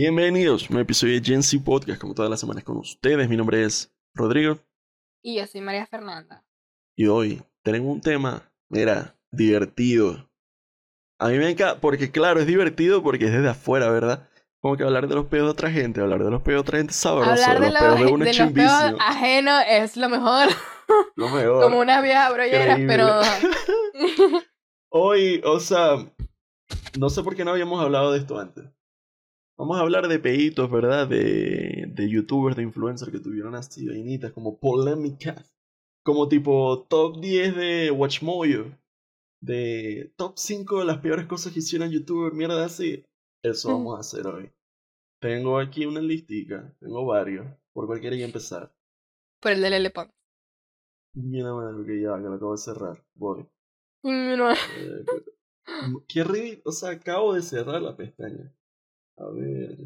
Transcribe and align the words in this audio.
Bienvenidos 0.00 0.68
a 0.68 0.74
un 0.74 0.80
episodio 0.80 1.14
de 1.14 1.24
Gen 1.24 1.42
Z 1.42 1.64
Podcast, 1.64 1.98
como 1.98 2.12
todas 2.12 2.30
las 2.30 2.38
semanas 2.38 2.64
con 2.64 2.76
ustedes. 2.76 3.30
Mi 3.30 3.36
nombre 3.38 3.64
es 3.64 3.90
Rodrigo 4.12 4.58
Y 5.22 5.38
yo 5.38 5.46
soy 5.46 5.62
María 5.62 5.86
Fernanda. 5.86 6.44
y 6.94 7.06
hoy 7.06 7.42
tenemos 7.62 7.94
un 7.94 8.02
tema, 8.02 8.42
mira, 8.68 9.16
divertido. 9.30 10.30
A 11.18 11.28
mí 11.28 11.38
me 11.38 11.48
encanta, 11.48 11.80
porque 11.80 12.10
claro, 12.10 12.40
es 12.40 12.46
divertido 12.46 13.02
porque 13.02 13.24
es 13.24 13.32
desde 13.32 13.48
afuera, 13.48 13.90
¿verdad? 13.90 14.28
Como 14.60 14.76
que 14.76 14.82
hablar 14.82 15.08
de 15.08 15.14
los 15.14 15.28
pedos 15.28 15.46
de 15.46 15.52
otra 15.52 15.70
gente, 15.70 16.02
hablar 16.02 16.22
de 16.22 16.30
los 16.30 16.42
pedos 16.42 16.58
de 16.58 16.60
otra 16.60 16.76
gente 16.76 16.92
sabroso, 16.92 17.30
Hablar 17.30 17.58
de, 17.58 17.70
los 17.70 17.80
pedos 17.80 17.98
de 18.00 18.06
uno 18.06 18.18
de 18.26 18.26
los 18.26 18.36
chimbísimo. 18.36 18.98
ajenos 19.00 19.62
es 19.66 19.96
lo 19.96 20.10
mejor. 20.10 20.48
Lo 21.16 21.30
mejor. 21.30 21.62
Como 21.62 21.80
unas 21.80 22.02
viejas 22.02 22.32
brolleras, 22.34 22.78
pero. 22.86 23.20
Hoy, 24.92 25.40
o 25.42 25.58
sea, 25.58 25.96
no 26.98 27.08
sé 27.10 27.22
por 27.22 27.34
qué 27.34 27.44
no 27.46 27.50
habíamos 27.52 27.82
hablado 27.82 28.12
de 28.12 28.18
esto 28.18 28.38
antes. 28.38 28.75
Vamos 29.58 29.78
a 29.78 29.80
hablar 29.80 30.08
de 30.08 30.18
peitos, 30.18 30.70
¿verdad? 30.70 31.08
De, 31.08 31.86
de 31.88 32.10
youtubers, 32.10 32.56
de 32.56 32.62
influencers 32.62 33.10
que 33.10 33.20
tuvieron 33.20 33.54
así 33.54 33.86
vainitas 33.86 34.32
como 34.32 34.58
polémicas. 34.58 35.54
Como 36.04 36.28
tipo 36.28 36.86
top 36.88 37.20
10 37.20 37.56
de 37.56 37.90
Watchmojo. 37.90 38.76
De 39.40 40.12
top 40.16 40.34
5 40.36 40.80
de 40.80 40.84
las 40.84 40.98
peores 40.98 41.26
cosas 41.26 41.52
que 41.52 41.60
hicieron 41.60 41.90
youtubers, 41.90 42.34
mierda 42.34 42.64
así. 42.64 43.02
Eso 43.42 43.68
vamos 43.70 43.96
a 43.96 44.00
hacer 44.00 44.26
hoy. 44.26 44.50
Tengo 45.20 45.58
aquí 45.58 45.86
una 45.86 46.00
listica, 46.00 46.74
tengo 46.78 47.06
varios. 47.06 47.46
¿Por 47.72 47.86
cuál 47.86 48.00
quería 48.00 48.24
empezar? 48.24 48.72
Por 49.40 49.52
el 49.52 49.62
de 49.62 49.70
Lele 49.70 49.90
Pons. 49.90 50.10
Mira, 51.14 51.52
madre, 51.54 51.84
que 51.86 52.00
ya, 52.00 52.16
que 52.16 52.28
lo 52.28 52.34
acabo 52.34 52.52
de 52.52 52.58
cerrar. 52.58 53.04
Voy. 53.14 53.48
No. 54.02 54.52
Eh, 54.52 55.04
Qué 56.08 56.24
ridículo. 56.24 56.62
O 56.66 56.72
sea, 56.72 56.90
acabo 56.90 57.34
de 57.34 57.42
cerrar 57.42 57.80
la 57.82 57.96
pestaña. 57.96 58.52
A 59.18 59.24
ver. 59.30 59.76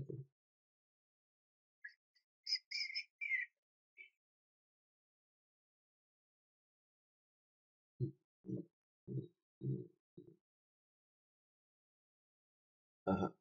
Ajá. 13.07 13.33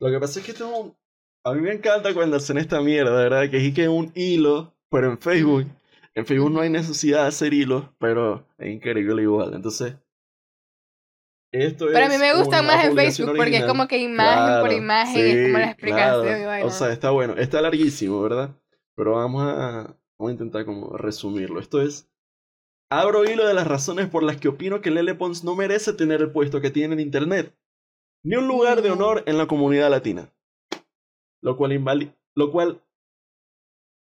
Lo 0.00 0.10
que 0.10 0.20
pasa 0.20 0.40
es 0.40 0.46
que 0.46 0.52
tengo 0.54 0.78
un... 0.78 0.96
A 1.44 1.54
mí 1.54 1.60
me 1.62 1.72
encanta 1.72 2.14
cuando 2.14 2.36
hacen 2.36 2.58
esta 2.58 2.80
mierda, 2.82 3.12
¿verdad? 3.12 3.50
Que 3.50 3.66
es 3.66 3.74
que 3.74 3.88
un 3.88 4.12
hilo, 4.14 4.74
pero 4.90 5.10
en 5.10 5.18
Facebook. 5.18 5.66
En 6.14 6.26
Facebook 6.26 6.50
no 6.52 6.60
hay 6.60 6.70
necesidad 6.70 7.22
de 7.22 7.28
hacer 7.28 7.54
hilos, 7.54 7.84
pero 7.98 8.46
es 8.58 8.74
increíble 8.74 9.22
igual. 9.22 9.54
Entonces, 9.54 9.94
esto 11.52 11.86
Pero 11.92 12.06
a 12.06 12.08
mí 12.08 12.18
me 12.18 12.34
gusta 12.34 12.62
más 12.62 12.84
en 12.84 12.94
Facebook 12.94 13.36
porque 13.36 13.56
es 13.56 13.64
como 13.64 13.88
que 13.88 13.98
imagen 13.98 14.60
por 14.62 14.72
imagen, 14.72 15.26
es 15.26 15.46
como 15.46 15.58
la 15.58 15.64
sí, 15.64 15.70
explicación 15.70 16.22
claro. 16.22 16.42
y 16.42 16.44
vaina. 16.44 16.66
O 16.66 16.70
sea, 16.70 16.92
está 16.92 17.10
bueno. 17.10 17.34
Está 17.36 17.60
larguísimo, 17.60 18.22
¿verdad? 18.22 18.56
Pero 18.94 19.16
vamos 19.16 19.42
a, 19.42 19.96
vamos 20.18 20.28
a 20.28 20.32
intentar 20.32 20.64
como 20.64 20.96
resumirlo. 20.96 21.60
Esto 21.60 21.82
es... 21.82 22.08
Abro 22.92 23.24
hilo 23.24 23.46
de 23.46 23.54
las 23.54 23.66
razones 23.66 24.08
por 24.08 24.22
las 24.24 24.36
que 24.36 24.48
opino 24.48 24.80
que 24.80 24.90
Lele 24.90 25.14
Pons 25.14 25.44
no 25.44 25.54
merece 25.54 25.92
tener 25.92 26.20
el 26.20 26.32
puesto 26.32 26.60
que 26.60 26.70
tiene 26.70 26.94
en 26.94 27.00
Internet. 27.00 27.56
Ni 28.24 28.36
un 28.36 28.48
lugar 28.48 28.82
de 28.82 28.90
honor 28.90 29.22
en 29.26 29.38
la 29.38 29.46
comunidad 29.46 29.90
latina. 29.90 30.32
Lo 31.40 31.56
cual, 31.56 32.14
lo 32.34 32.50
cual 32.50 32.82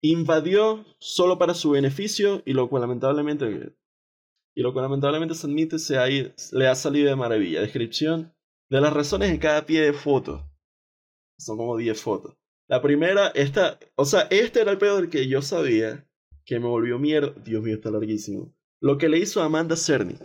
invadió 0.03 0.85
solo 0.99 1.39
para 1.39 1.55
su 1.55 1.71
beneficio 1.71 2.43
y 2.45 2.55
lo 2.55 2.69
cual 2.69 2.83
lamentablemente 2.83 3.75
y 4.55 4.63
lo 4.63 4.73
cual 4.73 4.85
lamentablemente 4.85 5.35
se 5.35 5.47
admite 5.47 5.79
se 5.79 5.99
ha 5.99 6.09
ido- 6.11 6.31
le 6.53 6.67
ha 6.69 6.75
salido 6.75 7.09
de 7.09 7.17
maravilla. 7.17 7.61
Descripción 7.61 8.35
de 8.71 8.81
las 8.81 8.93
razones 8.93 9.31
en 9.31 9.39
cada 9.39 9.65
pie 9.67 9.81
de 9.83 9.93
foto. 9.93 10.49
Son 11.39 11.57
como 11.57 11.77
10 11.77 12.01
fotos. 12.01 12.37
La 12.69 12.81
primera, 12.81 13.29
esta, 13.35 13.79
o 13.97 14.05
sea, 14.05 14.23
este 14.31 14.61
era 14.61 14.71
el 14.71 14.79
pedo 14.79 14.97
del 14.97 15.11
que 15.11 15.27
yo 15.29 15.43
sabía 15.43 16.07
que 16.45 16.59
me 16.59 16.67
volvió 16.67 16.99
mierda. 16.99 17.33
Dios 17.45 17.63
mío, 17.63 17.75
está 17.75 17.91
larguísimo. 17.91 18.55
Lo 18.81 18.99
que 18.99 19.09
le 19.09 19.19
hizo 19.19 19.43
a 19.43 19.47
Amanda 19.47 19.77
Cerny. 19.77 20.17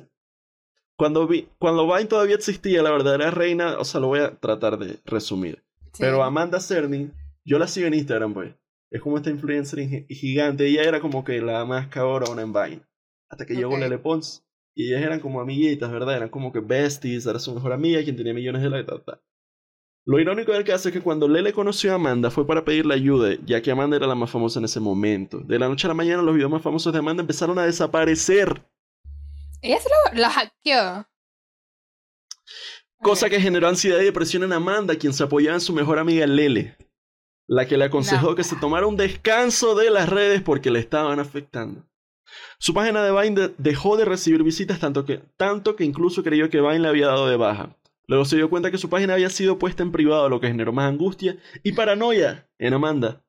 Cuando, 0.96 1.28
vi, 1.28 1.48
cuando 1.60 1.86
Vine 1.86 2.06
todavía 2.06 2.36
existía, 2.36 2.82
la 2.82 2.92
verdadera 2.92 3.30
reina, 3.32 3.78
o 3.78 3.86
sea, 3.86 4.00
lo 4.02 4.08
voy 4.08 4.20
a 4.20 4.36
tratar 4.40 4.78
de 4.80 5.00
resumir. 5.06 5.64
Sí. 5.94 6.00
Pero 6.04 6.24
Amanda 6.24 6.60
Cerny, 6.60 7.12
yo 7.46 7.60
la 7.60 7.68
sigo 7.68 7.88
en 7.88 7.94
Instagram, 7.94 8.34
pues. 8.34 8.56
Es 8.90 9.02
como 9.02 9.18
esta 9.18 9.30
influencer 9.30 9.80
gi- 9.80 10.06
gigante. 10.10 10.66
Ella 10.66 10.84
era 10.84 11.00
como 11.02 11.24
que 11.24 11.40
la 11.42 11.66
más 11.66 11.88
cabrona 11.90 12.42
en 12.42 12.54
Vine. 12.54 12.82
Hasta 13.30 13.46
que 13.46 13.56
llegó. 13.56 13.78
Lele 13.78 13.98
Pons. 13.98 14.44
Y 14.76 14.90
ellas 14.90 15.02
eran 15.02 15.20
como 15.20 15.42
amiguitas, 15.42 15.92
¿verdad? 15.92 16.16
Eran 16.18 16.30
como 16.30 16.52
que 16.54 16.60
besties. 16.60 17.26
Era 17.26 17.40
su 17.40 17.54
mejor 17.54 17.74
amiga, 17.74 18.04
quien 18.04 18.16
tenía 18.16 18.34
millones 18.34 18.62
de 18.62 18.70
likes. 18.70 18.92
ta, 18.92 19.04
ta. 19.04 19.22
Lo 20.06 20.20
irónico 20.20 20.54
del 20.54 20.64
caso 20.64 20.88
es 20.88 20.94
que 20.94 21.02
cuando 21.02 21.28
Lele 21.28 21.52
conoció 21.52 21.92
a 21.92 21.96
Amanda 21.96 22.32
fue 22.32 22.48
para 22.48 22.64
pedirle 22.64 22.94
ayuda, 22.94 23.36
ya 23.46 23.62
que 23.62 23.72
Amanda 23.72 23.98
era 23.98 24.08
la 24.08 24.16
más 24.16 24.30
famosa 24.30 24.60
en 24.60 24.66
ese 24.66 24.80
momento. 24.80 25.40
De 25.40 25.60
la 25.60 25.68
noche 25.68 25.86
a 25.86 25.90
la 25.90 25.94
mañana, 25.96 26.22
los 26.22 26.34
videos 26.34 26.50
más 26.52 26.62
famosos 26.62 26.94
de 26.94 27.00
Amanda 27.00 27.22
empezaron 27.22 27.60
a 27.60 27.66
desaparecer. 27.66 28.64
Ella 29.62 29.80
se 29.80 29.90
lo, 29.90 30.22
lo 30.22 30.30
hackeó. 30.30 31.08
Cosa 33.02 33.30
que 33.30 33.42
generó 33.42 33.68
ansiedad 33.68 34.00
y 34.00 34.06
depresión 34.06 34.44
en 34.44 34.54
Amanda, 34.54 34.96
quien 34.96 35.14
se 35.14 35.24
apoyaba 35.24 35.56
en 35.56 35.62
su 35.62 35.74
mejor 35.74 36.00
amiga 36.00 36.26
Lele, 36.26 36.78
la 37.46 37.68
que 37.68 37.78
le 37.78 37.84
aconsejó 37.86 38.30
No. 38.30 38.36
que 38.36 38.44
se 38.46 38.56
tomara 38.56 38.88
un 38.88 38.96
descanso 38.96 39.76
de 39.76 39.90
las 39.92 40.08
redes 40.10 40.42
porque 40.42 40.72
le 40.72 40.80
estaban 40.80 41.20
afectando. 41.20 41.86
Su 42.60 42.74
página 42.74 43.04
de 43.04 43.12
Vine 43.12 43.42
de- 43.42 43.56
dejó 43.58 43.98
de 43.98 44.06
recibir 44.06 44.44
visitas 44.44 44.80
tanto 44.80 45.06
que, 45.06 45.20
tanto 45.38 45.76
que 45.76 45.84
incluso 45.84 46.24
creyó 46.24 46.50
que 46.50 46.62
Vine 46.62 46.80
le 46.80 46.88
había 46.88 47.08
dado 47.08 47.28
de 47.28 47.38
baja. 47.38 47.76
Luego 48.08 48.26
se 48.26 48.38
dio 48.38 48.50
cuenta 48.50 48.72
que 48.72 48.78
su 48.78 48.90
página 48.90 49.14
había 49.14 49.30
sido 49.30 49.60
puesta 49.60 49.84
en 49.84 49.92
privado, 49.92 50.30
lo 50.30 50.40
que 50.40 50.48
generó 50.48 50.72
más 50.72 50.88
angustia 50.90 51.38
y 51.64 51.74
paranoia 51.74 52.50
en 52.58 52.74
Amanda. 52.74 53.24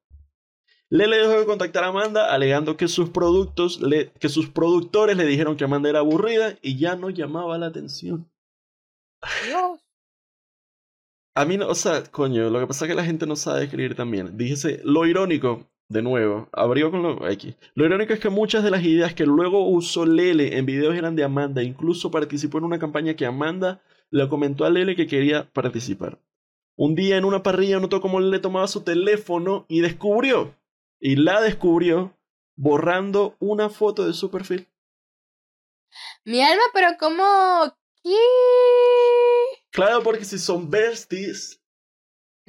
Lele 0.90 1.18
dejó 1.18 1.40
de 1.40 1.46
contactar 1.46 1.84
a 1.84 1.88
Amanda 1.88 2.32
alegando 2.32 2.76
que 2.76 2.88
sus 2.88 3.10
productos 3.10 3.80
le- 3.82 4.10
que 4.20 4.28
sus 4.28 4.48
productores 4.48 5.16
le 5.16 5.26
dijeron 5.26 5.56
que 5.56 5.64
Amanda 5.64 5.90
era 5.90 5.98
aburrida 5.98 6.56
y 6.62 6.78
ya 6.78 6.96
no 6.96 7.10
llamaba 7.10 7.58
la 7.58 7.66
atención. 7.66 8.30
Dios. 9.46 9.80
A 11.34 11.44
mí, 11.44 11.56
no, 11.56 11.68
o 11.68 11.74
sea, 11.74 12.02
coño, 12.04 12.48
lo 12.50 12.58
que 12.60 12.66
pasa 12.66 12.84
es 12.84 12.88
que 12.88 12.94
la 12.96 13.04
gente 13.04 13.26
no 13.26 13.36
sabe 13.36 13.64
escribir 13.64 13.94
también. 13.94 14.36
Díjese, 14.36 14.80
lo 14.84 15.06
irónico, 15.06 15.68
de 15.88 16.02
nuevo, 16.02 16.48
abrió 16.52 16.90
con 16.90 17.02
lo 17.02 17.28
X. 17.28 17.56
Lo 17.74 17.86
irónico 17.86 18.12
es 18.12 18.20
que 18.20 18.28
muchas 18.28 18.62
de 18.62 18.70
las 18.70 18.84
ideas 18.84 19.14
que 19.14 19.24
luego 19.24 19.68
usó 19.68 20.04
Lele 20.04 20.58
en 20.58 20.66
videos 20.66 20.94
eran 20.94 21.16
de 21.16 21.24
Amanda. 21.24 21.62
Incluso 21.62 22.10
participó 22.10 22.58
en 22.58 22.64
una 22.64 22.78
campaña 22.78 23.14
que 23.14 23.26
Amanda 23.26 23.82
le 24.10 24.28
comentó 24.28 24.64
a 24.64 24.70
Lele 24.70 24.96
que 24.96 25.06
quería 25.06 25.50
participar. 25.50 26.18
Un 26.76 26.94
día 26.94 27.16
en 27.16 27.24
una 27.24 27.42
parrilla 27.42 27.80
notó 27.80 28.00
cómo 28.00 28.20
Lele 28.20 28.38
tomaba 28.38 28.68
su 28.68 28.82
teléfono 28.82 29.64
y 29.68 29.80
descubrió, 29.80 30.54
y 31.00 31.16
la 31.16 31.40
descubrió, 31.40 32.14
borrando 32.56 33.34
una 33.38 33.68
foto 33.70 34.06
de 34.06 34.12
su 34.12 34.30
perfil. 34.30 34.68
Mi 36.24 36.42
alma, 36.42 36.62
pero 36.74 36.88
¿cómo? 37.00 37.74
¿Qué? 38.02 38.14
Claro, 39.70 40.02
porque 40.02 40.24
si 40.24 40.38
son 40.38 40.70
besties, 40.70 41.60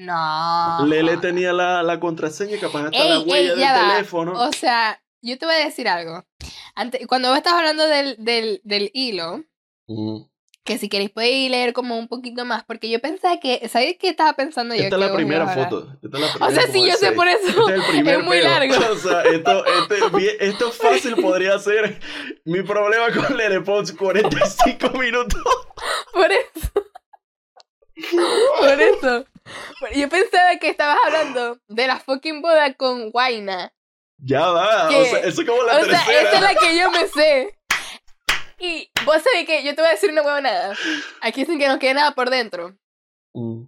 No. 0.02 0.86
Lele 0.88 1.18
tenía 1.18 1.52
la, 1.52 1.84
la 1.84 2.00
contraseña 2.00 2.56
y 2.56 2.60
capaz 2.60 2.86
hasta 2.86 3.04
la 3.04 3.16
Ey, 3.18 3.24
huella 3.28 3.54
ey, 3.54 3.60
ya 3.60 3.74
del 3.78 3.86
va. 3.86 3.94
teléfono. 3.96 4.32
O 4.42 4.52
sea, 4.54 5.02
yo 5.22 5.38
te 5.38 5.46
voy 5.46 5.56
a 5.56 5.66
decir 5.66 5.90
algo. 5.90 6.24
Antes, 6.74 7.06
cuando 7.06 7.28
vos 7.28 7.38
estás 7.38 7.54
hablando 7.54 7.86
del, 7.86 8.16
del, 8.18 8.62
del 8.64 8.92
hilo, 8.94 9.44
Mm. 9.88 10.22
que 10.64 10.78
si 10.78 10.88
queréis 10.88 11.10
podéis 11.10 11.50
leer 11.52 11.74
como 11.74 11.98
un 11.98 12.08
poquito 12.08 12.46
más, 12.46 12.64
porque 12.64 12.90
yo 12.90 13.00
pensaba 13.02 13.40
que, 13.40 13.68
¿sabéis 13.68 13.98
qué 14.00 14.08
estaba 14.10 14.34
pensando 14.34 14.74
yo? 14.76 14.84
Esta 14.84 14.96
es 14.96 15.02
la 15.02 15.14
primera 15.14 15.48
foto. 15.48 15.98
Esta 16.02 16.18
es 16.18 16.22
la 16.24 16.28
O 16.28 16.32
primera 16.34 16.52
sea, 16.54 16.62
como 16.68 16.74
sí, 16.74 16.90
yo 16.92 16.96
sé 16.96 17.12
por 17.12 17.28
eso. 17.28 17.48
Este 17.48 17.74
es 17.74 17.86
el 17.86 17.86
primer 17.92 18.20
Es 18.20 18.24
muy 18.26 18.40
largo. 18.42 18.76
O 18.92 18.96
sea, 18.96 19.22
esto, 19.24 19.66
este- 19.66 20.46
esto 20.48 20.72
fácil 20.72 21.16
podría 21.18 21.60
ser 21.60 22.00
mi 22.46 22.62
problema 22.62 23.08
con 23.14 23.36
Lele 23.36 23.60
Pons 23.62 23.92
45 23.92 24.92
minutos. 24.92 25.42
Por 26.14 26.32
eso. 26.32 26.72
Por 28.60 28.82
eso. 28.82 29.26
Yo 29.96 30.10
pensaba 30.10 30.58
que 30.60 30.70
estabas 30.70 30.98
hablando 31.06 31.60
de 31.68 31.88
la 31.88 32.00
fucking 32.00 32.42
boda 32.42 32.74
con 32.74 33.12
Guaina. 33.12 33.74
Ya 34.18 34.48
va. 34.48 34.88
O 34.88 34.90
¿Qué? 34.90 35.06
sea, 35.06 35.20
eso 35.20 35.42
es 35.42 35.48
como 35.48 35.64
la 35.64 35.78
o 35.78 35.86
sea, 35.86 36.06
tercera. 36.06 36.22
esa 36.22 36.36
es 36.36 36.42
la 36.42 36.56
que 36.56 36.78
yo 36.78 36.92
me 36.92 37.08
sé. 37.08 37.56
Y 38.62 38.92
vos 39.06 39.22
sabés 39.24 39.46
que 39.46 39.64
yo 39.64 39.74
te 39.74 39.82
voy 39.82 39.88
a 39.88 39.94
decir 39.94 40.12
una 40.12 40.22
huevonada. 40.22 40.76
Aquí 41.22 41.46
sin 41.46 41.58
que 41.58 41.70
no 41.70 41.80
quede 41.80 41.94
nada 41.94 42.12
por 42.12 42.30
dentro. 42.30 42.76
Mm. 43.34 43.64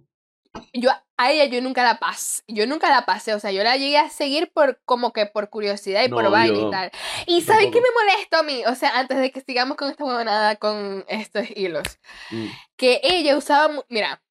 Yo 0.74 0.90
a 1.16 1.32
ella 1.32 1.46
yo 1.46 1.62
nunca 1.62 1.82
la 1.82 1.98
pasé. 1.98 2.42
Yo 2.46 2.66
nunca 2.66 2.90
la 2.90 3.06
pasé. 3.06 3.32
O 3.32 3.40
sea, 3.40 3.52
yo 3.52 3.62
la 3.62 3.78
llegué 3.78 3.96
a 3.96 4.10
seguir 4.10 4.52
por 4.52 4.82
como 4.84 5.14
que 5.14 5.24
por 5.24 5.48
curiosidad 5.48 6.04
y 6.04 6.10
por 6.10 6.24
No, 6.24 6.30
vaina 6.30 6.58
yo 6.58 6.68
y 6.68 6.70
tal. 6.70 6.90
Y 7.26 7.40
¿saben 7.40 7.70
qué 7.70 7.80
tampoco. 7.80 7.94
me 8.04 8.12
molestó 8.12 8.36
a 8.36 8.42
mí? 8.42 8.62
O 8.66 8.74
sea, 8.74 8.98
antes 8.98 9.16
de 9.16 9.30
que 9.32 9.40
sigamos 9.40 9.78
con 9.78 9.88
esta 9.90 10.04
huevonada 10.04 10.56
con 10.56 11.06
estos 11.08 11.46
hilos. 11.56 11.98
Mm. 12.30 12.48
que 12.76 13.00
ella 13.02 13.38
usaba, 13.38 13.72
mira, 13.88 14.22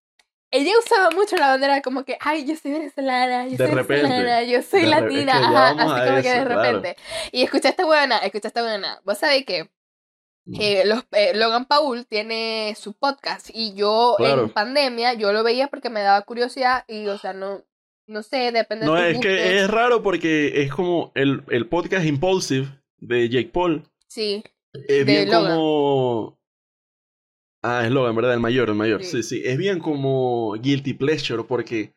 ella 0.52 0.72
usaba 0.80 1.10
mucho 1.12 1.36
la 1.38 1.48
bandera 1.48 1.82
como 1.82 2.04
que, 2.06 2.18
ay, 2.20 2.46
yo 2.46 2.56
soy 2.56 2.72
venezolana, 2.72 3.46
yo 3.48 3.52
De 3.58 3.58
soy 3.58 3.68
repente. 3.76 4.04
venezolana, 4.04 4.44
yo 4.44 4.62
soy 4.62 4.86
latina, 4.86 5.32
es 5.34 5.40
que 5.40 5.46
ajá, 5.46 5.70
así 5.70 5.78
como 6.10 6.22
que 6.22 6.30
de 6.30 6.46
claro. 6.46 6.62
repente. 6.62 6.96
Y 7.32 7.42
escucha 7.44 7.70
esta 7.70 7.86
buena, 7.86 8.18
escucha 8.18 8.48
esta 8.50 8.62
buena. 8.62 9.00
Vos 9.04 9.18
sabéis 9.18 9.46
que 9.46 9.70
Mm. 10.44 10.58
los, 10.88 11.04
eh, 11.12 11.34
Logan 11.36 11.66
Paul 11.66 12.08
tiene 12.08 12.74
su 12.76 12.94
podcast 12.94 13.52
y 13.54 13.76
yo 13.76 14.16
Claro. 14.18 14.42
en 14.46 14.50
pandemia 14.50 15.14
yo 15.14 15.32
lo 15.34 15.44
veía 15.44 15.68
porque 15.68 15.92
me 15.92 16.02
daba 16.02 16.24
curiosidad 16.24 16.84
y 16.88 17.06
o 17.08 17.18
sea 17.20 17.32
no 17.34 17.62
no 18.08 18.24
sé 18.24 18.52
depende 18.52 18.88
No, 18.88 18.96
de 18.96 19.12
es 19.12 19.18
tus 19.18 19.22
que 19.28 19.60
es 19.60 19.70
raro 19.70 20.02
porque 20.02 20.64
es 20.64 20.74
como 20.74 21.12
el, 21.14 21.44
el 21.50 21.70
podcast 21.70 22.06
Impulsive 22.08 22.68
de 22.98 23.30
Jake 23.30 23.52
Paul. 23.54 23.84
sí 24.08 24.44
Es 24.74 25.06
bien 25.06 25.30
Logan. 25.30 25.52
como. 25.58 26.40
Ah, 27.64 27.84
es 27.86 27.92
Logan, 27.92 28.16
¿verdad? 28.16 28.34
El 28.34 28.40
mayor, 28.40 28.70
el 28.70 28.76
mayor. 28.76 29.04
Sí. 29.04 29.22
Sí, 29.22 29.38
sí. 29.38 29.42
Es 29.46 29.58
bien 29.58 29.80
como 29.80 30.54
Guilty 30.54 30.94
Pleasure 30.94 31.44
porque 31.44 31.94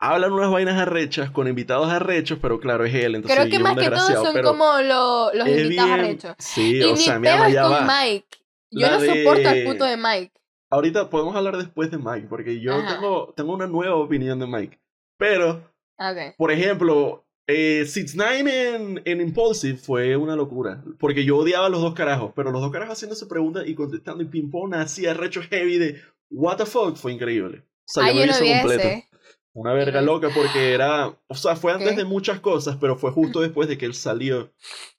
hablan 0.00 0.32
unas 0.32 0.50
vainas 0.50 0.80
arrechas 0.80 1.30
con 1.30 1.46
invitados 1.48 1.90
arrechos, 1.90 2.38
pero 2.40 2.58
claro, 2.58 2.84
es 2.84 2.94
él. 2.94 3.14
Entonces 3.16 3.38
creo 3.38 3.50
que 3.50 3.58
más 3.58 3.76
que 3.76 3.90
todo 3.90 4.24
son 4.24 4.42
como 4.42 4.80
lo- 4.82 5.32
los 5.34 5.46
invitados 5.48 5.90
bien- 5.90 5.90
arrechos 6.00 6.34
Sí, 6.38 6.78
y 6.78 6.82
o 6.84 6.92
mi 6.92 6.96
sea, 6.96 7.16
es 7.46 7.52
ya 7.52 7.62
con 7.64 7.72
va. 7.72 7.86
Mike 8.02 8.26
yo 8.70 8.86
La 8.86 8.92
no 8.98 9.00
soporto 9.00 9.48
al 9.48 9.54
de- 9.54 9.64
puto 9.66 9.84
de 9.84 9.96
Mike 9.96 10.32
Ahorita 10.70 11.08
podemos 11.08 11.36
hablar 11.36 11.56
después 11.56 11.90
de 11.90 11.98
Mike, 11.98 12.26
porque 12.28 12.58
yo 12.60 12.74
Ajá. 12.74 12.94
tengo, 12.94 13.32
tengo 13.36 13.52
una 13.54 13.66
nueva 13.68 13.94
opinión 13.94 14.40
de 14.40 14.46
Mike. 14.48 14.80
Pero, 15.18 15.70
okay 15.96 16.32
por 16.36 16.50
ejemplo, 16.50 17.23
eh, 17.46 17.84
Six 17.86 18.14
Nine 18.16 18.74
en, 18.74 19.02
en 19.04 19.20
Impulsive 19.20 19.76
fue 19.76 20.16
una 20.16 20.36
locura. 20.36 20.82
Porque 20.98 21.24
yo 21.24 21.36
odiaba 21.38 21.66
a 21.66 21.70
los 21.70 21.80
dos 21.82 21.94
carajos, 21.94 22.32
pero 22.34 22.50
los 22.50 22.62
dos 22.62 22.72
carajos 22.72 22.94
haciéndose 22.96 23.26
preguntas 23.26 23.64
y 23.66 23.74
contestando 23.74 24.22
y 24.22 24.26
ping-pong 24.26 24.74
así 24.74 25.06
arrecho 25.06 25.42
heavy 25.42 25.78
de 25.78 26.00
what 26.30 26.56
the 26.56 26.66
fuck 26.66 26.96
fue 26.96 27.12
increíble. 27.12 27.58
O 27.58 27.86
sea, 27.86 28.04
ah 28.06 28.12
yo 28.12 28.24
lo 28.26 28.32
vi 28.40 28.52
completo. 28.52 28.82
ese 28.88 29.08
Una 29.52 29.72
verga 29.74 30.00
loca 30.00 30.30
porque 30.34 30.72
era, 30.72 31.16
o 31.28 31.34
sea, 31.34 31.54
fue 31.54 31.72
antes 31.72 31.96
de 31.96 32.04
muchas 32.04 32.40
cosas, 32.40 32.76
pero 32.80 32.96
fue 32.96 33.12
justo 33.12 33.40
después 33.40 33.68
de 33.68 33.76
que 33.78 33.86
él 33.86 33.94
salió 33.94 34.52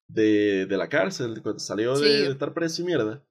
de, 0.08 0.68
de 0.68 0.78
la 0.78 0.88
cárcel, 0.88 1.42
cuando 1.42 1.60
salió 1.60 1.98
de, 1.98 2.08
Sí. 2.08 2.24
de 2.26 2.32
estar 2.32 2.54
preso 2.54 2.82
y 2.84 2.86
mierda. 2.86 3.24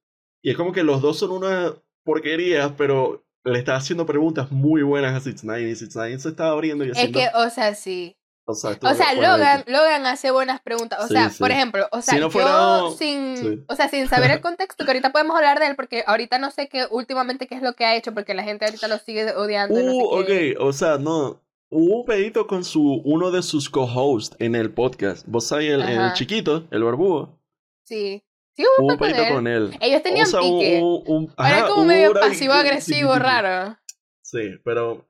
Y 0.42 0.50
es 0.50 0.56
como 0.56 0.72
que 0.72 0.82
los 0.82 1.00
dos 1.00 1.18
son 1.18 1.30
una 1.30 1.74
porquería, 2.04 2.76
pero 2.76 3.24
le 3.44 3.58
está 3.58 3.76
haciendo 3.76 4.06
preguntas 4.06 4.50
muy 4.50 4.82
buenas 4.82 5.14
a 5.14 5.20
Six 5.20 5.44
Nine 5.44 5.70
y 5.70 5.76
Six 5.76 5.94
Nine 5.96 6.18
se 6.18 6.30
estaba 6.30 6.50
abriendo 6.50 6.84
y 6.84 6.90
es 6.90 6.96
haciendo... 6.96 7.18
que 7.20 7.28
o 7.34 7.48
sea 7.50 7.74
sí 7.74 8.16
o 8.46 8.54
sea, 8.54 8.72
O 8.82 9.14
Logan. 9.20 9.64
Logan 9.66 10.06
hace 10.06 10.30
buenas 10.30 10.60
preguntas. 10.60 10.98
O 11.04 11.08
Sí, 11.08 11.14
sea, 11.14 11.30
sí. 11.30 11.38
por 11.38 11.50
ejemplo, 11.50 11.88
o 11.92 12.02
sea, 12.02 12.14
Si 12.14 12.20
no 12.20 12.26
yo 12.26 12.30
fuera- 12.30 12.80
sin, 12.98 13.36
sí. 13.36 13.64
o 13.68 13.74
sea, 13.74 13.88
sin 13.88 14.08
saber 14.08 14.30
el 14.30 14.40
contexto, 14.42 14.84
que 14.84 14.90
ahorita 14.90 15.12
podemos 15.12 15.34
hablar 15.36 15.58
de 15.60 15.66
él, 15.68 15.76
porque 15.76 16.04
ahorita 16.06 16.38
no 16.38 16.50
sé 16.50 16.68
qué, 16.68 16.86
últimamente 16.90 17.46
qué 17.46 17.54
es 17.54 17.62
lo 17.62 17.72
que 17.74 17.84
ha 17.84 17.96
hecho, 17.96 18.12
porque 18.12 18.34
la 18.34 18.42
gente 18.42 18.64
ahorita 18.66 18.88
lo 18.88 18.98
sigue 18.98 19.32
odiando. 19.34 19.80
y 19.80 19.84
no 19.84 19.92
sé 19.92 19.98
Uh, 20.02 20.24
qué. 20.26 20.54
ok, 20.56 20.60
o 20.62 20.72
sea, 20.72 20.98
no. 20.98 21.40
Hubo 21.70 22.00
un 22.00 22.04
pedito 22.04 22.46
con 22.46 22.62
su, 22.64 23.00
uno 23.04 23.30
de 23.32 23.42
sus 23.42 23.68
co-hosts 23.68 24.36
en 24.38 24.54
el 24.54 24.72
podcast. 24.72 25.26
Vos 25.26 25.46
sabés, 25.48 25.72
el, 25.72 25.82
el 25.82 26.12
chiquito, 26.12 26.68
el 26.70 26.84
barbudo. 26.84 27.40
Sí. 27.84 28.22
Sí, 28.56 28.62
hubo 28.62 28.84
Hubo 28.84 28.92
un 28.92 28.98
con 28.98 29.08
pedito 29.08 29.22
él. 29.24 29.34
con 29.34 29.46
él. 29.48 29.76
Ellos 29.80 30.02
tenían 30.02 30.26
o 30.26 30.30
sea, 30.30 30.40
un- 30.42 30.58
pique. 30.60 30.80
un- 30.80 31.02
un- 31.06 31.34
Era 31.36 31.56
ajá, 31.58 31.66
como 31.68 31.84
medio 31.86 32.12
pasivo-agresivo, 32.14 33.14
raro. 33.18 33.76
Sí, 34.22 34.56
pero. 34.64 35.04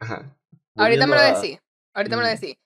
Ajá. 0.00 0.36
Ahorita 0.76 1.06
me 1.06 1.14
lo 1.14 1.22
decís. 1.22 1.58
Ahorita 1.94 2.16
me 2.16 2.22
lo 2.22 2.28
Mm. 2.28 2.32
decís. 2.40 2.56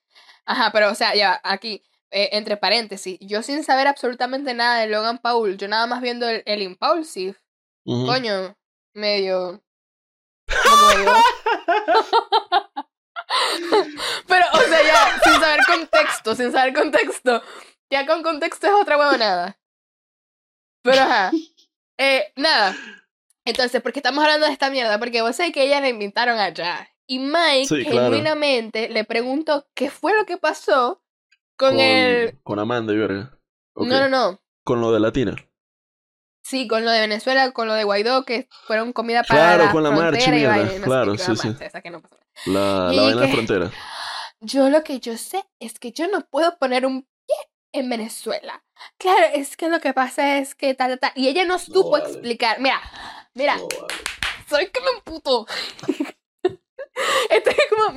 Ajá, 0.47 0.71
pero 0.71 0.91
o 0.91 0.95
sea, 0.95 1.13
ya, 1.13 1.39
aquí, 1.43 1.83
eh, 2.09 2.29
entre 2.31 2.57
paréntesis, 2.57 3.17
yo 3.19 3.43
sin 3.43 3.63
saber 3.63 3.87
absolutamente 3.87 4.53
nada 4.53 4.79
de 4.79 4.87
Logan 4.87 5.17
Paul, 5.19 5.57
yo 5.57 5.67
nada 5.67 5.85
más 5.87 6.01
viendo 6.01 6.27
el, 6.27 6.41
el 6.45 6.61
Impulsive, 6.61 7.35
coño, 8.05 8.55
medio- 8.93 9.61
Pero, 14.27 14.45
o 14.53 14.59
sea, 14.61 14.83
ya, 14.83 15.19
sin 15.23 15.33
saber 15.41 15.59
contexto, 15.67 16.35
sin 16.35 16.51
saber 16.51 16.73
contexto. 16.73 17.41
Ya 17.89 18.05
con 18.05 18.23
contexto 18.23 18.67
es 18.67 18.73
otra 18.73 18.97
huevonada. 18.97 19.57
Pero 20.83 21.01
ajá. 21.01 21.31
Eh, 21.97 22.31
nada. 22.35 22.75
Entonces, 23.45 23.81
¿por 23.81 23.93
qué 23.93 23.99
estamos 23.99 24.23
hablando 24.23 24.45
de 24.45 24.53
esta 24.53 24.69
mierda? 24.69 24.99
Porque 24.99 25.21
vos 25.21 25.35
sabés 25.35 25.53
que 25.53 25.63
ella 25.63 25.79
la 25.81 25.89
invitaron 25.89 26.37
allá. 26.39 26.89
Y 27.07 27.19
Mike, 27.19 27.67
Sí, 27.67 27.83
claro. 27.85 28.07
genuinamente, 28.09 28.89
le 28.89 29.03
preguntó 29.05 29.67
qué 29.73 29.89
fue 29.89 30.15
lo 30.15 30.25
que 30.25 30.37
pasó 30.37 31.01
con, 31.55 31.71
con, 31.71 31.79
el. 31.79 32.37
Con 32.43 32.59
Amanda 32.59 32.93
y 32.93 32.97
verga. 32.97 33.39
No, 33.75 33.85
no, 33.85 34.09
no. 34.09 34.41
Con 34.63 34.81
lo 34.81 34.91
de 34.91 34.99
Latina. 34.99 35.35
Sí, 36.43 36.67
con 36.67 36.85
lo 36.85 36.91
de 36.91 37.01
Venezuela, 37.01 37.51
con 37.51 37.67
lo 37.67 37.73
de 37.73 37.83
Guaidó, 37.83 38.23
que 38.23 38.47
fueron 38.65 38.93
comida 38.93 39.23
para 39.23 39.39
Claro, 39.57 39.65
la 39.65 39.71
con 39.71 39.83
la 39.83 39.91
marcha, 39.91 40.27
y 40.29 40.31
mierda. 40.31 40.75
y 40.75 40.79
no 40.79 40.85
Claro, 40.85 41.17
sí, 41.17 41.35
sí. 41.35 41.47
marcha 41.49 41.81
que 41.81 41.89
no. 41.89 42.01
La, 42.45 42.91
la 42.93 43.01
vaina 43.03 43.21
de 43.21 43.27
que- 43.27 43.33
frontera. 43.33 43.71
Yo 44.39 44.69
lo 44.69 44.83
que 44.83 44.99
yo 44.99 45.17
sé 45.17 45.43
es 45.59 45.79
que 45.79 45.91
yo 45.91 46.07
no 46.07 46.21
puedo 46.29 46.57
poner 46.59 46.85
un 46.85 47.01
pie 47.25 47.35
en 47.73 47.89
Venezuela. 47.89 48.63
Claro, 48.97 49.25
es 49.33 49.57
que 49.57 49.67
lo 49.67 49.79
que 49.79 49.93
pasa 49.93 50.37
es 50.37 50.53
que 50.55 50.73
tal, 50.75 50.91
tal, 50.91 50.99
tal. 50.99 51.11
Y 51.15 51.27
ella 51.27 51.43
no 51.43 51.57
supo 51.59 51.89
vale. 51.91 52.05
explicar. 52.05 52.59
Mira, 52.61 52.79
mira, 53.33 53.57
No, 53.57 53.67
vale. 53.67 53.93
¿sabes 54.47 54.69
qué 54.71 54.79
me 54.81 54.91
emputó? 54.97 55.47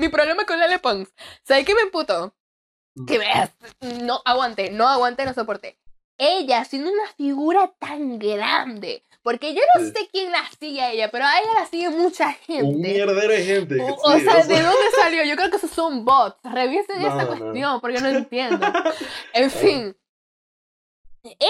Mi 0.00 0.08
problema 0.08 0.44
con 0.44 0.58
Lele 0.58 0.78
Pons. 0.78 1.08
¿Sabes 1.44 1.64
qué 1.64 1.74
me 1.74 1.82
emputó? 1.82 2.34
Que 3.06 3.18
veas, 3.18 3.50
no 4.02 4.20
aguanté, 4.24 4.70
no 4.70 4.88
aguanté, 4.88 5.24
no 5.24 5.32
soporté. 5.34 5.78
Ella 6.18 6.64
siendo 6.64 6.90
una 6.90 7.06
figura 7.16 7.72
tan 7.78 8.18
grande. 8.18 9.02
Porque 9.22 9.54
yo 9.54 9.60
no 9.74 9.84
Sí. 9.84 9.92
sé 9.94 10.08
quién 10.10 10.32
la 10.32 10.42
sigue 10.58 10.80
a 10.80 10.92
ella, 10.92 11.10
pero 11.10 11.24
a 11.26 11.38
ella 11.38 11.54
la 11.60 11.66
sigue 11.66 11.90
mucha 11.90 12.32
gente. 12.32 12.64
Un 12.64 12.80
mierdero 12.80 13.28
de 13.32 13.44
gente. 13.44 13.76
O, 13.80 13.86
sí, 14.12 14.16
o 14.16 14.20
sea, 14.32 14.44
¿de 14.44 14.62
dónde 14.62 14.90
salió? 14.98 15.24
Yo 15.24 15.36
creo 15.36 15.50
que 15.50 15.56
esos 15.58 15.70
son 15.70 16.04
bots. 16.06 16.38
Revisen 16.42 17.00
No, 17.00 17.06
esa 17.06 17.24
no. 17.24 17.26
cuestión 17.28 17.80
porque 17.80 18.00
no 18.00 18.08
entiendo. 18.08 18.66
En 19.34 19.50
fin. 19.50 19.96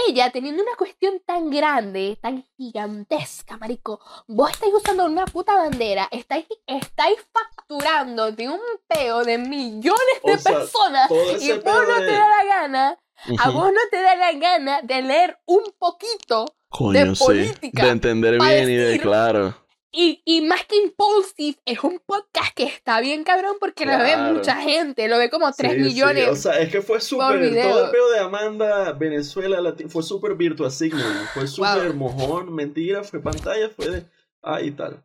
Ella 0.09 0.31
teniendo 0.31 0.63
una 0.63 0.75
cuestión 0.77 1.21
tan 1.25 1.49
grande, 1.51 2.19
tan 2.21 2.45
gigantesca, 2.57 3.57
marico. 3.57 4.01
Vos 4.27 4.51
estáis 4.51 4.75
usando 4.75 5.05
una 5.05 5.25
puta 5.27 5.55
bandera, 5.55 6.09
estáis, 6.11 6.47
estáis 6.67 7.19
facturando 7.33 8.33
de 8.33 8.49
un 8.49 8.61
peo 8.89 9.25
de 9.25 9.39
millones 9.39 10.21
de 10.25 10.35
O 10.35 10.39
sea, 10.39 10.53
personas 10.59 11.11
y 11.41 11.53
vos 11.53 11.65
no 11.65 12.01
de- 12.01 12.07
te 12.07 12.13
da 12.13 12.29
la 12.29 12.45
gana, 12.45 12.99
a 13.39 13.51
vos 13.51 13.73
no 13.73 13.81
te 13.91 14.03
da 14.03 14.17
la 14.17 14.33
gana 14.33 14.83
de 14.83 15.03
leer 15.03 15.39
un 15.47 15.63
poquito 15.79 16.47
Coño, 16.69 17.15
sí. 17.15 17.25
política, 17.25 17.85
De 17.85 17.91
entender 17.91 18.39
bien 18.41 18.71
y 18.71 18.75
de 18.75 18.99
claro. 19.01 19.57
Y, 19.93 20.23
y 20.25 20.43
más 20.43 20.65
que 20.67 20.77
Impulsive, 20.77 21.59
es 21.65 21.83
un 21.83 22.01
podcast 22.07 22.55
que 22.55 22.63
está 22.63 23.01
bien 23.01 23.25
cabrón 23.25 23.57
porque 23.59 23.87
lo 23.87 23.99
ve 23.99 24.17
mucha 24.17 24.55
gente, 24.57 25.09
lo 25.09 25.19
ve 25.19 25.31
como 25.31 25.51
3 25.53 25.73
Sí, 25.73 25.79
sí, 25.79 25.85
millones. 25.85 26.29
O 26.29 26.37
sea, 26.37 26.61
es 26.61 26.71
que 26.71 26.81
fue 26.81 27.01
súper. 27.01 27.41
Todo 27.63 27.87
el 27.87 27.91
peo 27.91 28.11
de 28.11 28.21
Amanda, 28.21 28.93
Venezuela, 28.93 29.61
Lati- 29.61 29.89
fue 29.89 30.03
súper 30.05 30.35
virtua 30.37 30.71
signal. 30.71 31.29
Fue 31.35 31.47
súper 31.49 31.93
mojón, 31.95 32.55
mentira, 32.55 33.03
fue 33.03 33.21
pantalla, 33.21 33.69
fue 33.71 33.89
de. 33.89 34.07
Ah, 34.43 34.61
y 34.63 34.71
tal. 34.71 35.03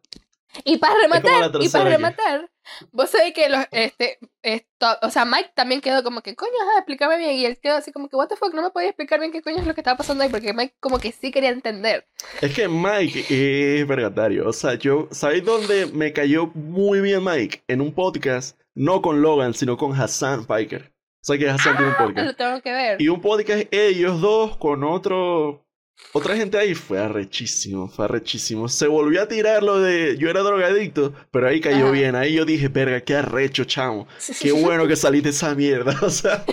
y 0.64 0.78
para 0.78 0.94
rematar, 1.02 1.52
y 1.60 1.68
para 1.70 1.90
rematar, 1.90 2.50
vos 2.92 3.10
sabés 3.10 3.34
que 3.34 3.50
los, 3.50 3.66
este, 3.72 4.20
esto, 4.42 4.88
o 5.02 5.10
sea, 5.10 5.26
Mike 5.26 5.52
también 5.56 5.82
quedó 5.82 6.04
como 6.04 6.22
que, 6.22 6.36
coño, 6.36 6.52
ajá, 6.62 6.80
explícame 6.80 7.18
bien, 7.18 7.32
y 7.36 7.46
él 7.46 7.58
quedó 7.62 7.76
así 7.76 7.92
como 7.92 8.10
que, 8.10 8.16
what 8.16 8.28
the 8.28 8.36
fuck, 8.36 8.54
no 8.54 8.62
me 8.62 8.70
podía 8.72 8.90
explicar 8.90 9.20
bien 9.20 9.32
qué 9.32 9.42
coño 9.42 9.58
es 9.58 9.68
lo 9.68 9.74
que 9.74 9.82
estaba 9.82 9.98
pasando 9.98 10.24
ahí, 10.24 10.30
porque 10.30 10.54
Mike 10.54 10.76
como 10.80 11.00
que 11.00 11.12
sí 11.12 11.32
quería 11.32 11.50
entender. 11.50 12.08
Es 12.42 12.54
que 12.54 12.68
Mike 12.68 13.26
es 13.80 13.88
vergatario. 13.88 14.48
O 14.48 14.54
sea, 14.54 14.76
yo. 14.76 15.08
¿Sabéis 15.12 15.44
dónde 15.46 15.86
me 15.88 16.14
cayó 16.14 16.48
muy 16.54 17.02
bien 17.02 17.24
Mike? 17.24 17.64
En 17.68 17.82
un 17.82 17.94
podcast, 17.94 18.60
no 18.74 19.02
con 19.02 19.22
Logan, 19.22 19.54
sino 19.54 19.78
con 19.78 19.94
Hassan 20.00 20.46
Piker. 20.46 20.92
O 21.22 21.26
sea 21.28 21.38
que 21.40 21.50
Hassan 21.50 21.76
tiene 21.76 21.90
un 21.90 21.96
Ah, 21.98 22.06
podcast. 22.06 22.28
lo 22.28 22.36
tengo 22.36 22.62
que 22.62 22.72
ver. 22.72 23.02
Y 23.02 23.08
un 23.10 23.20
podcast 23.20 23.64
ellos 23.74 24.22
dos 24.22 24.58
con 24.58 24.84
otro. 24.84 25.65
Otra 26.14 26.36
gente 26.36 26.58
ahí 26.58 26.76
fue 26.76 27.00
arrechísimo, 27.00 27.88
fue 27.90 28.06
arrechísimo. 28.06 28.68
Se 28.70 28.88
volvió 28.88 29.22
a 29.22 29.28
tirar 29.28 29.64
lo 29.64 29.80
de 29.80 30.18
yo 30.18 30.30
era 30.30 30.42
drogadicto, 30.42 31.14
pero 31.32 31.48
ahí 31.48 31.60
cayó 31.62 31.86
Ajá. 31.86 31.92
bien. 31.92 32.16
Ahí 32.16 32.34
yo 32.36 32.46
dije, 32.46 32.68
verga, 32.70 33.02
qué 33.02 33.16
arrecho, 33.16 33.64
chamo. 33.66 34.08
Qué 34.42 34.52
bueno 34.52 34.88
que 34.88 34.96
saliste 34.96 35.30
de 35.30 35.36
esa 35.36 35.54
mierda. 35.56 35.98
O 36.02 36.10
sea, 36.10 36.44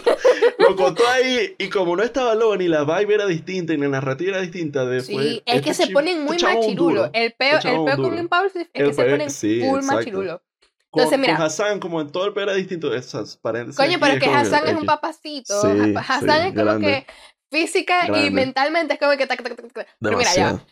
lo 0.58 0.74
contó 0.76 1.06
ahí 1.08 1.54
y 1.58 1.68
como 1.68 1.96
no 1.96 2.02
estaba 2.02 2.34
Logan 2.34 2.60
y 2.62 2.68
la 2.68 2.84
vibe 2.84 3.14
era 3.14 3.26
distinta 3.26 3.72
y 3.74 3.76
la 3.76 3.88
narrativa 3.88 4.32
era 4.32 4.40
distinta 4.42 4.84
después. 4.84 5.26
Sí, 5.26 5.42
es 5.44 5.62
que 5.62 5.70
este 5.70 5.86
se 5.86 5.92
ponen 5.92 6.18
este 6.18 6.24
muy 6.24 6.36
un 6.54 6.60
machirulo. 6.60 7.10
El 7.12 7.32
peo, 7.32 7.58
Este 7.58 7.68
el 7.74 7.84
peo 7.84 7.96
con. 7.96 8.18
Impulsive 8.18 8.62
es 8.72 8.80
El 8.80 8.86
que 8.88 8.94
se 8.94 9.02
peo- 9.02 9.10
ponen 9.12 9.30
sí, 9.30 9.60
full 9.60 9.78
exacto. 9.78 9.96
machirulo. 9.96 10.42
Con, 10.90 11.00
Entonces, 11.04 11.18
mira. 11.20 11.36
con 11.36 11.46
Hassan, 11.46 11.80
como 11.80 12.00
en 12.02 12.12
todo 12.12 12.26
el 12.26 12.32
pedo 12.34 12.44
era 12.44 12.54
distinto. 12.54 12.92
Esas 12.94 13.36
paréntesis. 13.38 13.76
Coño, 13.78 13.98
pero 14.00 14.20
que 14.20 14.26
Hassan 14.26 14.68
es 14.68 14.74
un 14.74 14.84
papacito. 14.86 15.60
Sí, 15.62 15.68
Ha- 15.96 16.00
Hassan 16.00 16.42
sí, 16.42 16.48
es 16.48 16.52
como 16.52 16.64
grande. 16.64 16.86
que 16.86 17.06
física 17.52 18.06
y 18.06 18.08
Grande. 18.08 18.30
mentalmente 18.30 18.94
es 18.94 18.98
como 18.98 19.12
que... 19.12 19.26
tac, 19.26 19.42
tac, 19.42 19.54
tac. 19.54 19.88
Pero 20.00 20.16
mira, 20.16 20.34
ya. 20.34 20.48
Ajá. 20.48 20.64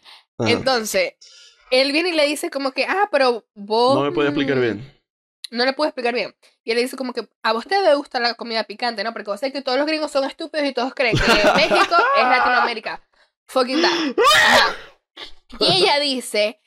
Entonces, 0.50 1.14
él 1.70 1.92
viene 1.92 2.08
y 2.08 2.12
le 2.12 2.26
dice 2.26 2.50
como 2.50 2.72
que, 2.72 2.86
ah, 2.86 3.08
pero 3.12 3.46
vos... 3.54 3.94
No 3.94 4.02
me 4.02 4.12
puede 4.12 4.30
explicar 4.30 4.56
mm, 4.56 4.60
bien. 4.60 5.02
No 5.50 5.64
le 5.64 5.72
puedo 5.72 5.88
explicar 5.88 6.14
bien. 6.14 6.34
Y 6.64 6.70
él 6.70 6.76
le 6.76 6.82
dice 6.82 6.96
como 6.96 7.12
que 7.12 7.28
a 7.42 7.52
vos 7.52 7.66
te 7.66 7.74
debe 7.76 7.94
gustar 7.94 8.22
la 8.22 8.34
comida 8.34 8.64
picante, 8.64 9.04
¿no? 9.04 9.12
Porque 9.12 9.30
vos 9.30 9.38
sabés 9.38 9.52
que 9.52 9.62
todos 9.62 9.78
los 9.78 9.86
gringos 9.86 10.10
son 10.10 10.24
estúpidos 10.24 10.66
y 10.66 10.72
todos 10.72 10.94
creen 10.94 11.16
que 11.16 11.22
México 11.54 11.96
es 12.16 12.24
Latinoamérica. 12.24 13.02
Fucking 13.46 13.82
that. 13.82 14.24
Ajá. 14.44 14.76
Y 15.58 15.82
ella 15.82 15.98
dice, 15.98 16.60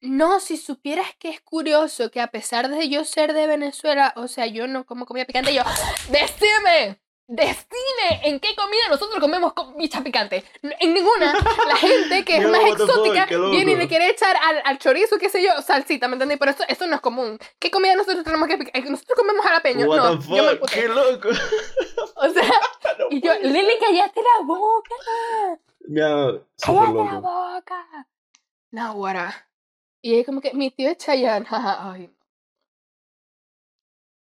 no, 0.00 0.40
si 0.40 0.58
supieras 0.58 1.08
que 1.18 1.30
es 1.30 1.40
curioso 1.40 2.10
que 2.10 2.20
a 2.20 2.28
pesar 2.28 2.68
de 2.68 2.88
yo 2.88 3.04
ser 3.04 3.32
de 3.32 3.46
Venezuela, 3.46 4.12
o 4.16 4.28
sea, 4.28 4.46
yo 4.46 4.66
no 4.66 4.84
como 4.84 5.06
comida 5.06 5.24
picante, 5.24 5.52
y 5.52 5.56
yo, 5.56 5.62
decime, 6.10 7.00
Destine 7.26 8.20
en 8.24 8.38
qué 8.38 8.54
comida 8.54 8.82
nosotros 8.90 9.18
comemos 9.18 9.54
bicha 9.76 10.02
picante. 10.02 10.44
En 10.62 10.92
ninguna. 10.92 11.32
La 11.66 11.76
gente 11.76 12.24
que 12.24 12.36
es 12.36 12.48
más 12.48 12.60
fuck, 12.60 12.80
exótica 12.80 13.26
viene 13.50 13.72
y 13.72 13.76
le 13.76 13.88
quiere 13.88 14.10
echar 14.10 14.36
al, 14.36 14.60
al 14.64 14.78
chorizo, 14.78 15.16
qué 15.18 15.30
sé 15.30 15.42
yo, 15.42 15.50
salsita, 15.62 16.06
¿me 16.06 16.14
entendés? 16.14 16.38
Pero 16.38 16.50
eso, 16.50 16.64
eso 16.68 16.86
no 16.86 16.96
es 16.96 17.00
común. 17.00 17.38
¿Qué 17.58 17.70
comida 17.70 17.94
nosotros 17.94 18.24
tenemos 18.24 18.46
que 18.46 18.58
picar? 18.58 18.84
Nosotros 18.90 19.16
comemos 19.18 19.44
jalapeño. 19.44 19.86
What 19.86 19.96
no, 19.96 20.18
the 20.18 20.36
yo 20.36 20.42
me 20.44 20.56
fuck, 20.56 20.70
qué 20.70 20.88
loco. 20.88 21.28
O 22.16 22.28
sea, 22.28 22.44
No 22.98 23.06
y 23.10 23.20
yo. 23.20 23.32
Lili, 23.42 23.74
cállate 23.80 24.20
la 24.22 24.44
boca. 24.46 24.94
Súper 25.80 26.84
Cállate 26.84 26.94
la 26.94 27.12
loco. 27.12 27.20
boca. 27.20 28.06
No, 28.70 28.94
guara. 28.94 29.48
Y 30.02 30.18
es 30.20 30.26
como 30.26 30.40
que 30.40 30.52
mi 30.52 30.70
tío 30.70 30.90
es 30.90 30.98
Chayanne. 30.98 31.46
Ay. 31.50 32.10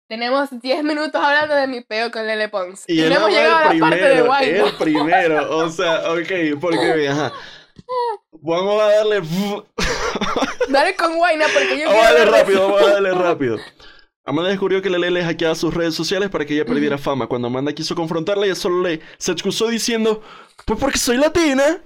Tenemos 0.09 0.49
10 0.51 0.85
minutos 0.85 1.21
hablando 1.21 1.55
de 1.55 1.67
mi 1.67 1.81
peo 1.81 2.13
con 2.13 2.25
Lele 2.27 2.49
Pons. 2.49 2.85
Y, 2.87 3.01
él 3.01 3.11
no 3.11 3.17
hemos 3.17 3.31
llegado 3.31 3.57
a 3.57 3.75
la 3.75 3.81
parte 3.81 4.09
de 4.09 4.23
Guayna. 4.23 4.65
El 4.67 4.75
primero, 4.77 5.57
o 5.57 5.69
sea, 5.69 6.13
ok, 6.13 6.61
porque, 6.61 7.09
ajá. 7.09 7.33
Vamos 8.31 8.81
a 8.81 8.87
darle. 8.87 9.23
Dale 10.69 10.95
con 10.97 11.17
Guayna 11.17 11.47
porque 11.53 11.81
yo 11.81 11.89
Vamos 11.89 12.07
a 12.07 12.13
darle 12.13 12.31
rápido, 12.31 12.61
vamos 12.69 12.83
a 12.83 12.93
darle 12.93 13.11
rápido. 13.15 13.59
Amanda 14.25 14.51
descubrió 14.51 14.81
que 14.81 14.91
Lele 14.91 15.11
le 15.11 15.25
hackeaba 15.25 15.55
sus 15.55 15.75
redes 15.75 15.95
sociales 15.95 16.31
para 16.31 16.45
que 16.45 16.55
ella 16.55 16.65
perdiera 16.65 16.99
fama. 16.99 17.27
Cuando 17.27 17.49
Amanda 17.49 17.73
quiso 17.73 17.95
confrontarla, 17.95 18.47
ella 18.47 18.55
solo 18.55 18.83
le 18.83 19.01
se 19.19 19.33
excusó 19.33 19.69
diciendo, 19.69 20.23
pues 20.65 20.79
porque 20.79 20.99
soy 20.99 21.17
latina. 21.17 21.81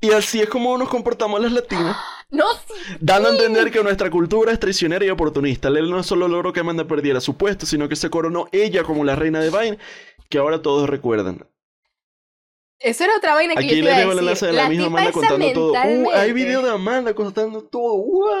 Y 0.00 0.10
así 0.10 0.40
es 0.40 0.48
como 0.48 0.76
nos 0.78 0.88
comportamos 0.88 1.40
las 1.40 1.52
latinas. 1.52 1.96
No, 2.32 2.44
sí. 2.66 2.74
Dando 3.00 3.28
a 3.28 3.32
entender 3.32 3.70
que 3.70 3.82
nuestra 3.82 4.10
cultura 4.10 4.52
es 4.52 4.58
traicionera 4.58 5.04
y 5.04 5.10
oportunista. 5.10 5.70
Lele 5.70 5.90
no 5.90 6.02
solo 6.02 6.26
logró 6.26 6.52
que 6.52 6.60
Amanda 6.60 6.86
perdiera 6.88 7.20
su 7.20 7.36
puesto, 7.36 7.66
sino 7.66 7.88
que 7.88 7.94
se 7.94 8.10
coronó 8.10 8.48
ella 8.50 8.82
como 8.82 9.04
la 9.04 9.14
reina 9.14 9.40
de 9.40 9.50
Vine, 9.50 9.78
que 10.28 10.38
ahora 10.38 10.60
todos 10.60 10.88
recuerdan. 10.88 11.46
Eso 12.80 13.04
era 13.04 13.16
otra 13.16 13.34
vaina 13.34 13.54
que 13.54 13.66
Aquí 13.66 13.76
yo 13.76 13.84
le 13.84 13.92
dejo 13.94 14.12
el 14.12 14.18
enlace 14.18 14.46
de 14.46 14.52
la, 14.54 14.68
misma 14.68 14.86
Amanda 14.86 15.12
contando 15.12 15.52
todo. 15.52 15.72
Uh, 15.72 16.10
hay 16.10 16.32
video 16.32 16.62
de 16.62 16.70
Amanda 16.70 17.14
contando 17.14 17.62
todo. 17.62 17.94
What? 17.94 18.32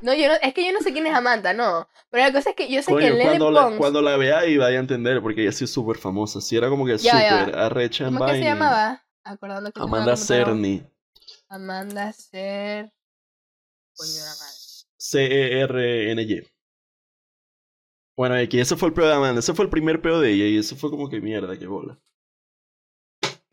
No, 0.00 0.14
yo 0.14 0.28
no, 0.28 0.34
es 0.40 0.54
que 0.54 0.64
yo 0.64 0.72
no 0.72 0.80
sé 0.80 0.92
quién 0.92 1.06
es 1.06 1.14
Amanda, 1.14 1.52
no. 1.52 1.86
Pero 2.08 2.24
la 2.24 2.32
cosa 2.32 2.50
es 2.50 2.56
que 2.56 2.70
yo 2.70 2.80
sé 2.82 2.94
que 2.94 3.10
Lele 3.10 3.24
cuando 3.24 3.50
la, 3.50 3.62
Pons... 3.64 3.76
cuando 3.76 4.00
la 4.00 4.16
vea 4.16 4.46
y 4.46 4.56
vaya 4.56 4.78
a 4.78 4.80
entender, 4.80 5.20
porque 5.20 5.42
ella 5.42 5.52
sí 5.52 5.64
es 5.64 5.72
súper 5.72 5.98
famosa. 5.98 6.40
Sí, 6.40 6.56
era 6.56 6.70
como 6.70 6.86
que 6.86 6.96
súper 6.98 7.54
arrecha 7.56 8.06
en 8.06 8.14
¿Cómo 8.14 8.24
que 8.24 8.32
se 8.32 8.38
Vine. 8.38 8.50
llamaba? 8.50 9.04
Acordando 9.24 9.70
que 9.70 9.80
la 9.80 9.84
Amanda. 9.84 10.16
Cerny. 10.16 10.82
Amanda 11.48 12.12
Cer... 12.12 12.92
Coño 13.94 14.12
de 14.12 14.20
la 14.20 14.34
madre. 14.36 14.68
C-E-R-N-Y. 14.96 16.42
Bueno, 18.16 18.34
aquí 18.34 18.58
ese 18.58 18.76
fue 18.76 18.88
el 18.88 18.94
peo 18.94 19.06
de 19.06 19.14
Amanda. 19.14 19.40
Ese 19.40 19.54
fue 19.54 19.64
el 19.64 19.70
primer 19.70 20.02
peo 20.02 20.20
de 20.20 20.32
ella. 20.32 20.46
Y 20.46 20.58
eso 20.58 20.76
fue 20.76 20.90
como 20.90 21.08
que 21.08 21.20
mierda, 21.20 21.58
qué 21.58 21.66
bola. 21.66 21.98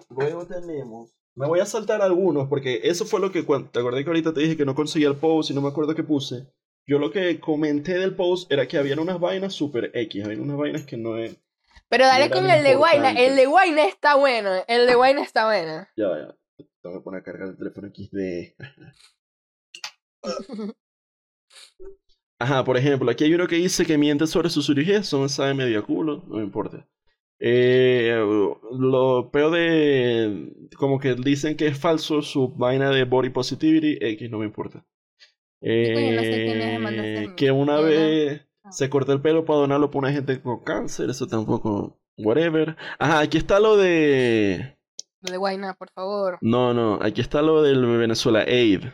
Luego 0.10 0.46
tenemos. 0.46 1.16
Me 1.36 1.48
voy 1.48 1.60
a 1.60 1.66
saltar 1.66 2.02
algunos 2.02 2.48
porque 2.48 2.82
eso 2.84 3.06
fue 3.06 3.20
lo 3.20 3.32
que. 3.32 3.44
Te 3.44 3.80
acordé 3.80 4.04
que 4.04 4.10
ahorita 4.10 4.34
te 4.34 4.42
dije 4.42 4.58
que 4.58 4.66
no 4.66 4.76
conseguía 4.76 5.08
el 5.08 5.18
post 5.18 5.52
y 5.52 5.54
no 5.54 5.62
me 5.62 5.70
acuerdo 5.70 5.94
qué 5.96 6.04
puse. 6.04 6.52
Yo 6.88 7.00
lo 7.00 7.12
que 7.12 7.40
comenté 7.40 7.98
del 7.98 8.16
post 8.16 8.52
era 8.52 8.68
que 8.68 8.78
habían 8.78 9.00
unas 9.00 9.20
vainas 9.20 9.54
super 9.54 9.92
X. 9.94 10.26
Habían 10.26 10.42
unas 10.42 10.58
vainas 10.58 10.84
que 10.84 10.98
no 10.98 11.18
es. 11.18 11.38
Pero 11.90 12.06
dale 12.06 12.30
con 12.30 12.50
el 12.50 12.64
de 12.64 12.76
Guayna. 12.76 13.12
El 13.12 13.36
de 13.36 13.46
Guayna 13.46 13.86
está 13.86 14.16
bueno. 14.16 14.50
El 14.68 14.88
de 14.88 14.96
Guayna 14.96 15.22
está 15.22 15.46
bueno. 15.46 15.88
Ya, 15.96 16.08
ya. 16.18 16.36
Tengo 16.86 17.00
que 17.00 17.04
poner 17.04 17.22
a 17.22 17.24
cargar 17.24 17.48
el 17.48 17.58
teléfono 17.58 17.88
XD. 17.90 18.54
Ajá, 22.40 22.64
por 22.64 22.78
ejemplo, 22.78 23.10
aquí 23.10 23.24
hay 23.24 23.34
uno 23.34 23.48
que 23.48 23.56
dice 23.56 23.88
que 23.88 23.98
miente 23.98 24.28
sobre 24.28 24.52
su 24.52 24.62
cirugía, 24.62 25.00
eso 25.00 25.20
me 25.20 25.28
sabe 25.30 25.56
medio 25.56 25.84
culo, 25.84 26.24
no 26.28 26.36
me 26.36 26.44
importa. 26.44 26.88
Eh, 27.40 28.14
lo 28.78 29.32
peor 29.32 29.52
de. 29.52 30.54
Como 30.78 31.00
que 31.00 31.16
dicen 31.16 31.58
que 31.58 31.66
es 31.68 31.78
falso 31.80 32.22
su 32.22 32.50
vaina 32.50 32.92
de 32.92 33.04
body 33.06 33.30
positivity, 33.32 33.98
X, 34.00 34.30
no 34.30 34.38
me 34.40 34.46
importa. 34.46 34.78
no 34.80 34.86
sé 35.62 37.24
Eh, 37.24 37.34
que 37.36 37.50
una 37.52 37.80
vez 37.82 38.42
Ah. 38.64 38.72
se 38.72 38.90
cortó 38.92 39.12
el 39.12 39.22
pelo 39.22 39.44
para 39.44 39.60
donarlo 39.60 39.90
para 39.90 40.00
una 40.00 40.12
gente 40.12 40.40
con 40.40 40.64
cáncer, 40.64 41.10
eso 41.10 41.26
tampoco. 41.26 42.00
Whatever. 42.18 42.76
Ajá, 43.00 43.22
aquí 43.22 43.38
está 43.40 43.60
lo 43.60 43.76
de. 43.76 44.78
Lo 45.26 45.32
de 45.32 45.38
Guayna, 45.38 45.74
por 45.74 45.90
favor. 45.92 46.38
No, 46.42 46.74
no, 46.74 47.00
aquí 47.02 47.22
está 47.22 47.42
lo 47.42 47.62
del 47.62 47.86
Venezuela 47.86 48.42
Aid. 48.42 48.86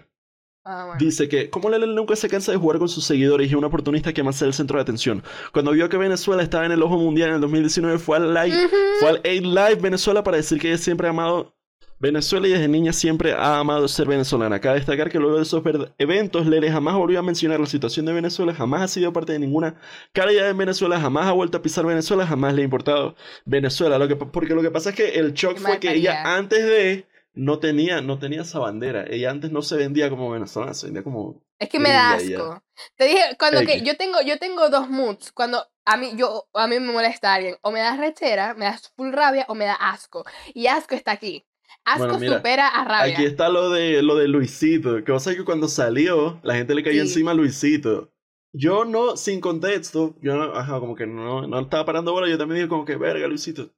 Ah, 0.64 0.86
bueno. 0.86 1.00
Dice 1.00 1.28
que, 1.28 1.50
como 1.50 1.70
Lele 1.70 1.88
nunca 1.88 2.16
se 2.16 2.30
cansa 2.30 2.52
de 2.52 2.58
jugar 2.58 2.78
con 2.78 2.88
sus 2.88 3.04
seguidores 3.04 3.48
y 3.48 3.50
es 3.50 3.58
un 3.58 3.64
oportunista 3.64 4.14
que 4.14 4.22
más 4.22 4.36
ser 4.36 4.48
el 4.48 4.54
centro 4.54 4.78
de 4.78 4.84
atención. 4.84 5.24
Cuando 5.54 5.72
vio 5.72 5.90
que 5.90 5.98
Venezuela 5.98 6.44
estaba 6.44 6.66
en 6.66 6.72
el 6.72 6.84
ojo 6.84 6.98
mundial 6.98 7.30
en 7.30 7.36
el 7.36 7.42
2019, 7.42 7.98
fue 7.98 8.18
al, 8.18 8.34
live, 8.34 8.70
fue 9.00 9.10
al 9.10 9.22
Aid 9.24 9.44
Live 9.44 9.76
Venezuela 9.82 10.24
para 10.24 10.38
decir 10.38 10.60
que 10.60 10.70
ella 10.70 10.78
siempre 10.78 11.08
ha 11.08 11.10
amado 11.10 11.56
Venezuela 12.02 12.48
y 12.48 12.52
desde 12.52 12.68
niña 12.68 12.94
siempre 12.94 13.34
ha 13.34 13.60
amado 13.60 13.88
ser 13.88 14.08
venezolana. 14.08 14.60
Cabe 14.60 14.78
destacar 14.78 15.12
que 15.12 15.20
luego 15.20 15.38
de 15.38 15.44
esos 15.44 15.64
eventos, 16.00 16.48
Lele 16.48 16.72
jamás 16.72 16.96
volvió 16.96 17.20
a 17.20 17.22
mencionar 17.22 17.60
la 17.60 17.68
situación 17.68 18.08
de 18.08 18.14
Venezuela, 18.14 18.56
jamás 18.56 18.82
ha 18.82 18.88
sido 18.88 19.14
parte 19.14 19.34
de 19.34 19.40
ninguna 19.40 19.80
calidad 20.12 20.50
en 20.50 20.58
Venezuela, 20.58 21.00
jamás 21.00 21.28
ha 21.28 21.32
vuelto 21.34 21.60
a 21.60 21.62
pisar 21.62 21.86
Venezuela, 21.86 22.26
jamás 22.26 22.56
le 22.56 22.64
ha 22.64 22.66
importado 22.66 23.16
Venezuela. 23.46 24.00
Lo 24.00 24.08
que, 24.08 24.16
porque 24.16 24.56
lo 24.56 24.64
que 24.64 24.72
pasa 24.72 24.90
es 24.90 24.96
que 24.96 25.20
el 25.20 25.34
shock 25.34 25.60
fue 25.60 25.80
que 25.80 25.94
ella 25.94 26.24
antes 26.36 26.66
de 26.66 27.06
no 27.34 27.60
tenía, 27.60 28.02
no 28.02 28.18
tenía 28.18 28.42
esa 28.42 28.58
bandera. 28.58 29.06
Ella 29.08 29.30
antes 29.30 29.52
no 29.52 29.62
se 29.62 29.78
vendía 29.78 30.10
como 30.10 30.32
venezolana, 30.32 30.74
se 30.74 30.88
vendía 30.88 31.04
como 31.04 31.44
Es 31.60 31.70
que 31.70 31.80
me 31.80 31.92
da 31.92 32.14
asco. 32.14 32.64
Te 32.96 33.06
dije, 33.06 33.38
cuando 33.38 33.62
que 33.62 33.82
yo 33.82 33.96
tengo, 33.96 34.22
yo 34.26 34.40
tengo 34.40 34.70
dos 34.70 34.90
moods. 34.90 35.32
Cuando 35.32 35.68
a 35.86 35.98
mí, 35.98 36.14
yo, 36.16 36.48
a 36.56 36.66
mí 36.66 36.80
me 36.80 36.92
molesta 36.92 37.36
alguien. 37.36 37.58
O 37.62 37.72
me 37.72 37.80
da 37.80 37.96
rechera, 37.96 38.56
me 38.56 38.66
da 38.66 38.80
full 38.96 39.12
rabia, 39.12 39.46
o 39.50 39.54
me 39.54 39.66
da 39.66 39.76
asco. 39.76 40.26
Y 40.56 40.66
asco 40.66 40.96
está 40.96 41.12
aquí. 41.12 41.46
Asco 41.86 42.04
Bueno, 42.04 42.20
mira, 42.20 42.38
supera 42.38 42.68
a 42.68 42.86
rabia. 42.86 43.14
Aquí 43.16 43.26
está 43.26 43.50
lo 43.50 43.70
de 43.72 44.02
lo 44.04 44.16
de 44.16 44.28
Luisito. 44.28 45.04
Que 45.04 45.12
pasa 45.12 45.36
que 45.36 45.44
cuando 45.44 45.68
salió, 45.68 46.40
la 46.44 46.56
gente 46.56 46.76
le 46.76 46.84
caía 46.84 47.02
Sí. 47.04 47.08
encima 47.10 47.32
a 47.32 47.34
Luisito. 47.34 48.10
Yo 48.54 48.86
no, 48.86 49.16
sin 49.18 49.40
contexto, 49.42 50.14
yo 50.22 50.36
no, 50.36 50.54
ajá, 50.56 50.80
como 50.80 50.96
que 50.96 51.08
no, 51.08 51.48
no 51.48 51.60
estaba 51.62 51.86
parando 51.86 52.12
bola, 52.12 52.30
yo 52.30 52.38
también 52.38 52.58
dije 52.60 52.70
como 52.70 52.86
que, 52.86 52.98
verga, 52.98 53.28
Luisito. 53.28 53.70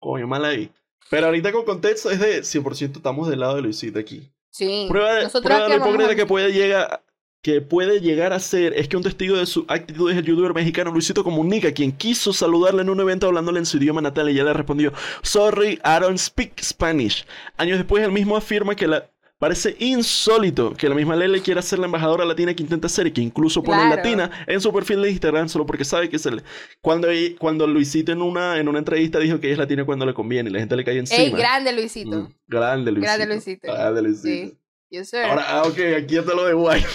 Coño, 0.00 0.26
mal 0.26 0.44
ahí. 0.44 0.70
Pero 1.10 1.26
ahorita 1.26 1.52
con 1.52 1.64
contexto 1.64 2.10
es 2.10 2.18
de 2.20 2.42
100% 2.44 2.96
estamos 2.96 3.28
del 3.28 3.40
lado 3.40 3.56
de 3.56 3.62
Luisito 3.62 3.98
aquí. 3.98 4.30
Sí. 4.50 4.86
Prueba 4.88 5.14
de, 5.14 5.28
prueba 5.28 5.68
de 5.68 5.76
hipócrita 5.76 6.10
un- 6.10 6.16
que 6.16 6.26
puede 6.26 6.52
llegar 6.52 7.03
que 7.44 7.60
puede 7.60 8.00
llegar 8.00 8.32
a 8.32 8.40
ser 8.40 8.72
es 8.72 8.88
que 8.88 8.96
un 8.96 9.02
testigo 9.02 9.36
de 9.36 9.44
su 9.44 9.66
actitud 9.68 10.10
es 10.10 10.16
el 10.16 10.24
youtuber 10.24 10.54
mexicano 10.54 10.90
Luisito 10.90 11.22
Comunica, 11.22 11.72
quien 11.72 11.92
quiso 11.92 12.32
saludarle 12.32 12.80
en 12.80 12.88
un 12.88 12.98
evento 13.00 13.26
hablándole 13.26 13.58
en 13.58 13.66
su 13.66 13.76
idioma 13.76 14.00
natal 14.00 14.30
y 14.30 14.32
ella 14.32 14.44
le 14.44 14.54
respondió, 14.54 14.94
sorry, 15.22 15.78
I 15.84 16.00
don't 16.00 16.16
speak 16.16 16.58
Spanish. 16.62 17.26
Años 17.58 17.76
después 17.76 18.02
él 18.02 18.12
mismo 18.12 18.34
afirma 18.34 18.74
que 18.74 18.86
la 18.88 19.10
parece 19.38 19.76
insólito 19.78 20.72
que 20.72 20.88
la 20.88 20.94
misma 20.94 21.16
Lele 21.16 21.42
quiera 21.42 21.60
ser 21.60 21.80
la 21.80 21.84
embajadora 21.84 22.24
latina 22.24 22.54
que 22.54 22.62
intenta 22.62 22.88
ser 22.88 23.08
y 23.08 23.10
que 23.12 23.20
incluso 23.20 23.62
pone 23.62 23.76
Claro. 23.76 23.96
latina 23.96 24.30
en 24.46 24.62
su 24.62 24.72
perfil 24.72 25.02
de 25.02 25.10
Instagram 25.10 25.50
solo 25.50 25.66
porque 25.66 25.84
sabe 25.84 26.08
que 26.08 26.18
se 26.18 26.30
le... 26.30 26.42
Cuando, 26.80 27.08
cuando 27.38 27.66
Luisito 27.66 28.10
en 28.10 28.22
una, 28.22 28.58
en 28.58 28.70
una 28.70 28.78
entrevista 28.78 29.18
dijo 29.18 29.38
que 29.38 29.48
ella 29.48 29.52
es 29.52 29.58
latina 29.58 29.84
cuando 29.84 30.06
le 30.06 30.14
conviene 30.14 30.48
y 30.48 30.52
la 30.54 30.60
gente 30.60 30.76
le 30.76 30.84
cae 30.84 30.96
encima. 30.96 31.20
Ey, 31.20 31.30
grande 31.30 31.74
Luisito. 31.74 32.20
Mm, 32.22 32.34
grande 32.46 32.90
Luisito. 32.90 33.06
Grande 33.12 33.26
Luisito. 33.34 33.66
Grande 33.70 34.02
Luisito. 34.02 34.28
Sí. 34.28 34.58
Yes, 34.94 35.10
sir. 35.10 35.24
Ahora, 35.24 35.44
ah, 35.48 35.62
ok, 35.64 35.78
aquí 35.98 36.16
está 36.16 36.34
lo 36.34 36.44
de 36.44 36.54
Guay. 36.54 36.80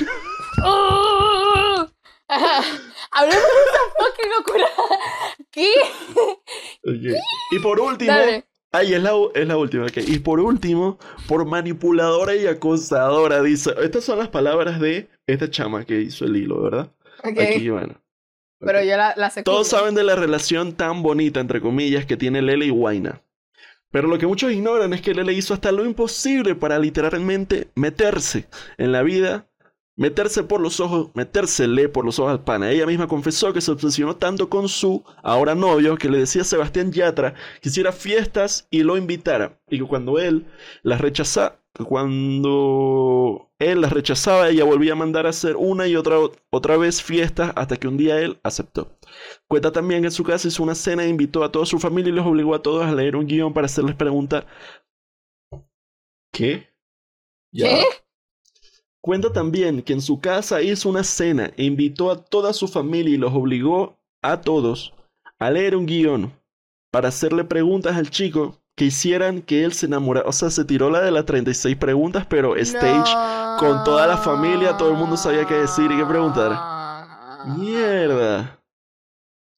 ¡Oh! 0.64 1.88
Ajá. 2.28 2.62
Hablemos 3.12 3.44
de 3.44 3.64
esa 3.66 3.80
fucking 3.98 4.32
locura. 4.38 4.68
¿Qué? 5.52 5.72
Y 7.52 7.60
por 7.60 7.80
último, 7.80 8.12
Dale. 8.12 8.46
ay, 8.72 8.94
es 8.94 9.02
la, 9.02 9.12
es 9.34 9.48
la 9.48 9.58
última, 9.58 9.86
ok. 9.86 9.98
Y 10.08 10.20
por 10.20 10.40
último, 10.40 11.00
por 11.28 11.46
manipuladora 11.46 12.36
y 12.36 12.46
acosadora, 12.48 13.42
dice. 13.42 13.74
Estas 13.82 14.04
son 14.04 14.20
las 14.20 14.30
palabras 14.30 14.80
de 14.80 15.10
esta 15.28 15.50
chama 15.50 15.86
que 15.86 16.02
hizo 16.02 16.26
el 16.26 16.36
hilo, 16.38 16.62
¿verdad? 16.62 16.92
Aquí, 17.24 17.70
bueno. 17.70 18.00
Pero 18.60 18.84
yo 18.84 18.96
la, 18.98 19.14
la. 19.16 19.30
Todos 19.44 19.68
saben 19.70 19.96
de 19.96 20.04
la 20.04 20.16
relación 20.16 20.74
tan 20.74 21.02
bonita, 21.02 21.40
entre 21.40 21.62
comillas, 21.62 22.06
que 22.06 22.18
tiene 22.18 22.42
Lele 22.42 22.66
y 22.66 22.70
Guaina. 22.70 23.24
Pero 23.92 24.08
lo 24.08 24.20
que 24.20 24.28
muchos 24.28 24.52
ignoran 24.52 24.94
es 24.94 25.02
que 25.02 25.16
Lele 25.16 25.34
hizo 25.34 25.56
hasta 25.56 25.72
lo 25.72 25.84
imposible 25.84 26.54
para 26.54 26.78
literalmente 26.78 27.72
meterse 27.74 28.48
en 28.78 28.92
la 28.92 29.02
vida, 29.02 29.49
meterse 30.00 30.44
por 30.44 30.62
los 30.62 30.80
ojos, 30.80 31.10
metérsele 31.14 31.90
por 31.90 32.06
los 32.06 32.20
ojos 32.20 32.32
al 32.32 32.44
pana. 32.44 32.72
Ella 32.72 32.86
misma 32.86 33.08
confesó 33.08 33.52
que 33.52 33.60
se 33.60 33.70
obsesionó 33.70 34.16
tanto 34.16 34.50
con 34.50 34.70
su 34.70 35.04
ahora 35.22 35.56
novio 35.56 35.98
que 35.98 36.08
le 36.10 36.20
decía 36.20 36.44
a 36.44 36.46
Sebastián 36.46 36.94
Yatra 36.94 37.34
que 37.62 37.68
hiciera 37.68 37.92
fiestas 37.92 38.66
y 38.72 38.84
lo 38.84 38.96
invitara. 38.96 39.60
Y 39.70 39.78
que 39.78 39.84
cuando 39.84 40.18
él 40.18 40.46
las 40.84 41.02
rechazaba, 41.02 41.60
cuando 41.86 43.52
él 43.60 43.82
las 43.82 43.92
rechazaba, 43.92 44.48
ella 44.48 44.64
volvía 44.64 44.94
a 44.94 44.96
mandar 44.96 45.26
a 45.26 45.32
hacer 45.32 45.58
una 45.58 45.86
y 45.86 45.98
otra, 45.98 46.16
otra 46.50 46.78
vez 46.78 47.04
fiestas 47.04 47.52
hasta 47.58 47.76
que 47.76 47.90
un 47.90 47.98
día 47.98 48.22
él 48.22 48.40
aceptó. 48.42 48.98
Cuenta 49.50 49.74
también 49.74 50.02
que 50.02 50.08
en 50.08 50.12
su 50.14 50.24
casa 50.24 50.48
hizo 50.48 50.64
una 50.64 50.76
cena 50.76 51.04
e 51.04 51.10
invitó 51.10 51.44
a 51.44 51.52
toda 51.52 51.66
su 51.66 51.78
familia 51.78 52.10
y 52.10 52.16
los 52.16 52.26
obligó 52.26 52.56
a 52.56 52.62
todos 52.62 52.86
a 52.86 52.94
leer 52.94 53.18
un 53.18 53.28
guion 53.28 53.54
para 53.54 53.66
hacerles 53.66 53.96
preguntas. 53.96 54.46
¿Qué? 56.32 56.70
Ya. 57.52 57.68
¿Qué? 57.68 57.84
Cuenta 59.10 59.34
también 59.34 59.82
que 59.82 59.94
en 59.94 60.04
su 60.04 60.20
casa 60.20 60.62
hizo 60.62 60.88
una 60.88 61.04
cena 61.04 61.52
e 61.58 61.64
invitó 61.64 62.12
a 62.12 62.24
toda 62.24 62.54
su 62.54 62.68
familia 62.68 63.16
y 63.16 63.18
los 63.18 63.34
obligó 63.34 63.98
a 64.22 64.42
todos 64.42 64.94
a 65.40 65.50
leer 65.50 65.76
un 65.76 65.88
guion 65.88 66.32
para 66.92 67.08
hacerle 67.08 67.44
preguntas 67.44 67.98
al 67.98 68.12
chico 68.12 68.60
que 68.78 68.86
hicieran 68.86 69.42
que 69.42 69.64
él 69.64 69.74
se 69.74 69.88
enamorara. 69.88 70.30
O 70.30 70.32
sea, 70.32 70.52
se 70.52 70.64
tiró 70.64 70.92
la 70.92 71.02
de 71.02 71.10
las 71.10 71.26
36 71.26 71.76
preguntas, 71.78 72.28
pero 72.30 72.56
stage 72.56 73.12
con 73.58 73.84
toda 73.84 74.06
la 74.06 74.18
familia, 74.18 74.78
todo 74.78 74.92
el 74.92 74.98
mundo 74.98 75.18
sabía 75.18 75.48
qué 75.48 75.56
decir 75.56 75.90
y 75.92 75.98
qué 75.98 76.06
preguntar. 76.06 76.52
Mierda. 77.58 78.62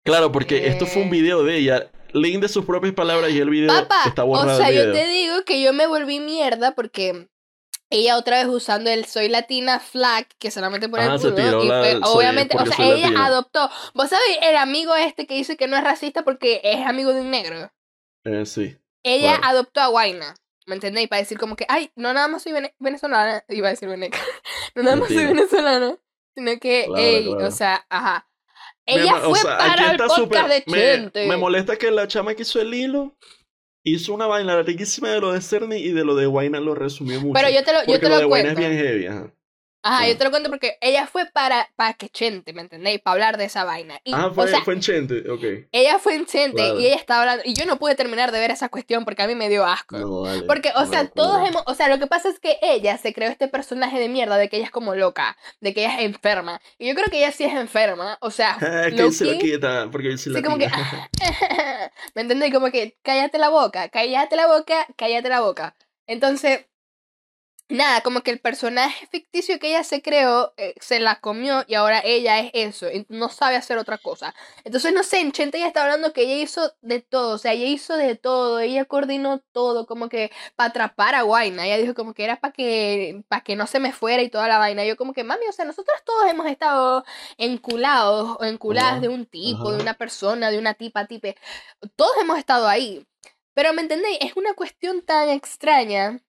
Claro, 0.05 0.31
porque 0.31 0.69
esto 0.69 0.87
fue 0.87 1.03
un 1.03 1.11
video 1.11 1.43
de 1.43 1.57
ella. 1.57 1.91
Link 2.13 2.41
de 2.41 2.49
sus 2.49 2.65
propias 2.65 2.95
palabras 2.95 3.33
y 3.33 3.41
el 3.41 3.51
video 3.51 3.67
Papá, 3.67 4.05
está 4.07 4.23
o 4.23 4.29
borrado 4.29 4.59
sea, 4.59 4.71
del 4.71 4.87
yo 4.87 4.93
te 4.93 5.09
digo 5.09 5.45
que 5.45 5.61
yo 5.61 5.73
me 5.73 5.89
volví 5.89 6.21
mierda 6.21 6.77
porque 6.77 7.29
ella 7.91 8.17
otra 8.17 8.39
vez 8.39 8.47
usando 8.47 8.89
el 8.89 9.05
soy 9.05 9.29
latina 9.29 9.81
flag 9.81 10.27
que 10.39 10.51
solamente 10.51 10.89
por 10.89 11.01
Ah, 11.01 11.15
el 11.15 11.19
se 11.21 11.31
culo, 11.31 11.65
y 11.65 11.69
la 11.69 11.81
fue- 11.81 12.01
obviamente, 12.05 12.57
o 12.57 12.65
sea, 12.67 12.87
ella 12.87 12.97
latina. 13.09 13.27
adoptó. 13.27 13.69
¿Vos 13.95 14.09
sabés 14.09 14.39
el 14.43 14.57
amigo 14.57 14.95
este 14.97 15.27
que 15.27 15.35
dice 15.35 15.57
que 15.57 15.67
no 15.67 15.77
es 15.77 15.83
racista 15.85 16.23
porque 16.23 16.61
es 16.65 16.87
amigo 16.87 17.13
de 17.13 17.21
un 17.21 17.31
negro? 17.31 17.73
Eh, 18.25 18.47
sí. 18.47 18.77
Ella 19.03 19.39
Claro. 19.39 19.55
adoptó 19.59 19.81
a 19.81 19.87
Guaina. 19.89 20.35
¿Me 20.67 20.75
entendéis? 20.77 21.09
Para 21.09 21.21
decir 21.23 21.37
como 21.39 21.57
que, 21.57 21.65
ay, 21.69 21.91
no 21.97 22.13
nada 22.13 22.29
más 22.29 22.43
soy 22.45 22.53
vene- 22.53 22.75
venezolana, 22.79 23.43
iba 23.49 23.67
a 23.67 23.71
decir 23.71 23.89
veneca, 23.89 24.19
no 24.77 24.83
nada 24.85 24.97
más 24.97 25.09
soy 25.09 25.25
venezolana, 25.27 25.97
sino 26.37 26.53
que, 26.61 26.85
Claro, 26.87 27.03
ey, 27.03 27.25
claro. 27.27 27.47
o 27.47 27.51
sea, 27.51 27.87
ajá. 27.89 28.29
Ella 28.87 29.17
o 29.17 29.31
fue 29.31 29.39
sea, 29.41 29.57
aquí 29.57 29.69
para 29.77 29.91
el 29.93 29.97
podcast 29.99 30.19
súper- 30.21 30.49
de 30.49 30.65
me- 30.67 30.79
Chente. 30.79 31.27
Me, 31.27 31.37
molesta 31.37 31.77
que 31.77 31.91
la 31.91 32.07
chama 32.09 32.35
que 32.35 32.43
hizo 32.43 32.61
el 32.61 32.73
hilo 32.75 33.17
hizo 33.95 34.15
una 34.15 34.27
vaina 34.27 34.61
riquísima 34.63 35.11
de 35.11 35.21
lo 35.21 35.33
de 35.33 35.41
Cerny 35.41 35.77
y 35.77 35.93
de 35.93 36.05
lo 36.05 36.15
de 36.15 36.27
Guayna 36.27 36.61
lo 36.61 36.75
resumió 36.75 37.21
mucho. 37.21 37.35
Pero 37.35 37.49
yo 37.51 37.65
te 37.65 37.73
lo, 37.73 37.85
yo 37.85 37.99
te 37.99 38.09
lo 38.09 38.15
lo 38.15 38.19
de 38.19 38.25
Guayna 38.25 38.49
es 38.51 38.55
cuento. 38.55 38.71
bien 38.71 38.87
heavy, 38.87 39.07
ajá. 39.07 39.35
Ajá, 39.83 40.05
Ah. 40.05 40.09
yo 40.09 40.17
te 40.19 40.25
lo 40.25 40.31
cuento 40.31 40.51
porque 40.51 40.77
ella 40.81 41.07
fue 41.07 41.27
para, 41.27 41.69
para 41.77 41.95
que 41.95 42.09
Chente, 42.11 42.53
¿me 42.53 42.61
entendéis? 42.63 43.01
Para 43.01 43.13
hablar 43.15 43.37
de 43.39 43.45
esa 43.47 43.65
vaina. 43.65 43.99
Y, 44.05 44.13
Ah, 44.15 44.31
fue, 44.35 44.45
o 44.45 44.49
sea, 44.49 44.61
fue 44.63 44.75
en 44.75 44.81
Chente, 44.81 45.31
ok. 45.31 45.69
ella 45.73 45.99
fue 45.99 46.15
en 46.17 46.27
Chente 46.27 46.57
Claro. 46.63 46.81
y 46.81 46.87
ella 46.87 46.97
estaba 46.97 47.21
hablando. 47.23 47.43
Y 47.47 47.55
yo 47.55 47.65
no 47.67 47.79
pude 47.79 47.95
terminar 47.95 48.31
de 48.33 48.39
ver 48.41 48.51
esa 48.51 48.69
cuestión 48.69 49.05
porque 49.05 49.23
a 49.23 49.27
mí 49.27 49.35
me 49.35 49.49
dio 49.49 49.65
asco. 49.65 49.97
No, 49.99 50.21
vale. 50.23 50.43
Porque, 50.43 50.73
o 50.77 50.85
sea, 50.87 51.09
todos 51.09 51.49
hemos, 51.49 51.63
o 51.67 51.75
sea, 51.75 51.89
lo 51.89 51.99
que 51.99 52.07
pasa 52.07 52.29
es 52.29 52.39
que 52.41 52.59
ella 52.63 52.99
se 52.99 53.15
creó 53.15 53.31
este 53.31 53.49
personaje 53.49 53.99
de 53.99 54.09
mierda 54.09 54.37
de 54.37 54.49
que 54.49 54.57
ella 54.59 54.67
es 54.67 54.71
como 54.71 54.95
loca, 54.95 55.37
de 55.61 55.73
que 55.73 55.81
ella 55.85 55.95
es 55.99 56.05
enferma. 56.05 56.61
Y 56.79 56.87
yo 56.89 56.95
creo 56.95 57.07
que 57.11 57.19
ella 57.19 57.33
sí 57.33 57.45
es 57.45 57.55
enferma, 57.55 58.19
o 58.21 58.31
sea, 58.31 58.57
Ah, 58.61 58.91
que 58.95 59.11
se 59.13 59.25
lo 59.25 59.39
quita, 59.39 59.89
porque 59.91 60.17
soy 60.19 60.35
Sí, 60.35 60.43
como 60.43 60.59
que, 60.59 60.69
latina. 60.69 61.11
¿me 62.15 62.23
entendés? 62.23 62.53
Como 62.53 62.71
que 62.71 62.97
cállate 63.03 63.39
la 63.39 63.49
boca, 63.49 63.89
cállate 63.89 64.37
la 64.37 64.47
boca, 64.47 64.87
cállate 64.97 65.29
la 65.29 65.41
boca. 65.41 65.75
Entonces, 66.07 66.67
nada, 67.71 68.01
como 68.03 68.23
que 68.23 68.31
el 68.31 68.41
personaje 68.41 69.07
ficticio 69.07 69.59
que 69.59 69.69
ella 69.69 69.85
se 69.85 70.03
creó 70.03 70.53
eh, 70.57 70.75
se 70.81 71.01
la 71.01 71.21
comió 71.21 71.65
y 71.67 71.75
ahora 71.75 72.01
ella 72.05 72.39
es 72.41 72.51
eso, 72.53 72.87
no 73.09 73.29
sabe 73.29 73.57
hacer 73.57 73.79
otra 73.79 73.99
cosa. 73.99 74.35
Entonces, 74.65 74.93
no 74.93 75.03
sé, 75.03 75.21
en 75.21 75.33
Chente 75.33 75.59
ella 75.59 75.69
está 75.69 75.83
hablando 75.83 76.13
que 76.13 76.23
ella 76.23 76.37
hizo 76.43 76.73
de 76.83 77.01
todo, 77.01 77.37
o 77.37 77.39
sea, 77.39 77.53
ella 77.53 77.67
hizo 77.67 77.97
de 77.97 78.17
todo, 78.17 78.61
ella 78.61 78.85
coordinó 78.85 79.41
todo, 79.53 79.87
como 79.87 80.09
que 80.09 80.31
para 80.57 80.71
atrapar 80.71 81.15
a 81.15 81.23
Guayna. 81.23 81.67
Ella 81.67 81.79
dijo 81.79 81.95
como 81.95 82.15
que 82.15 82.25
era 82.25 82.41
para 82.41 82.53
que, 82.53 83.25
para 83.29 83.43
que 83.43 83.57
no 83.57 83.67
se 83.67 83.81
me 83.81 83.93
fuera 83.93 84.23
y 84.23 84.29
toda 84.31 84.49
la 84.49 84.59
vaina. 84.59 84.85
Yo 84.85 84.97
como 84.97 85.13
que, 85.13 85.25
mami, 85.25 85.47
o 85.49 85.53
sea, 85.53 85.65
nosotros 85.65 85.99
todos 86.05 86.31
hemos 86.31 86.47
estado 86.47 87.05
enculados 87.39 88.37
o 88.41 88.45
enculadas 88.45 89.01
de 89.01 89.09
un 89.09 89.27
tipo, 89.27 89.69
ajá. 89.69 89.77
de 89.77 89.83
una 89.83 89.95
persona, 89.95 90.51
de 90.51 90.59
una 90.59 90.75
tipa, 90.75 91.07
tipe. 91.07 91.37
Todos 91.97 92.13
hemos 92.21 92.39
estado 92.39 92.69
ahí. 92.69 93.07
Pero, 93.55 93.73
¿me 93.75 93.83
entendéis? 93.83 94.19
Es 94.21 94.37
una 94.37 94.55
cuestión 94.55 95.03
tan 95.03 95.29
extraña 95.29 96.21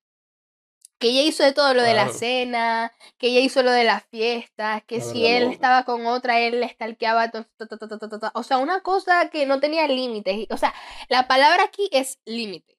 que 1.01 1.10
ella 1.10 1.24
hizo 1.24 1.43
de 1.43 1.51
todo 1.51 1.74
lo 1.74 1.81
de 1.81 1.93
la 1.93 2.08
cena, 2.10 2.93
que 3.17 3.27
ella 3.27 3.41
hizo 3.41 3.62
lo 3.63 3.72
de 3.72 3.84
las 3.84 4.05
fiestas, 4.05 4.84
que 4.86 5.01
si 5.01 5.25
él 5.27 5.43
loca. 5.46 5.53
estaba 5.55 5.84
con 5.84 6.05
otra, 6.05 6.39
él 6.39 6.62
le 6.62 6.70
stalkeaba, 6.70 7.29
ta, 7.31 7.43
ta, 7.58 7.65
ta, 7.67 7.77
ta, 7.77 7.88
ta, 7.88 7.98
ta, 8.10 8.20
ta. 8.20 8.31
o 8.36 8.43
sea, 8.43 8.58
una 8.60 8.81
cosa 8.81 9.29
que 9.29 9.46
no 9.46 9.60
tenía 9.60 9.88
límites. 9.88 10.48
O 10.51 10.58
sea, 10.58 10.74
la 11.10 11.27
palabra 11.27 11.63
aquí 11.65 11.89
es 11.91 12.20
límite. 12.25 12.77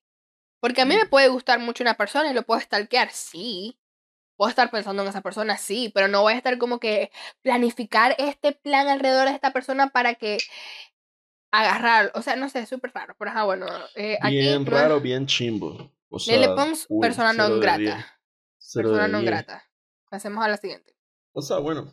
Porque 0.60 0.80
a 0.80 0.84
mí 0.86 0.94
me 0.96 1.04
Mm. 1.04 1.10
puede 1.10 1.28
gustar 1.28 1.58
mucho 1.58 1.82
una 1.84 1.94
persona 1.94 2.30
y 2.30 2.34
lo 2.34 2.44
puedo 2.44 2.60
stalkear, 2.60 3.10
sí. 3.10 3.76
Puedo 4.36 4.48
estar 4.48 4.70
pensando 4.70 5.02
en 5.02 5.08
esa 5.08 5.20
persona, 5.20 5.58
sí, 5.58 5.90
pero 5.94 6.08
no 6.08 6.22
voy 6.22 6.32
a 6.32 6.36
estar 6.36 6.56
como 6.58 6.78
que 6.80 7.10
planificar 7.42 8.14
este 8.18 8.52
plan 8.52 8.88
alrededor 8.88 9.28
de 9.28 9.34
esta 9.34 9.52
persona 9.52 9.88
para 9.90 10.14
que 10.14 10.38
agarrar, 11.52 12.12
o 12.14 12.22
sea, 12.22 12.34
no 12.36 12.48
sé, 12.48 12.60
es 12.60 12.68
súper 12.68 12.92
raro, 12.94 13.14
pero 13.18 13.30
ajá, 13.30 13.44
bueno, 13.44 13.66
eh, 13.94 14.18
aquí 14.22 14.36
Bien 14.38 14.64
no- 14.64 14.70
raro, 14.70 15.00
bien 15.00 15.26
chimbo. 15.26 15.90
O 16.14 16.18
sea, 16.18 16.36
Lele 16.36 16.54
Pons, 16.54 16.86
uy, 16.90 17.00
persona 17.00 17.32
non 17.32 17.58
grata. 17.58 18.04
persona 18.74 19.08
non 19.08 19.24
grata. 19.24 19.64
Pasemos 20.10 20.44
a 20.44 20.48
la 20.48 20.58
siguiente. 20.58 20.94
O 21.32 21.40
sea, 21.40 21.58
bueno. 21.58 21.90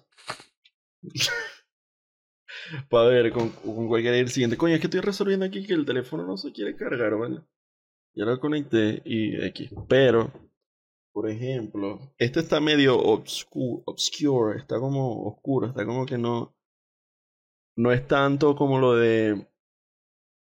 Para 2.90 3.08
ver, 3.08 3.32
con, 3.32 3.50
con 3.50 3.88
cualquiera 3.88 4.18
el 4.18 4.30
siguiente. 4.30 4.58
Coño, 4.58 4.76
es 4.76 4.82
que 4.82 4.88
estoy 4.88 5.00
resolviendo 5.00 5.46
aquí 5.46 5.66
que 5.66 5.74
el 5.74 5.86
teléfono 5.86 6.28
no 6.28 6.36
se 6.36 6.52
quiere 6.52 6.76
cargar, 6.76 7.16
¿vale? 7.16 7.42
Ya 8.14 8.26
lo 8.26 8.38
conecté 8.42 9.02
y 9.06 9.42
X. 9.46 9.72
Pero, 9.88 10.34
por 11.14 11.30
ejemplo, 11.30 12.14
este 12.18 12.42
está 12.42 12.60
medio 12.60 13.00
obscure, 13.00 13.84
obscure, 13.86 14.60
está 14.60 14.80
como 14.80 15.24
oscuro, 15.28 15.68
está 15.68 15.86
como 15.86 16.06
que 16.06 16.18
no. 16.18 16.54
No 17.78 17.94
es 17.94 18.06
tanto 18.06 18.58
como 18.58 18.80
lo 18.80 18.96
de 18.96 19.48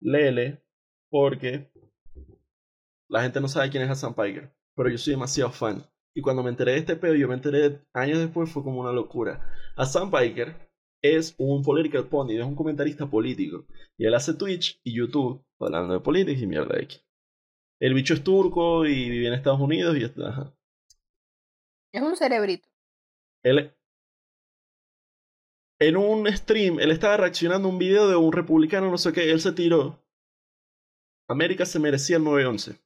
Lele, 0.00 0.62
porque 1.10 1.72
la 3.08 3.22
gente 3.22 3.40
no 3.40 3.48
sabe 3.48 3.70
quién 3.70 3.82
es 3.82 3.90
Hassan 3.90 4.14
Piker. 4.14 4.52
Pero 4.74 4.88
yo 4.90 4.98
soy 4.98 5.14
demasiado 5.14 5.50
fan. 5.50 5.84
Y 6.14 6.22
cuando 6.22 6.42
me 6.42 6.50
enteré 6.50 6.72
de 6.72 6.78
este 6.78 6.96
pedo, 6.96 7.14
yo 7.14 7.28
me 7.28 7.34
enteré 7.34 7.82
años 7.92 8.18
después, 8.18 8.50
fue 8.50 8.62
como 8.62 8.80
una 8.80 8.92
locura. 8.92 9.50
Hassan 9.76 10.10
Piker 10.10 10.70
es 11.02 11.34
un 11.38 11.62
political 11.62 12.08
pony, 12.08 12.32
es 12.32 12.44
un 12.44 12.56
comentarista 12.56 13.06
político. 13.06 13.66
Y 13.98 14.06
él 14.06 14.14
hace 14.14 14.34
Twitch 14.34 14.80
y 14.82 14.96
YouTube 14.96 15.44
hablando 15.60 15.94
de 15.94 16.00
política 16.00 16.40
y 16.40 16.46
mierda 16.46 16.78
X. 16.80 17.04
El 17.80 17.94
bicho 17.94 18.14
es 18.14 18.24
turco 18.24 18.86
y 18.86 19.10
vive 19.10 19.28
en 19.28 19.34
Estados 19.34 19.60
Unidos 19.60 19.96
y 19.96 20.04
está. 20.04 20.28
ajá. 20.28 20.56
Es 21.92 22.02
un 22.02 22.16
cerebrito. 22.16 22.68
Él. 23.42 23.72
En 25.78 25.96
un 25.96 26.26
stream, 26.32 26.80
él 26.80 26.90
estaba 26.90 27.18
reaccionando 27.18 27.68
a 27.68 27.70
un 27.70 27.78
video 27.78 28.08
de 28.08 28.16
un 28.16 28.32
republicano, 28.32 28.90
no 28.90 28.96
sé 28.96 29.12
qué, 29.12 29.30
él 29.30 29.40
se 29.40 29.52
tiró. 29.52 30.02
América 31.28 31.66
se 31.66 31.78
merecía 31.78 32.16
el 32.16 32.22
9-11. 32.22 32.80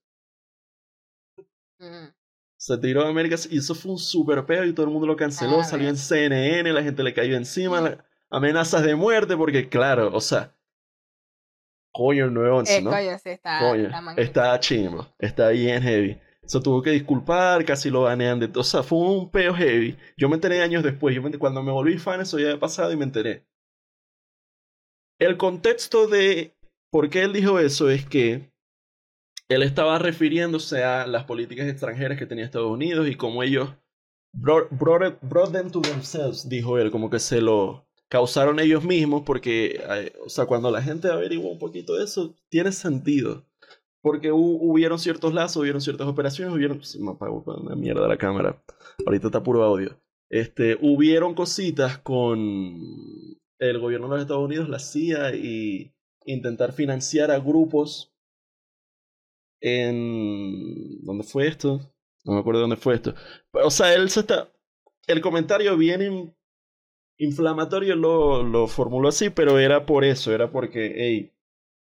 Se 2.60 2.76
tiró 2.76 3.06
a 3.06 3.08
América 3.08 3.36
y 3.50 3.56
eso 3.58 3.74
fue 3.74 3.92
un 3.92 3.98
super 3.98 4.44
peo 4.44 4.64
y 4.66 4.74
todo 4.74 4.84
el 4.84 4.92
mundo 4.92 5.06
lo 5.06 5.16
canceló. 5.16 5.60
Ah, 5.60 5.64
salió 5.64 5.88
en. 5.88 5.96
CNN, 5.96 6.70
la 6.74 6.82
gente 6.82 7.02
le 7.02 7.14
cayó 7.14 7.34
encima, 7.36 7.80
la- 7.80 8.04
amenazas 8.28 8.82
de 8.82 8.94
muerte, 8.94 9.34
porque 9.34 9.68
claro, 9.70 10.14
o 10.14 10.20
sea, 10.20 10.54
coño 11.90 12.26
el 12.26 12.34
911, 12.34 12.76
Eh, 12.76 12.82
¿no? 12.82 12.90
coño, 12.90 13.18
sí, 13.18 13.30
está, 13.30 13.60
Coño, 13.60 13.84
está 13.88 14.20
está 14.20 14.60
chimbo, 14.60 15.06
está 15.18 15.48
bien 15.48 15.82
heavy. 15.82 16.20
Se 16.44 16.60
tuvo 16.60 16.82
que 16.82 16.90
disculpar, 16.90 17.64
casi 17.64 17.90
lo 17.90 18.02
banean 18.02 18.40
de... 18.40 18.50
O 18.58 18.62
sea, 18.64 18.82
fue 18.82 18.98
un 18.98 19.30
peo 19.30 19.54
heavy. 19.54 19.96
Yo 20.18 20.28
me 20.28 20.34
enteré 20.34 20.60
años 20.62 20.82
después, 20.82 21.14
yo 21.14 21.22
me- 21.22 21.38
cuando 21.38 21.62
me 21.62 21.72
volví 21.72 21.96
fan 21.98 22.20
eso 22.20 22.38
ya 22.38 22.48
había 22.48 22.60
pasado 22.60 22.92
y 22.92 22.96
me 22.96 23.04
enteré. 23.04 23.46
El 25.18 25.36
contexto 25.38 26.06
de 26.08 26.54
por 26.90 27.08
qué 27.08 27.22
él 27.22 27.32
dijo 27.32 27.58
eso 27.58 27.88
es 27.88 28.04
que 28.06 28.50
él 29.50 29.62
estaba 29.62 29.98
refiriéndose 29.98 30.82
a 30.84 31.06
las 31.06 31.24
políticas 31.24 31.68
extranjeras 31.68 32.18
que 32.18 32.24
tenía 32.26 32.44
Estados 32.44 32.70
Unidos 32.70 33.08
y 33.08 33.16
cómo 33.16 33.42
ellos 33.42 33.68
brought, 34.32 35.52
them 35.52 35.70
to 35.70 35.80
themselves, 35.80 36.48
dijo 36.48 36.78
él, 36.78 36.90
como 36.90 37.10
que 37.10 37.18
se 37.18 37.40
lo 37.40 37.86
causaron 38.08 38.60
ellos 38.60 38.84
mismos 38.84 39.22
porque, 39.26 39.80
eh, 39.90 40.12
o 40.24 40.28
sea, 40.28 40.46
cuando 40.46 40.70
la 40.70 40.82
gente 40.82 41.08
averigua 41.08 41.50
un 41.50 41.58
poquito 41.58 41.94
de 41.96 42.04
eso, 42.04 42.34
tiene 42.48 42.72
sentido. 42.72 43.44
Porque 44.02 44.32
hu- 44.32 44.58
hubieron 44.60 44.98
ciertos 44.98 45.34
lazos, 45.34 45.60
hubieron 45.62 45.80
ciertas 45.82 46.06
operaciones, 46.06 46.54
hubieron... 46.54 46.82
Se 46.82 46.98
me 46.98 47.10
apagó 47.10 47.44
una 47.60 47.76
mierda 47.76 48.08
la 48.08 48.16
cámara. 48.16 48.62
Ahorita 49.04 49.26
está 49.26 49.42
puro 49.42 49.62
audio. 49.62 50.00
Este, 50.30 50.78
hubieron 50.80 51.34
cositas 51.34 51.98
con 51.98 52.80
el 53.58 53.78
gobierno 53.78 54.06
de 54.08 54.12
los 54.14 54.20
Estados 54.22 54.44
Unidos, 54.46 54.68
la 54.70 54.78
CIA, 54.78 55.34
y 55.34 55.92
intentar 56.24 56.72
financiar 56.72 57.30
a 57.30 57.38
grupos 57.40 58.09
en... 59.60 61.02
¿Dónde 61.04 61.24
fue 61.24 61.46
esto? 61.46 61.80
No 62.24 62.34
me 62.34 62.40
acuerdo 62.40 62.60
dónde 62.60 62.76
fue 62.76 62.94
esto. 62.94 63.14
O 63.52 63.70
sea, 63.70 63.94
él 63.94 64.10
se 64.10 64.20
está... 64.20 64.52
El 65.06 65.20
comentario 65.20 65.76
bien 65.76 66.02
in- 66.02 66.36
inflamatorio 67.18 67.96
lo, 67.96 68.42
lo 68.42 68.66
formuló 68.66 69.08
así, 69.08 69.30
pero 69.30 69.58
era 69.58 69.86
por 69.86 70.04
eso, 70.04 70.32
era 70.32 70.50
porque, 70.52 70.92
hey, 70.96 71.32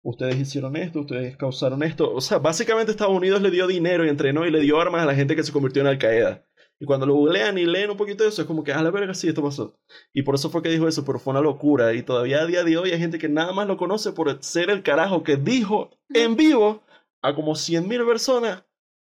ustedes 0.02 0.38
hicieron 0.38 0.76
esto, 0.76 1.02
ustedes 1.02 1.38
causaron 1.38 1.84
esto. 1.84 2.14
O 2.14 2.22
sea, 2.22 2.40
básicamente 2.40 2.92
Estados 2.92 3.16
Unidos 3.16 3.42
le 3.42 3.52
dio 3.52 3.68
dinero 3.68 4.06
y 4.06 4.10
entrenó 4.10 4.46
y 4.46 4.52
le 4.52 4.62
dio 4.62 4.80
armas 4.80 5.04
a 5.04 5.06
la 5.06 5.16
gente 5.16 5.36
que 5.36 5.44
se 5.44 5.52
convirtió 5.52 5.82
en 5.82 5.90
Al 5.90 5.98
Qaeda. 5.98 6.46
Y 6.80 6.86
cuando 6.86 7.06
lo 7.06 7.14
googlean 7.14 7.58
y 7.58 7.66
leen 7.66 7.92
un 7.92 7.98
poquito 7.98 8.24
de 8.24 8.30
eso, 8.30 8.42
es 8.42 8.48
como 8.48 8.64
que, 8.64 8.74
a 8.74 8.82
la 8.82 8.92
verga, 8.92 9.14
sí, 9.14 9.28
esto 9.30 9.44
pasó. 9.44 9.80
Y 10.12 10.24
por 10.24 10.36
eso 10.36 10.50
fue 10.50 10.62
que 10.62 10.70
dijo 10.70 10.88
eso, 10.88 11.06
pero 11.06 11.20
fue 11.20 11.32
una 11.32 11.40
locura. 11.40 11.94
Y 11.94 12.04
todavía 12.04 12.42
a 12.42 12.46
día 12.46 12.64
de 12.64 12.78
hoy 12.78 12.92
hay 12.92 13.00
gente 13.00 13.20
que 13.20 13.30
nada 13.30 13.54
más 13.54 13.68
lo 13.68 13.78
conoce 13.78 14.12
por 14.12 14.44
ser 14.44 14.70
el 14.70 14.82
carajo 14.82 15.24
que 15.24 15.38
dijo 15.38 15.92
en 16.10 16.36
vivo 16.36 16.82
a 17.24 17.34
como 17.34 17.54
100.000 17.54 18.06
personas, 18.06 18.64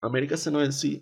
América 0.01 0.37
se, 0.37 0.51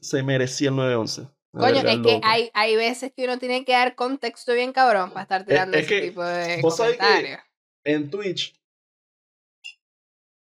se 0.02 0.24
merecía 0.24 0.70
el 0.70 0.76
9-11. 0.76 1.32
Una 1.54 1.68
Coño, 1.68 1.88
es 1.88 2.00
que 2.00 2.20
hay, 2.24 2.50
hay 2.54 2.76
veces 2.76 3.14
que 3.16 3.24
uno 3.26 3.38
tiene 3.40 3.64
que 3.64 3.72
dar 3.72 3.96
contexto 3.96 4.54
bien 4.54 4.74
cabrón 4.74 5.12
para 5.12 5.22
estar 5.24 5.46
tirando 5.46 5.78
es 5.78 5.86
ese 5.86 5.96
que 6.02 6.08
tipo 6.10 6.24
de 6.24 6.62
vos 6.62 6.76
que- 6.76 6.84
comentarios. 6.84 7.40
En 7.86 8.10
Twitch, 8.10 8.54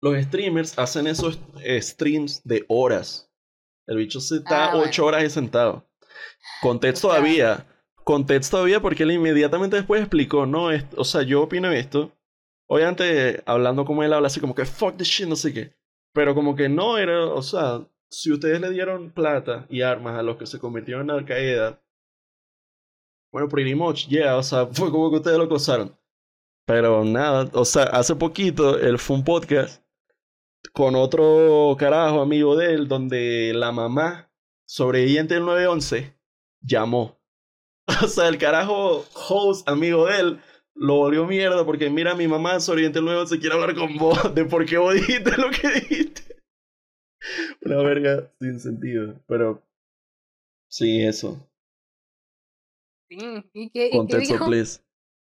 los 0.02 0.22
streamers 0.24 0.78
hacen 0.78 1.06
esos 1.06 1.38
eh, 1.62 1.80
streams 1.80 2.42
de 2.44 2.64
horas. 2.68 3.30
El 3.86 3.98
bicho 3.98 4.20
se 4.20 4.36
está 4.36 4.66
Ah, 4.66 4.70
bueno. 4.74 4.88
ocho 4.88 5.04
horas 5.06 5.22
ahí 5.22 5.30
sentado. 5.30 5.88
Contexto 6.62 7.08
todavía. 7.08 7.66
Contexto 8.02 8.56
todavía 8.58 8.80
porque 8.80 9.02
él 9.04 9.12
inmediatamente 9.12 9.76
después 9.76 10.00
explicó, 10.00 10.46
no, 10.46 10.70
es, 10.70 10.84
o 10.96 11.04
sea, 11.04 11.22
yo 11.22 11.42
opino 11.42 11.70
esto. 11.70 12.12
Obviamente, 12.68 13.42
hablando 13.46 13.84
como 13.84 14.02
él 14.02 14.12
habla 14.12 14.26
así 14.26 14.40
como 14.40 14.54
que 14.54 14.64
fuck 14.64 14.96
the 14.96 15.04
shit, 15.04 15.26
no 15.28 15.36
sé 15.36 15.52
qué. 15.52 15.74
Pero 16.14 16.34
como 16.34 16.54
que 16.54 16.68
no 16.68 16.96
era, 16.96 17.26
o 17.26 17.42
sea, 17.42 17.86
si 18.08 18.32
ustedes 18.32 18.60
le 18.60 18.70
dieron 18.70 19.10
plata 19.10 19.66
y 19.68 19.82
armas 19.82 20.16
a 20.18 20.22
los 20.22 20.36
que 20.36 20.46
se 20.46 20.60
convirtieron 20.60 21.02
en 21.02 21.10
Al 21.10 21.26
Qaeda, 21.26 21.82
bueno, 23.32 23.48
pretty 23.48 23.74
much, 23.74 24.06
yeah, 24.06 24.36
o 24.36 24.42
sea, 24.42 24.66
fue 24.72 24.90
como 24.92 25.10
que 25.10 25.16
ustedes 25.16 25.36
lo 25.36 25.44
acosaron. 25.44 25.98
Pero 26.66 27.04
nada, 27.04 27.50
o 27.52 27.64
sea, 27.64 27.82
hace 27.84 28.14
poquito 28.14 28.78
él 28.78 28.98
fue 28.98 29.16
un 29.16 29.24
podcast 29.24 29.82
con 30.72 30.94
otro 30.94 31.76
carajo 31.78 32.22
amigo 32.22 32.56
de 32.56 32.74
él, 32.74 32.88
donde 32.88 33.52
la 33.54 33.72
mamá 33.72 34.30
sobreviviente 34.66 35.34
del 35.34 35.44
911 35.44 36.16
llamó. 36.60 37.18
O 38.02 38.08
sea, 38.08 38.28
el 38.28 38.38
carajo 38.38 39.04
host 39.28 39.68
amigo 39.68 40.06
de 40.06 40.20
él 40.20 40.40
lo 40.74 40.96
volvió 40.96 41.26
mierda 41.26 41.64
porque 41.64 41.88
mira, 41.90 42.14
mi 42.14 42.26
mamá 42.26 42.60
sobreviviente 42.60 42.98
del 42.98 43.06
911 43.06 43.40
quiere 43.40 43.54
hablar 43.54 43.74
con 43.74 43.96
vos 43.96 44.34
de 44.34 44.44
por 44.44 44.66
qué 44.66 44.78
vos 44.78 44.94
dijiste 44.94 45.30
lo 45.36 45.50
que 45.50 45.68
dijiste. 45.80 46.36
Una 47.62 47.76
verga 47.78 48.30
sin 48.40 48.60
sentido, 48.60 49.20
pero 49.26 49.62
sí, 50.68 51.02
eso. 51.02 51.48
¿Y 53.08 53.16
qué, 53.18 53.44
y 53.52 53.70
qué 53.70 53.90
Contexto, 53.90 54.34
dijo? 54.34 54.46
please. 54.46 54.80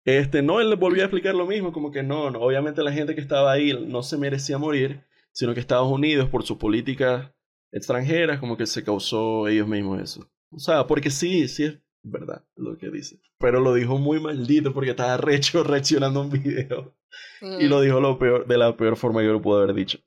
Este, 0.05 0.41
no, 0.41 0.59
él 0.59 0.69
le 0.69 0.75
volvió 0.75 1.03
a 1.03 1.05
explicar 1.05 1.33
lo 1.33 1.45
mismo, 1.45 1.71
como 1.71 1.91
que 1.91 2.03
no, 2.03 2.29
no, 2.29 2.41
obviamente 2.41 2.83
la 2.83 2.91
gente 2.91 3.15
que 3.15 3.21
estaba 3.21 3.51
ahí 3.51 3.73
no 3.87 4.03
se 4.03 4.17
merecía 4.17 4.57
morir, 4.57 5.05
sino 5.31 5.53
que 5.53 5.59
Estados 5.61 5.89
Unidos, 5.89 6.29
por 6.29 6.43
sus 6.43 6.57
políticas 6.57 7.31
extranjeras, 7.71 8.39
como 8.39 8.57
que 8.57 8.65
se 8.65 8.83
causó 8.83 9.47
ellos 9.47 9.67
mismos 9.67 10.01
eso. 10.01 10.29
O 10.51 10.59
sea, 10.59 10.85
porque 10.87 11.09
sí, 11.09 11.47
sí 11.47 11.63
es 11.63 11.79
verdad 12.03 12.43
lo 12.55 12.77
que 12.77 12.89
dice. 12.89 13.19
Pero 13.39 13.59
lo 13.59 13.73
dijo 13.73 13.97
muy 13.97 14.19
maldito 14.19 14.73
porque 14.73 14.91
estaba 14.91 15.17
recho 15.17 15.63
reaccionando 15.63 16.19
a 16.19 16.23
un 16.23 16.29
video. 16.29 16.95
Y 17.41 17.67
lo 17.67 17.81
dijo 17.81 17.99
lo 17.99 18.17
peor, 18.17 18.47
de 18.47 18.57
la 18.57 18.75
peor 18.75 18.95
forma 18.95 19.21
que 19.21 19.27
lo 19.27 19.41
pudo 19.41 19.61
haber 19.61 19.73
dicho. 19.75 19.99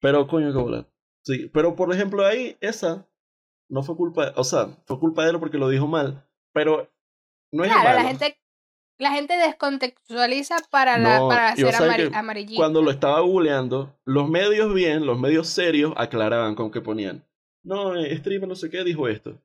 Pero 0.00 0.26
coño, 0.26 0.52
que 0.52 0.58
bola. 0.58 0.86
Sí, 1.24 1.50
pero 1.52 1.74
por 1.74 1.92
ejemplo 1.92 2.24
ahí, 2.24 2.56
esa 2.60 3.08
no 3.68 3.82
fue 3.82 3.96
culpa, 3.96 4.32
o 4.36 4.44
sea, 4.44 4.68
fue 4.86 4.98
culpa 5.00 5.24
de 5.24 5.30
él 5.32 5.40
porque 5.40 5.58
lo 5.58 5.68
dijo 5.68 5.86
mal, 5.88 6.24
pero 6.52 6.88
no 7.52 7.64
es 7.64 7.72
Claro, 7.72 8.00
la 8.00 8.04
gente, 8.06 8.38
la 8.98 9.10
gente 9.10 9.36
descontextualiza 9.36 10.56
para, 10.70 10.98
la, 10.98 11.18
No, 11.18 11.28
para 11.28 11.48
hacer 11.48 11.72
sea 11.72 11.80
amari- 11.80 12.10
que 12.10 12.16
amarillista. 12.16 12.60
Cuando 12.60 12.82
lo 12.82 12.90
estaba 12.90 13.20
googleando, 13.20 13.98
los 14.04 14.28
medios 14.28 14.72
bien, 14.72 15.04
los 15.06 15.18
medios 15.18 15.48
serios, 15.48 15.92
aclaraban 15.96 16.54
con 16.54 16.70
que 16.70 16.80
ponían. 16.80 17.24
No, 17.64 17.96
eh, 17.96 18.16
streamer 18.18 18.48
no 18.48 18.54
sé 18.54 18.70
qué 18.70 18.84
dijo 18.84 19.08
esto. 19.08 19.36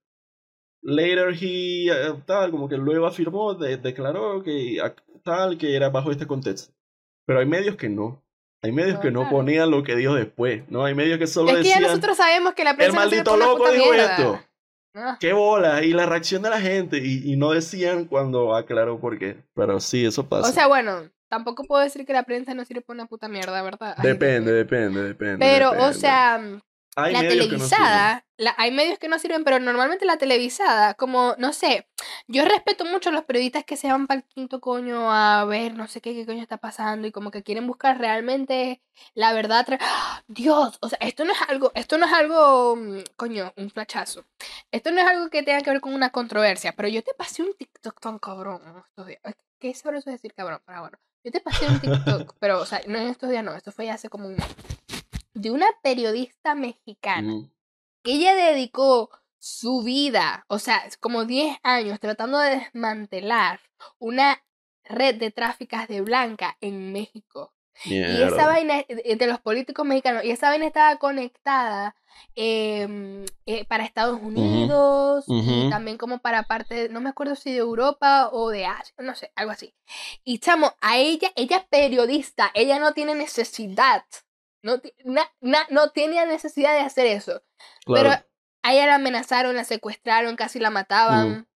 Later 0.83 1.29
he 1.39 1.87
eh, 1.87 2.13
tal, 2.25 2.51
como 2.51 2.67
que 2.67 2.77
luego 2.77 3.05
afirmó, 3.05 3.53
de- 3.53 3.77
declaró 3.77 4.41
que 4.43 4.77
tal, 5.23 5.57
que 5.57 5.75
era 5.75 5.89
bajo 5.89 6.11
este 6.11 6.25
contexto. 6.27 6.73
Pero 7.25 7.39
hay 7.39 7.45
medios 7.45 7.75
que 7.75 7.89
no. 7.89 8.23
Hay 8.63 8.71
medios 8.71 8.95
No, 8.95 9.01
que 9.01 9.11
no 9.11 9.19
claro. 9.21 9.35
ponían 9.37 9.71
lo 9.71 9.83
que 9.83 9.95
dijo 9.95 10.13
después. 10.15 10.63
No, 10.69 10.83
hay 10.85 10.93
medios 10.95 11.17
que 11.19 11.27
solo 11.27 11.49
es 11.49 11.57
que 11.57 11.63
ya 11.63 11.75
decían. 11.75 11.83
nosotros 11.91 12.17
sabemos 12.17 12.53
que 12.53 12.63
la 12.63 12.71
El 12.71 12.77
prensa 12.77 12.91
sirve 13.03 13.05
maldito 13.23 13.37
loco 13.37 13.71
dijo 13.71 13.91
mierda. 13.91 14.15
esto. 14.17 14.39
Ah, 14.93 15.17
¡Qué 15.19 15.33
bola! 15.33 15.83
Y 15.83 15.93
la 15.93 16.05
reacción 16.05 16.41
de 16.41 16.49
la 16.49 16.59
gente. 16.59 16.97
Y, 16.97 17.31
y 17.31 17.37
no 17.37 17.51
decían 17.51 18.05
cuando 18.05 18.55
aclaró 18.55 18.99
por 18.99 19.17
qué. 19.17 19.37
Pero 19.55 19.79
sí, 19.79 20.05
eso 20.05 20.27
pasa. 20.27 20.49
O 20.49 20.51
sea, 20.51 20.67
bueno, 20.67 21.09
tampoco 21.29 21.63
puedo 21.63 21.81
decir 21.83 22.05
que 22.05 22.13
la 22.13 22.23
prensa 22.23 22.53
no 22.53 22.65
sirve 22.65 22.81
para 22.81 22.95
una 22.97 23.05
puta 23.07 23.27
mierda, 23.29 23.61
¿verdad? 23.63 23.95
Hay 23.97 24.09
depende, 24.09 24.51
gente- 24.51 24.53
depende, 24.53 25.03
depende. 25.03 25.37
Pero, 25.39 25.69
o 25.69 25.73
depende. 25.73 25.93
sea, 25.93 26.41
Hay 26.95 27.13
la 27.13 27.21
no 27.21 27.27
televisada, 27.29 28.25
la- 28.37 28.55
hay 28.57 28.71
medios 28.71 28.99
que 28.99 29.07
no 29.07 29.17
sirven, 29.17 29.43
pero 29.43 29.59
normalmente 29.59 30.05
la 30.05 30.17
televisada, 30.17 30.93
como, 30.95 31.35
no 31.37 31.53
sé, 31.53 31.87
yo 32.27 32.43
respeto 32.45 32.83
mucho 32.85 33.09
a 33.09 33.13
los 33.13 33.23
periodistas 33.23 33.63
que 33.63 33.77
se 33.77 33.87
van 33.89 34.07
para 34.07 34.19
el 34.19 34.25
quinto 34.25 34.59
coño 34.59 35.11
a 35.11 35.45
ver 35.45 35.73
no 35.73 35.87
sé 35.87 36.01
qué, 36.01 36.13
qué 36.13 36.25
coño 36.25 36.41
está 36.41 36.57
pasando 36.57 37.07
y 37.07 37.11
como 37.11 37.31
que 37.31 37.43
quieren 37.43 37.65
buscar 37.67 37.97
realmente 37.97 38.81
la 39.13 39.31
verdad. 39.33 39.65
¡Ah! 39.79 40.21
Dios, 40.27 40.77
o 40.81 40.89
sea, 40.89 40.97
esto 41.01 41.23
no 41.23 41.31
es 41.33 41.41
algo, 41.47 41.71
esto 41.75 41.97
no 41.97 42.05
es 42.05 42.13
algo, 42.13 42.75
mm, 42.75 42.99
coño, 43.15 43.53
un 43.55 43.69
flachazo. 43.69 44.25
Esto 44.71 44.91
no 44.91 44.99
es 44.99 45.07
algo 45.07 45.29
que 45.29 45.43
tenga 45.43 45.61
que 45.61 45.69
ver 45.71 45.81
con 45.81 45.93
una 45.93 46.09
controversia, 46.09 46.73
pero 46.73 46.87
yo 46.89 47.03
te 47.03 47.13
pasé 47.13 47.43
un 47.43 47.53
TikTok 47.53 47.99
tan 48.01 48.19
cabrón 48.19 48.61
estos 48.87 49.07
días. 49.07 49.21
¿Qué 49.59 49.73
sabroso 49.73 50.09
decir 50.09 50.33
cabrón? 50.33 50.61
Pero 50.65 50.81
bueno, 50.81 50.97
yo 51.23 51.31
te 51.31 51.39
pasé 51.39 51.67
un 51.67 51.79
TikTok, 52.25 52.35
pero, 52.39 52.59
o 52.59 52.65
sea, 52.65 52.81
no 52.87 52.97
en 52.97 53.07
estos 53.07 53.29
días, 53.29 53.43
no, 53.43 53.53
esto 53.55 53.71
fue 53.71 53.85
ya 53.85 53.93
hace 53.93 54.09
como 54.09 54.27
un 54.27 54.35
mes. 54.35 54.45
De 55.33 55.51
una 55.51 55.67
periodista 55.81 56.55
mexicana 56.55 57.49
que 58.03 58.13
ella 58.13 58.35
dedicó 58.35 59.09
su 59.39 59.81
vida, 59.81 60.45
o 60.47 60.59
sea, 60.59 60.83
como 60.99 61.25
10 61.25 61.57
años 61.63 61.99
tratando 61.99 62.37
de 62.39 62.57
desmantelar 62.57 63.59
una 63.97 64.43
red 64.83 65.15
de 65.15 65.31
tráficas 65.31 65.87
de 65.87 66.01
blanca 66.01 66.57
en 66.61 66.91
México. 66.91 67.53
Y 67.85 68.21
esa 68.21 68.45
vaina 68.45 68.83
de 68.87 69.27
los 69.27 69.39
políticos 69.39 69.85
mexicanos, 69.85 70.23
y 70.23 70.29
esa 70.29 70.49
vaina 70.49 70.67
estaba 70.67 70.97
conectada 70.97 71.95
em, 72.35 73.25
eh, 73.47 73.65
para 73.65 73.85
Estados 73.85 74.21
Unidos 74.21 75.25
y 75.27 75.69
también 75.69 75.97
como 75.97 76.19
para 76.19 76.43
parte, 76.43 76.89
no 76.89 77.01
me 77.01 77.09
acuerdo 77.09 77.35
si 77.35 77.51
de 77.51 77.57
Europa 77.57 78.29
o 78.31 78.49
de 78.49 78.65
Asia, 78.65 78.93
no 78.99 79.15
sé, 79.15 79.31
algo 79.35 79.51
así. 79.51 79.73
Y 80.23 80.37
chamo, 80.37 80.73
a 80.81 80.97
ella, 80.97 81.31
ella 81.35 81.57
es 81.57 81.65
periodista, 81.65 82.51
ella 82.53 82.77
no 82.77 82.93
tiene 82.93 83.15
necesidad, 83.15 84.03
no, 84.63 84.81
na- 85.05 85.29
na- 85.41 85.67
no 85.69 85.89
tenía 85.91 86.25
necesidad 86.25 86.73
de 86.73 86.81
hacer 86.81 87.05
eso. 87.07 87.41
Claro. 87.85 88.09
Pero 88.09 88.25
a 88.63 88.73
ella 88.73 88.85
la 88.87 88.95
amenazaron, 88.95 89.55
la 89.55 89.63
secuestraron, 89.63 90.35
casi 90.35 90.59
la 90.59 90.69
mataban. 90.69 91.47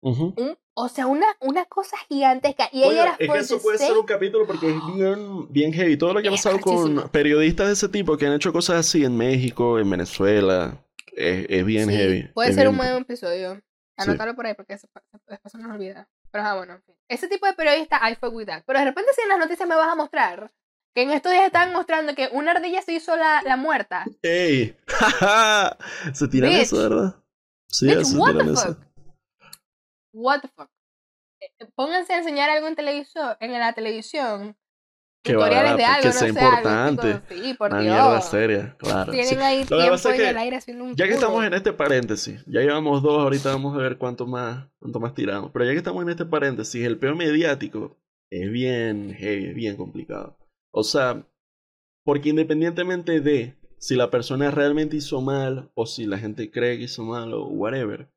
Ujú. 0.00 0.34
Un- 0.36 0.58
o 0.74 0.88
sea, 0.88 1.06
una, 1.08 1.26
una 1.40 1.64
cosa 1.64 1.96
gigantesca. 2.08 2.68
Y 2.70 2.82
Coño, 2.82 2.92
ella 2.92 3.02
era 3.02 3.16
es 3.18 3.32
que 3.32 3.38
eso 3.38 3.60
puede 3.60 3.78
ser 3.78 3.96
un 3.98 4.06
capítulo 4.06 4.46
porque 4.46 4.70
es 4.70 4.76
bien, 4.94 5.52
bien 5.52 5.72
heavy. 5.72 5.96
Todo 5.96 6.14
lo 6.14 6.22
que 6.22 6.28
ha 6.28 6.30
pasado 6.30 6.60
con 6.60 7.08
periodistas 7.10 7.66
de 7.66 7.72
ese 7.72 7.88
tipo 7.88 8.16
que 8.16 8.26
han 8.26 8.32
hecho 8.34 8.52
cosas 8.52 8.76
así 8.86 9.04
en 9.04 9.16
México, 9.16 9.78
en 9.80 9.90
Venezuela, 9.90 10.84
es, 11.16 11.46
es 11.48 11.64
bien 11.64 11.88
Sí, 11.88 11.96
heavy. 11.96 12.28
Puede 12.32 12.50
es 12.50 12.54
ser 12.54 12.64
bien- 12.68 12.70
un 12.72 12.76
buen 12.78 13.02
episodio. 13.02 13.60
Anótalo 13.96 14.36
por 14.36 14.46
ahí 14.46 14.54
porque 14.54 14.74
después 14.74 15.52
se 15.52 15.58
nos 15.58 15.72
olvida. 15.72 16.08
Pero 16.30 16.44
ah, 16.44 16.54
bueno, 16.54 16.74
en 16.74 16.82
fin. 16.84 16.94
Ese 17.08 17.26
tipo 17.26 17.46
de 17.46 17.54
periodista, 17.54 18.00
I 18.08 18.14
fuck 18.14 18.32
with 18.32 18.46
that. 18.46 18.62
Pero 18.64 18.78
de 18.78 18.84
repente 18.84 19.10
si 19.16 19.22
en 19.22 19.28
las 19.30 19.38
noticias 19.40 19.68
me 19.68 19.74
vas 19.74 19.88
a 19.88 19.96
mostrar 19.96 20.52
que 20.98 21.02
en 21.04 21.10
estos 21.12 21.30
días 21.30 21.44
estaban 21.46 21.72
mostrando 21.72 22.12
que 22.16 22.28
una 22.32 22.50
ardilla 22.50 22.82
se 22.82 22.92
hizo 22.92 23.16
la, 23.16 23.40
la 23.42 23.56
muerta. 23.56 24.04
¡Ey! 24.20 24.76
Se 26.12 26.26
tiran 26.26 26.50
Bitch. 26.50 26.62
eso, 26.62 26.76
¿verdad? 26.76 27.14
Sí, 27.68 27.86
Bitch, 27.86 28.04
se 28.04 28.16
what 28.16 28.32
tiran 28.32 28.46
the 28.48 28.52
eso. 28.54 28.66
fuck? 28.66 28.78
What 30.12 30.40
the 30.40 30.48
fuck? 30.48 30.68
Eh, 31.40 31.66
Pónganse 31.76 32.14
a 32.14 32.18
enseñar 32.18 32.50
algo 32.50 32.66
en 32.66 32.74
televisor, 32.74 33.36
en 33.38 33.52
la 33.52 33.72
televisión. 33.74 34.56
Que 35.22 35.34
tutoriales 35.34 35.72
de 35.72 35.76
pues, 35.76 35.88
algo, 35.88 36.00
que 36.02 36.06
no 36.08 36.12
sea 36.14 36.26
algo, 36.28 36.38
importante. 36.40 37.12
chicos. 37.12 37.28
Sí, 37.46 37.54
por 37.54 37.70
Una 37.70 37.80
Dios. 37.80 37.94
mierda 37.94 38.20
seria, 38.22 38.76
claro. 38.78 39.12
sí. 39.12 39.18
Tienen 39.20 39.42
ahí 39.42 39.58
Lo 39.60 39.64
que 39.68 39.76
tiempo 39.76 39.94
es 39.94 40.04
en 40.06 40.16
que, 40.16 40.28
el 40.30 40.38
aire 40.38 40.56
haciendo 40.56 40.84
un 40.84 40.96
Ya 40.96 41.06
que 41.06 41.12
estamos 41.14 41.44
en 41.44 41.54
este 41.54 41.72
paréntesis, 41.72 42.44
ya 42.46 42.60
llevamos 42.60 43.02
dos, 43.02 43.22
ahorita 43.22 43.50
vamos 43.52 43.74
a 43.76 43.78
ver 43.78 43.98
cuánto 43.98 44.26
más, 44.26 44.66
cuánto 44.80 44.98
más 44.98 45.14
tiramos. 45.14 45.50
Pero 45.52 45.64
ya 45.64 45.70
que 45.72 45.78
estamos 45.78 46.02
en 46.02 46.08
este 46.08 46.24
paréntesis, 46.24 46.84
el 46.84 46.98
peor 46.98 47.14
mediático 47.14 47.96
es 48.30 48.50
bien 48.50 49.14
heavy, 49.14 49.46
es 49.50 49.54
bien 49.54 49.76
complicado. 49.76 50.36
O 50.70 50.82
sea, 50.84 51.26
porque 52.04 52.30
independientemente 52.30 53.20
de 53.20 53.56
si 53.78 53.96
la 53.96 54.10
persona 54.10 54.50
realmente 54.50 54.96
hizo 54.96 55.20
mal 55.20 55.70
o 55.74 55.86
si 55.86 56.06
la 56.06 56.18
gente 56.18 56.50
cree 56.50 56.78
que 56.78 56.84
hizo 56.84 57.04
mal 57.04 57.32
o 57.34 57.46
whatever, 57.46 58.08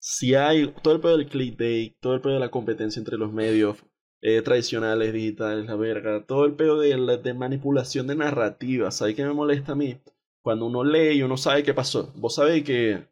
si 0.00 0.34
hay 0.34 0.68
todo 0.82 0.94
el 0.94 1.00
pedo 1.00 1.16
del 1.18 1.28
clickbait, 1.28 1.96
todo 2.00 2.14
el 2.14 2.20
pedo 2.20 2.34
de 2.34 2.40
la 2.40 2.50
competencia 2.50 3.00
entre 3.00 3.18
los 3.18 3.32
medios 3.32 3.78
eh, 4.22 4.42
tradicionales, 4.42 5.12
digitales, 5.12 5.66
la 5.66 5.76
verga, 5.76 6.24
todo 6.26 6.44
el 6.46 6.54
pedo 6.54 6.80
de, 6.80 6.96
la- 6.98 7.16
de 7.18 7.34
manipulación 7.34 8.06
de 8.06 8.16
narrativas, 8.16 8.96
¿sabes 8.96 9.14
qué 9.16 9.24
me 9.24 9.32
molesta 9.34 9.72
a 9.72 9.76
mí? 9.76 9.98
Cuando 10.42 10.66
uno 10.66 10.84
lee 10.84 11.18
y 11.18 11.22
uno 11.22 11.36
sabe 11.36 11.62
qué 11.62 11.74
pasó. 11.74 12.12
Vos 12.16 12.34
sabéis 12.36 12.64
que. 12.64 13.06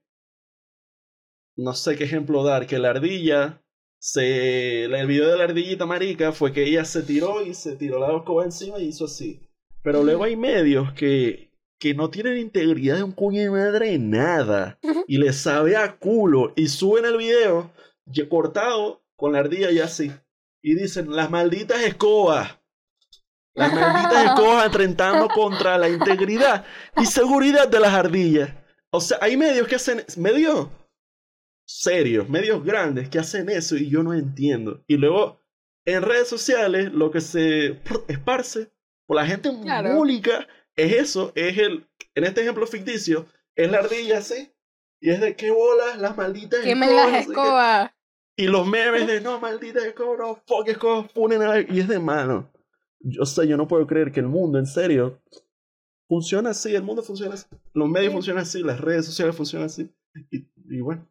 No 1.62 1.72
sé 1.74 1.96
qué 1.96 2.04
ejemplo 2.04 2.44
dar, 2.44 2.66
que 2.68 2.78
la 2.78 2.90
ardilla. 2.90 3.60
Se, 4.06 4.84
el 4.84 5.06
video 5.08 5.28
de 5.28 5.36
la 5.36 5.42
ardillita 5.42 5.84
marica 5.84 6.30
fue 6.30 6.52
que 6.52 6.62
ella 6.62 6.84
se 6.84 7.02
tiró 7.02 7.44
y 7.44 7.54
se 7.54 7.74
tiró 7.74 7.98
la 7.98 8.16
escoba 8.16 8.44
encima 8.44 8.78
y 8.78 8.84
hizo 8.84 9.06
así. 9.06 9.40
Pero 9.82 10.04
luego 10.04 10.22
hay 10.22 10.36
medios 10.36 10.92
que, 10.92 11.50
que 11.80 11.92
no 11.92 12.08
tienen 12.08 12.38
integridad 12.38 12.98
de 12.98 13.02
un 13.02 13.10
cuño 13.10 13.42
de 13.42 13.50
madre 13.50 13.90
de 13.90 13.98
nada. 13.98 14.78
Y 15.08 15.18
le 15.18 15.32
sabe 15.32 15.76
a 15.76 15.96
culo. 15.96 16.52
Y 16.54 16.68
suben 16.68 17.04
el 17.04 17.16
video 17.16 17.72
ya 18.04 18.28
cortado 18.28 19.02
con 19.16 19.32
la 19.32 19.40
ardilla 19.40 19.72
y 19.72 19.80
así. 19.80 20.12
Y 20.62 20.76
dicen, 20.76 21.10
las 21.10 21.28
malditas 21.28 21.82
escobas. 21.82 22.60
Las 23.54 23.74
malditas 23.74 24.24
escobas 24.26 24.66
atentando 24.72 25.26
contra 25.26 25.78
la 25.78 25.88
integridad 25.88 26.64
y 26.96 27.06
seguridad 27.06 27.66
de 27.66 27.80
las 27.80 27.92
ardillas. 27.92 28.50
O 28.90 29.00
sea, 29.00 29.18
hay 29.20 29.36
medios 29.36 29.66
que 29.66 29.74
hacen, 29.74 30.04
medios 30.16 30.68
serios, 31.66 32.28
medios 32.28 32.64
grandes 32.64 33.08
que 33.08 33.18
hacen 33.18 33.48
eso 33.50 33.76
y 33.76 33.88
yo 33.90 34.02
no 34.02 34.14
entiendo. 34.14 34.82
Y 34.86 34.96
luego 34.96 35.40
en 35.84 36.02
redes 36.02 36.28
sociales 36.28 36.92
lo 36.92 37.10
que 37.10 37.20
se 37.20 37.80
esparce 38.08 38.70
por 39.06 39.16
la 39.16 39.26
gente 39.26 39.50
Claro. 39.62 39.90
múlica 39.94 40.46
es 40.74 40.92
eso, 40.94 41.32
es 41.34 41.58
el, 41.58 41.86
en 42.14 42.24
este 42.24 42.42
ejemplo 42.42 42.66
ficticio, 42.66 43.26
es 43.54 43.70
la 43.70 43.78
ardilla 43.78 44.18
así, 44.18 44.50
y 45.00 45.10
es 45.10 45.20
de 45.20 45.34
qué 45.36 45.50
bolas, 45.50 45.98
las 45.98 46.16
malditas 46.16 46.64
escobas, 46.64 47.12
las 47.12 47.26
escobas. 47.26 47.90
Y 48.38 48.46
los 48.48 48.66
memes 48.66 49.06
de 49.06 49.20
no, 49.22 49.40
maldita 49.40 49.86
escoba, 49.86 50.16
no, 50.18 50.42
fuck 50.46 50.68
escoba, 50.68 51.04
funen 51.08 51.40
a 51.42 51.60
Y 51.60 51.80
es 51.80 51.88
de 51.88 51.98
mano. 51.98 52.52
Yo 53.00 53.24
sé, 53.24 53.46
yo 53.48 53.56
no 53.56 53.66
puedo 53.66 53.86
creer 53.86 54.12
que 54.12 54.20
el 54.20 54.26
mundo, 54.26 54.58
en 54.58 54.66
serio, 54.66 55.22
funciona 56.08 56.50
así. 56.50 56.74
El 56.74 56.82
mundo 56.82 57.02
funciona 57.02 57.34
así. 57.34 57.46
Los 57.72 57.88
medios 57.88 58.10
Sí. 58.10 58.12
funcionan 58.14 58.42
así. 58.42 58.62
Las 58.62 58.78
redes 58.80 59.06
sociales 59.06 59.34
funcionan 59.34 59.66
así. 59.66 59.90
Y, 60.30 60.46
y 60.68 60.80
bueno, 60.80 61.08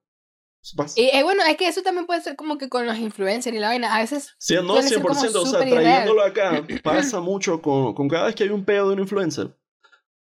Y 0.96 1.10
eh, 1.14 1.24
bueno, 1.24 1.44
es 1.48 1.58
que 1.58 1.68
eso 1.68 1.82
también 1.84 2.06
puede 2.06 2.22
ser 2.22 2.36
como 2.36 2.58
que 2.58 2.70
con 2.70 2.86
los 2.86 2.98
influencers 2.98 3.56
y 3.56 3.60
la 3.60 3.68
vaina. 3.68 3.96
A 3.96 4.00
veces 4.00 4.36
Sí, 4.40 4.56
no, 4.56 4.74
suele 4.74 4.88
ser 4.88 5.02
como 5.02 5.14
100%. 5.14 5.36
O 5.36 5.46
sea, 5.46 5.68
irreal. 5.68 5.84
trayéndolo 5.84 6.24
acá, 6.24 6.66
pasa 6.84 7.20
mucho 7.20 7.62
con, 7.62 7.94
con 7.94 8.08
cada 8.08 8.26
vez 8.26 8.36
que 8.36 8.44
hay 8.44 8.50
un 8.50 8.66
pedo 8.66 8.88
de 8.88 8.94
un 8.96 9.00
influencer. 9.02 9.56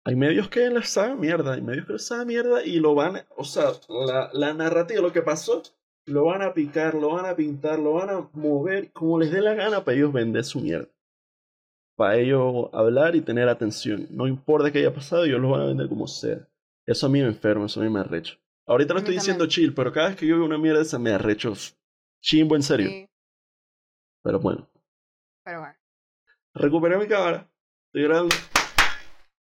Hay 0.05 0.17
medios 0.17 0.49
que 0.49 0.71
les 0.71 0.89
saben 0.89 1.21
mierda, 1.21 1.55
hay 1.55 1.61
medios 1.61 1.87
que 1.87 1.93
les 1.95 2.07
saben 2.07 2.29
mierda 2.29 2.65
y 2.65 2.81
lo 2.81 2.95
van, 2.95 3.23
o 3.37 3.45
sea, 3.45 3.73
la, 3.89 4.31
la 4.33 4.55
narrativa, 4.55 5.03
lo 5.03 5.13
que 5.13 5.21
pasó, 5.21 5.63
lo 6.07 6.25
van 6.25 6.43
a 6.43 6.55
picar, 6.55 6.95
lo 6.95 7.15
van 7.15 7.27
a 7.27 7.37
pintar, 7.37 7.79
lo 7.79 7.95
van 7.95 8.11
a 8.11 8.29
mover 8.33 8.93
como 8.93 9.19
les 9.19 9.31
dé 9.31 9.43
la 9.43 9.55
gana 9.55 9.85
para 9.85 9.97
ellos 9.97 10.13
vender 10.13 10.45
su 10.45 10.61
mierda. 10.61 10.89
Para 11.97 12.17
ellos 12.17 12.71
hablar 12.73 13.15
y 13.15 13.21
tener 13.21 13.49
atención. 13.49 14.07
No 14.11 14.27
importa 14.27 14.73
qué 14.73 14.79
haya 14.79 14.95
pasado, 14.95 15.25
ellos 15.25 15.41
lo 15.41 15.51
van 15.51 15.61
a 15.61 15.67
vender 15.67 15.89
como 15.89 16.07
sea. 16.07 16.49
Eso 16.87 17.07
a 17.07 17.09
mí 17.11 17.21
me 17.21 17.29
enferma, 17.29 17.67
eso 17.67 17.81
a 17.81 17.85
mí 17.85 17.91
me 17.91 18.01
arrecho. 18.01 18.39
Ahorita 18.67 18.93
lo 18.95 19.01
estoy 19.01 19.15
diciendo 19.15 19.47
chill, 19.47 19.75
pero 19.75 19.93
cada 19.93 20.09
vez 20.09 20.17
que 20.17 20.27
yo 20.27 20.37
veo 20.37 20.45
una 20.45 20.59
mierda 20.59 20.83
esa 20.83 20.99
me 20.99 21.11
arrecho 21.13 21.55
chimbo 22.23 22.55
en 22.57 22.63
serio. 22.63 22.89
Sí, 22.89 23.09
Pero 24.23 24.39
bueno. 24.39 24.71
pero 25.45 25.61
bueno. 25.61 25.77
Recuperé 26.55 26.99
mi 26.99 27.09
cámara. 27.09 27.51
Estoy 27.87 28.03
grabando. 28.05 28.37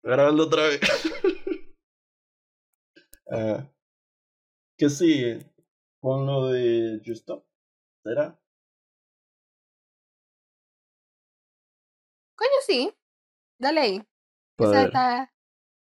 Grabando 0.02 0.42
otra 0.44 0.62
vez. 0.64 0.80
Ah, 3.28 3.68
¿Qué 4.78 4.88
sigue? 4.88 5.52
Con 6.00 6.26
lo 6.26 6.46
de 6.46 6.98
Just 7.04 7.22
Stop. 7.22 7.44
¿Será? 8.04 8.38
Coño, 12.36 12.60
sí. 12.64 12.94
Dale 13.58 13.80
ahí. 13.80 14.02
Esa 14.58 14.84
está... 14.84 15.34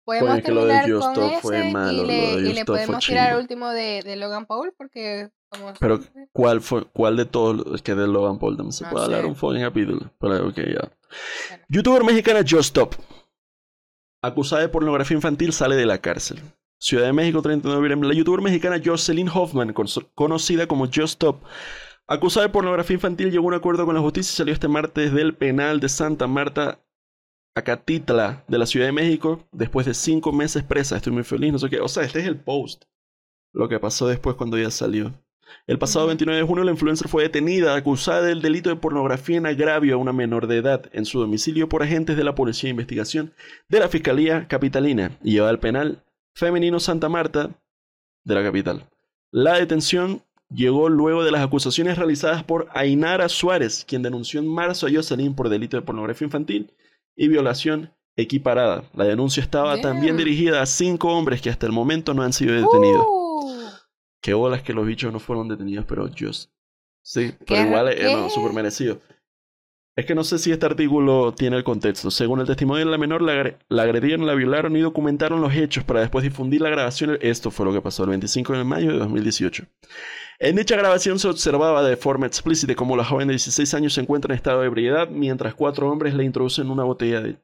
Podemos 0.09 0.31
Coño, 0.31 0.43
que 0.43 0.53
lo 0.53 0.65
de 0.65 0.73
terminar 0.73 0.91
Just 1.03 1.15
con 1.19 1.41
fue 1.43 1.71
malo, 1.71 1.93
y 1.93 1.97
lo 2.01 2.07
le, 2.07 2.41
de 2.55 2.61
y 2.61 2.65
podemos 2.65 3.05
tirar 3.05 3.25
el 3.25 3.29
chimbo. 3.33 3.41
último 3.43 3.69
de, 3.69 4.03
de 4.03 4.17
Logan 4.17 4.47
Paul 4.47 4.73
porque 4.75 5.29
como 5.51 5.75
Pero, 5.79 6.01
¿Cuál 6.33 6.63
fue, 6.63 6.87
cuál 6.95 7.19
de 7.19 7.27
todos? 7.27 7.75
Es 7.75 7.83
que 7.83 7.95
de 7.95 8.07
Logan 8.09 8.39
Paul 8.39 8.57
también 8.57 8.73
se 8.73 8.85
No 8.85 8.91
puede 8.91 9.05
hablar 9.05 9.27
un 9.27 9.37
fucking 9.37 9.61
capítulo. 9.61 10.11
Pero 10.19 10.49
ok, 10.49 10.57
ya. 10.57 10.63
Bueno. 11.51 11.65
Youtuber 11.69 12.05
mexicana 12.05 12.41
Just 12.41 12.69
Stop. 12.75 12.95
Acusada 14.23 14.63
de 14.63 14.69
pornografía 14.71 15.15
infantil 15.15 15.53
sale 15.53 15.77
de 15.77 15.85
la 15.85 15.99
cárcel. 15.99 16.41
Ciudad 16.81 17.05
de 17.05 17.13
México, 17.13 17.43
39 17.43 17.75
de 17.77 17.81
noviembre. 17.83 18.09
La 18.09 18.15
youtuber 18.15 18.41
mexicana 18.41 18.81
Jocelyn 18.83 19.29
Hoffman, 19.29 19.75
con- 19.75 19.89
conocida 20.15 20.67
como 20.67 20.87
Just 20.87 21.21
Stop, 21.21 21.43
acusada 22.07 22.47
de 22.47 22.53
pornografía 22.53 22.95
infantil, 22.95 23.31
llegó 23.31 23.45
a 23.45 23.49
un 23.49 23.55
acuerdo 23.55 23.85
con 23.85 23.95
la 23.95 24.01
justicia 24.01 24.33
y 24.33 24.37
salió 24.37 24.55
este 24.55 24.69
martes 24.69 25.13
del 25.13 25.35
penal 25.35 25.81
de 25.81 25.89
Santa 25.91 26.27
Marta, 26.27 26.81
Acatitla, 27.59 28.45
de 28.49 28.59
la 28.59 28.67
Ciudad 28.67 28.87
de 28.87 28.93
México, 28.93 29.45
después 29.53 29.87
de 29.87 29.95
cinco 29.95 30.33
meses 30.33 30.63
presa. 30.63 30.97
Estoy 30.97 31.13
muy 31.13 31.25
feliz, 31.25 31.53
no 31.53 31.59
sé 31.59 31.69
qué. 31.69 31.81
O 31.81 31.89
sea, 31.89 32.05
este 32.05 32.21
es 32.21 32.27
el 32.27 32.37
post. 32.37 32.85
Lo 33.53 33.69
que 33.69 33.79
pasó 33.79 34.07
después 34.09 34.37
cuando 34.37 34.57
ella 34.57 34.71
salió. 34.71 35.15
El 35.67 35.79
pasado 35.79 36.05
Ujú. 36.05 36.09
29 36.09 36.41
de 36.41 36.47
junio 36.47 36.65
la 36.65 36.73
influencer 36.73 37.09
fue 37.09 37.23
detenida 37.23 37.75
acusada 37.75 38.23
del 38.23 38.43
delito 38.43 38.71
de 38.71 38.77
pornografía 38.77 39.39
en 39.39 39.47
agravio 39.47 39.95
a 39.95 39.99
una 39.99 40.13
menor 40.13 40.47
de 40.47 40.59
edad 40.59 40.91
en 40.93 41.05
su 41.05 41.21
domicilio 41.21 41.69
por 41.69 41.83
agentes 41.83 42.17
de 42.17 42.25
la 42.25 42.35
Policía 42.35 42.69
de 42.69 42.73
Investigación 42.73 43.33
de 43.69 43.81
la 43.81 43.89
Fiscalía 43.89 44.47
Capitalina 44.49 45.19
y 45.23 45.33
llevada 45.33 45.51
al 45.51 45.61
penal 45.61 46.05
femenino 46.35 46.81
Santa 46.81 47.09
Marta 47.09 47.51
de 48.25 48.35
la 48.35 48.43
capital. 48.43 48.89
La 49.31 49.59
detención 49.59 50.23
llegó 50.51 50.89
luego 50.89 51.25
de 51.25 51.31
las 51.31 51.45
acusaciones 51.45 51.99
realizadas 51.99 52.45
por 52.45 52.69
Ainara 52.73 53.29
Suárez, 53.29 53.85
quien 53.87 54.03
denunció 54.03 54.41
en 54.41 54.49
marzo 54.49 54.87
a 54.87 54.91
Jocelyn 54.91 55.35
por 55.35 55.49
delito 55.49 55.77
de 55.77 55.83
pornografía 55.83 56.27
infantil 56.27 56.71
y 57.19 57.29
violación 57.29 57.93
equiparada. 58.17 58.85
La 58.95 59.05
denuncia 59.05 59.43
estaba 59.43 59.73
Damn. 59.73 59.83
también 59.83 60.17
dirigida 60.17 60.63
a 60.63 60.67
cinco 60.67 61.13
hombres 61.13 61.43
que 61.43 61.51
hasta 61.51 61.67
el 61.67 61.73
momento 61.73 62.15
no 62.15 62.23
han 62.23 62.33
sido 62.33 62.55
detenidos. 62.55 63.05
Uh, 63.07 63.69
Qué 64.23 64.35
bolas 64.35 64.63
que 64.63 64.73
los 64.73 64.87
bichos 64.87 65.13
no 65.13 65.19
fueron 65.19 65.49
detenidos, 65.49 65.85
pero 65.87 66.09
just. 66.09 66.51
Sí, 67.03 67.33
pero 67.47 67.63
igual 67.63 67.89
es 67.89 68.13
no, 68.13 68.25
¿Qué? 68.25 68.31
súper 68.31 68.53
merecido. 68.53 69.01
Es 69.99 70.07
que 70.07 70.15
no 70.15 70.23
sé 70.23 70.39
si 70.39 70.53
este 70.53 70.65
artículo 70.65 71.35
tiene 71.35 71.57
el 71.57 71.65
contexto. 71.65 72.13
Según 72.13 72.39
el 72.39 72.47
testimonio 72.47 72.85
de 72.85 72.91
la 72.93 72.99
menor, 72.99 73.21
la, 73.21 73.33
agre- 73.33 73.57
la 73.69 73.83
agredieron, 73.83 74.29
la 74.29 74.35
violaron 74.35 74.77
y 74.77 74.81
documentaron 74.81 75.41
los 75.41 75.53
hechos 75.55 75.83
para 75.83 75.99
después 76.01 76.23
difundir 76.23 76.61
la 76.61 76.71
grabación. 76.71 77.19
Esto 77.21 77.51
fue 77.51 77.67
lo 77.67 77.73
que 77.73 77.81
pasó 77.81 78.05
el 78.05 78.11
25 78.11 78.53
de 78.53 78.63
mayo 78.63 78.93
de 78.93 78.99
2018. 78.99 79.65
En 80.39 80.55
dicha 80.55 80.77
grabación 80.77 81.19
se 81.19 81.27
observaba 81.27 81.83
de 81.83 81.97
forma 81.97 82.27
explícita 82.27 82.77
cómo 82.77 82.97
la 82.97 83.05
joven 83.05 83.27
de 83.27 83.33
16 83.33 83.75
años 83.75 83.95
se 83.95 84.01
encuentra 84.03 84.33
en 84.33 84.37
estado 84.37 84.61
de 84.61 84.69
ebriedad 84.69 85.09
mientras 85.09 85.55
cuatro 85.55 85.91
hombres 85.91 86.15
le 86.15 86.23
introducen 86.23 86.71
una 86.71 86.85
botella 86.85 87.21
de 87.21 87.37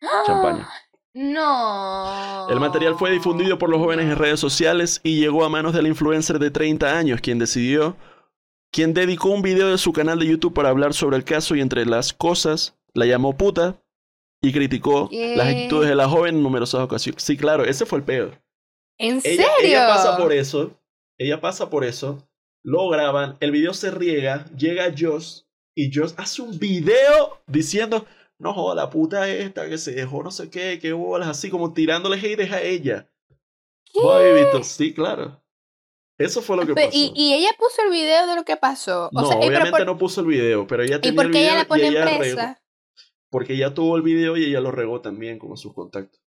champaña. 0.26 0.66
No. 1.14 2.48
El 2.48 2.58
material 2.58 2.94
fue 2.98 3.10
difundido 3.10 3.58
por 3.58 3.68
los 3.68 3.78
jóvenes 3.80 4.06
en 4.06 4.16
redes 4.16 4.40
sociales 4.40 5.00
y 5.04 5.20
llegó 5.20 5.44
a 5.44 5.50
manos 5.50 5.74
del 5.74 5.86
influencer 5.86 6.38
de 6.38 6.50
30 6.50 6.96
años, 6.96 7.20
quien 7.20 7.38
decidió, 7.38 7.96
quien 8.72 8.94
dedicó 8.94 9.28
un 9.28 9.42
video 9.42 9.68
de 9.68 9.78
su 9.78 9.92
canal 9.92 10.18
de 10.18 10.26
YouTube 10.26 10.54
para 10.54 10.70
hablar 10.70 10.94
sobre 10.94 11.16
el 11.16 11.24
caso 11.24 11.54
y 11.54 11.60
entre 11.60 11.86
las 11.86 12.12
cosas 12.12 12.74
la 12.94 13.06
llamó 13.06 13.36
puta 13.36 13.80
y 14.40 14.52
criticó 14.52 15.08
las 15.12 15.46
actitudes 15.48 15.88
de 15.88 15.94
la 15.94 16.08
joven 16.08 16.36
en 16.36 16.42
numerosas 16.42 16.80
ocasiones. 16.80 17.22
Sí, 17.22 17.36
claro, 17.36 17.64
ese 17.64 17.86
fue 17.86 17.98
el 17.98 18.04
peor. 18.04 18.42
¿En 18.98 19.16
Ella, 19.16 19.20
serio? 19.20 19.46
ella 19.62 19.86
pasa 19.86 20.16
por 20.16 20.32
eso, 20.32 20.80
ella 21.18 21.40
pasa 21.40 21.70
por 21.70 21.84
eso, 21.84 22.26
lo 22.64 22.88
graban, 22.88 23.36
el 23.40 23.50
video 23.50 23.74
se 23.74 23.90
riega, 23.90 24.46
llega 24.56 24.92
Joss 24.96 25.46
y 25.74 25.90
Joss 25.94 26.14
hace 26.16 26.42
un 26.42 26.58
video 26.58 27.42
diciendo, 27.46 28.06
no 28.38 28.52
joda, 28.54 28.74
la 28.74 28.90
puta 28.90 29.28
esta 29.28 29.68
que 29.68 29.78
se 29.78 29.92
dejó 29.92 30.22
no 30.22 30.30
sé 30.30 30.50
qué, 30.50 30.78
qué 30.80 30.92
bolas, 30.92 31.28
así 31.28 31.50
como 31.50 31.72
tirándole 31.72 32.18
haters 32.18 32.52
a 32.52 32.62
ella. 32.62 33.08
¿Qué? 33.84 34.00
Sí, 34.62 34.94
claro. 34.94 35.41
Eso 36.24 36.42
fue 36.42 36.56
lo 36.56 36.66
que 36.66 36.74
Pero- 36.74 36.86
pasó. 36.88 36.98
y, 36.98 37.12
y 37.14 37.34
ella 37.34 37.50
puso 37.58 37.82
el 37.84 37.90
video 37.90 38.26
de 38.26 38.34
lo 38.36 38.44
que 38.44 38.56
pasó. 38.56 39.08
O 39.12 39.20
no, 39.20 39.26
sea, 39.28 39.36
y 39.42 39.48
obviamente 39.48 39.70
por- 39.70 39.86
no 39.86 39.98
puso 39.98 40.20
el 40.20 40.26
video, 40.26 40.66
pero 40.66 40.82
ella 40.82 40.96
¿Y 40.96 41.00
tenía 41.00 41.16
por 41.16 41.26
el 41.26 41.32
qué 41.32 41.38
video 41.38 41.50
ella 41.52 41.62
la 41.62 41.68
pone 41.68 41.82
y 41.82 41.86
ella 41.86 42.04
regó- 42.04 42.18
presa? 42.18 42.62
porque 43.30 43.54
ella 43.54 43.72
tuvo 43.74 43.96
el 43.96 44.02
video 44.02 44.36
y 44.36 44.44
ella 44.44 44.60
lo 44.60 44.70
regó 44.70 45.00
también 45.00 45.38
con 45.38 45.56
sus 45.56 45.74
contactos. 45.74 46.20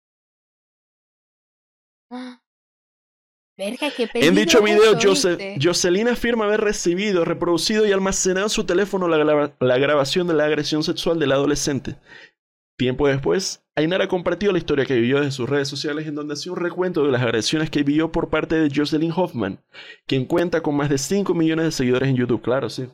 Ah. 2.11 2.39
Verga, 3.57 3.89
qué 3.95 4.09
En 4.15 4.35
dicho 4.35 4.61
video, 4.61 4.97
Jose-. 5.01 5.55
Jocelyn 5.61 6.09
afirma 6.09 6.43
haber 6.45 6.59
recibido, 6.59 7.23
reproducido 7.23 7.85
y 7.87 7.91
almacenado 7.93 8.47
en 8.47 8.49
su 8.49 8.65
teléfono 8.65 9.07
la 9.07 9.77
grabación 9.77 10.27
de 10.27 10.33
la 10.33 10.43
agresión 10.45 10.83
sexual 10.83 11.19
del 11.19 11.31
adolescente. 11.31 11.95
Tiempo 12.77 13.07
después, 13.07 13.63
Ainara 13.75 14.07
compartió 14.07 14.51
la 14.51 14.57
historia 14.57 14.85
que 14.85 14.95
vivió 14.95 15.17
desde 15.17 15.31
sus 15.31 15.49
redes 15.49 15.67
sociales 15.67 16.07
en 16.07 16.15
donde 16.15 16.33
hacía 16.33 16.51
un 16.51 16.59
recuento 16.59 17.05
de 17.05 17.11
las 17.11 17.21
agresiones 17.21 17.69
que 17.69 17.83
vivió 17.83 18.11
por 18.11 18.29
parte 18.29 18.55
de 18.55 18.69
Jocelyn 18.73 19.13
Hoffman, 19.15 19.63
quien 20.05 20.25
cuenta 20.25 20.61
con 20.61 20.75
más 20.75 20.89
de 20.89 20.97
5 20.97 21.33
millones 21.33 21.65
de 21.65 21.71
seguidores 21.71 22.09
en 22.09 22.15
YouTube. 22.15 22.41
Claro, 22.41 22.69
sí. 22.69 22.87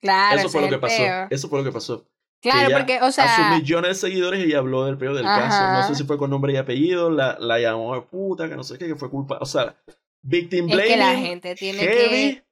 Claro, 0.00 0.38
Eso 0.38 0.48
fue 0.48 0.62
lo 0.62 0.66
es 0.68 0.72
que 0.72 0.78
pasó. 0.78 1.02
Eso 1.30 1.48
fue 1.48 1.58
lo 1.58 1.64
que 1.64 1.72
pasó. 1.72 2.06
Claro, 2.40 2.74
porque, 2.74 2.98
o 3.00 3.04
a 3.04 3.12
sus 3.12 3.14
sea, 3.16 3.54
millones 3.58 4.00
de 4.00 4.08
seguidores 4.08 4.42
ella 4.42 4.58
habló 4.58 4.86
del 4.86 4.96
peor 4.96 5.14
del 5.14 5.26
Ajá. 5.26 5.42
caso. 5.42 5.72
No 5.72 5.88
sé 5.88 5.94
si 5.94 6.06
fue 6.06 6.16
con 6.16 6.30
nombre 6.30 6.54
y 6.54 6.56
apellido, 6.56 7.10
la, 7.10 7.36
la 7.38 7.58
llamó 7.60 7.94
de 7.94 8.00
puta, 8.02 8.48
que 8.48 8.56
no 8.56 8.64
sé 8.64 8.78
qué, 8.78 8.86
que 8.86 8.96
fue 8.96 9.10
culpa. 9.10 9.36
O 9.40 9.46
sea, 9.46 9.76
victim 10.22 10.68
es 10.70 10.74
blaming, 10.74 10.92
que 10.92 10.96
la 10.96 11.16
gente 11.16 11.54
tiene 11.54 11.78
heavy, 11.80 12.34
que... 12.36 12.44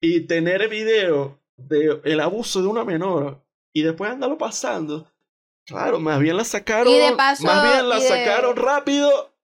y 0.00 0.20
tener 0.26 0.66
video 0.70 1.38
de 1.56 2.00
el 2.04 2.20
abuso 2.20 2.62
de 2.62 2.68
una 2.68 2.84
menor 2.84 3.44
y 3.74 3.82
después 3.82 4.10
andarlo 4.10 4.38
pasando. 4.38 5.10
Claro, 5.66 5.98
más 6.00 6.20
bien 6.20 6.36
la 6.36 6.44
sacaron. 6.44 6.92
Y 6.92 6.98
de 6.98 7.12
paso, 7.16 7.44
más 7.44 7.62
bien 7.62 7.88
la 7.88 7.98
y 7.98 8.02
de- 8.02 8.08
sacaron 8.08 8.56
rápido 8.56 9.34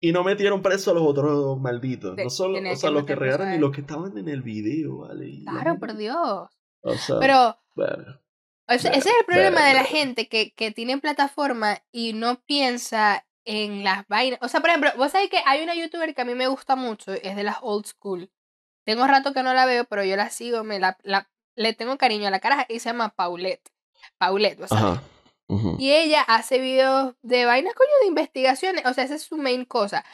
y 0.00 0.12
no 0.12 0.22
metieron 0.22 0.62
preso 0.62 0.90
a 0.90 0.94
los 0.94 1.02
otros 1.02 1.58
malditos. 1.58 2.14
De- 2.16 2.24
no 2.24 2.30
solo, 2.30 2.58
o 2.58 2.76
sea, 2.76 2.90
los 2.90 3.04
que 3.04 3.14
regaron 3.14 3.48
él. 3.48 3.60
los 3.60 3.72
que 3.72 3.80
estaban 3.80 4.16
en 4.18 4.28
el 4.28 4.42
video, 4.42 4.98
¿vale? 4.98 5.26
Y 5.28 5.40
la 5.42 5.52
Claro, 5.52 5.78
por 5.78 5.96
Dios. 5.96 6.48
O 6.82 6.92
sea, 6.94 7.18
Pero 7.18 7.58
o 8.66 8.78
sea, 8.78 8.92
ese 8.92 9.08
es 9.10 9.16
el 9.18 9.24
problema 9.26 9.66
de 9.66 9.74
la 9.74 9.84
gente 9.84 10.28
que, 10.28 10.52
que 10.54 10.70
tiene 10.70 10.98
plataforma 10.98 11.78
y 11.92 12.12
no 12.12 12.40
piensa 12.46 13.26
en 13.44 13.84
las 13.84 14.06
vainas. 14.08 14.38
O 14.42 14.48
sea, 14.48 14.60
por 14.60 14.70
ejemplo, 14.70 14.90
vos 14.96 15.12
sabés 15.12 15.28
que 15.28 15.40
hay 15.44 15.62
una 15.62 15.74
youtuber 15.74 16.14
que 16.14 16.22
a 16.22 16.24
mí 16.24 16.34
me 16.34 16.46
gusta 16.48 16.76
mucho, 16.76 17.12
es 17.12 17.36
de 17.36 17.42
las 17.42 17.56
old 17.60 17.84
school. 17.86 18.30
Tengo 18.86 19.06
rato 19.06 19.32
que 19.34 19.42
no 19.42 19.52
la 19.54 19.66
veo, 19.66 19.84
pero 19.86 20.04
yo 20.04 20.16
la 20.16 20.30
sigo, 20.30 20.64
me 20.64 20.78
la, 20.78 20.96
la- 21.02 21.28
le 21.56 21.72
tengo 21.74 21.96
cariño 21.98 22.28
a 22.28 22.30
la 22.30 22.40
cara 22.40 22.64
y 22.68 22.78
se 22.78 22.88
llama 22.90 23.10
Paulette. 23.10 23.70
Paulette, 24.18 24.58
¿vos 24.60 24.68
sabés? 24.68 25.00
Y 25.78 25.92
ella 25.92 26.22
hace 26.22 26.58
videos 26.58 27.14
de 27.22 27.44
vainas, 27.44 27.74
coño, 27.74 27.90
de 28.00 28.08
investigaciones. 28.08 28.86
O 28.86 28.94
sea, 28.94 29.04
esa 29.04 29.14
es 29.14 29.22
su 29.22 29.36
main 29.36 29.64
cosa. 29.64 30.04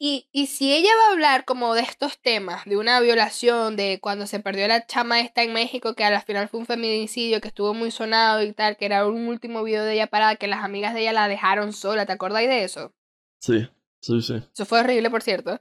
Y, 0.00 0.28
y 0.30 0.46
si 0.46 0.72
ella 0.72 0.90
va 0.96 1.08
a 1.08 1.12
hablar 1.12 1.44
como 1.44 1.74
de 1.74 1.82
estos 1.82 2.20
temas, 2.20 2.64
de 2.64 2.76
una 2.76 3.00
violación, 3.00 3.74
de 3.74 3.98
cuando 4.00 4.28
se 4.28 4.38
perdió 4.38 4.68
la 4.68 4.86
chama 4.86 5.20
esta 5.20 5.42
en 5.42 5.52
México, 5.52 5.94
que 5.94 6.04
al 6.04 6.22
final 6.22 6.48
fue 6.48 6.60
un 6.60 6.66
feminicidio, 6.66 7.40
que 7.40 7.48
estuvo 7.48 7.74
muy 7.74 7.90
sonado 7.90 8.42
y 8.42 8.52
tal, 8.52 8.76
que 8.76 8.86
era 8.86 9.06
un 9.06 9.26
último 9.26 9.64
video 9.64 9.82
de 9.82 9.94
ella 9.94 10.06
parada, 10.06 10.36
que 10.36 10.46
las 10.46 10.62
amigas 10.62 10.94
de 10.94 11.00
ella 11.00 11.12
la 11.12 11.26
dejaron 11.26 11.72
sola, 11.72 12.06
¿te 12.06 12.12
acordáis 12.12 12.48
de 12.48 12.62
eso? 12.62 12.94
Sí, 13.40 13.68
sí, 14.00 14.22
sí. 14.22 14.34
Eso 14.52 14.66
fue 14.66 14.80
horrible, 14.80 15.10
por 15.10 15.22
cierto. 15.22 15.60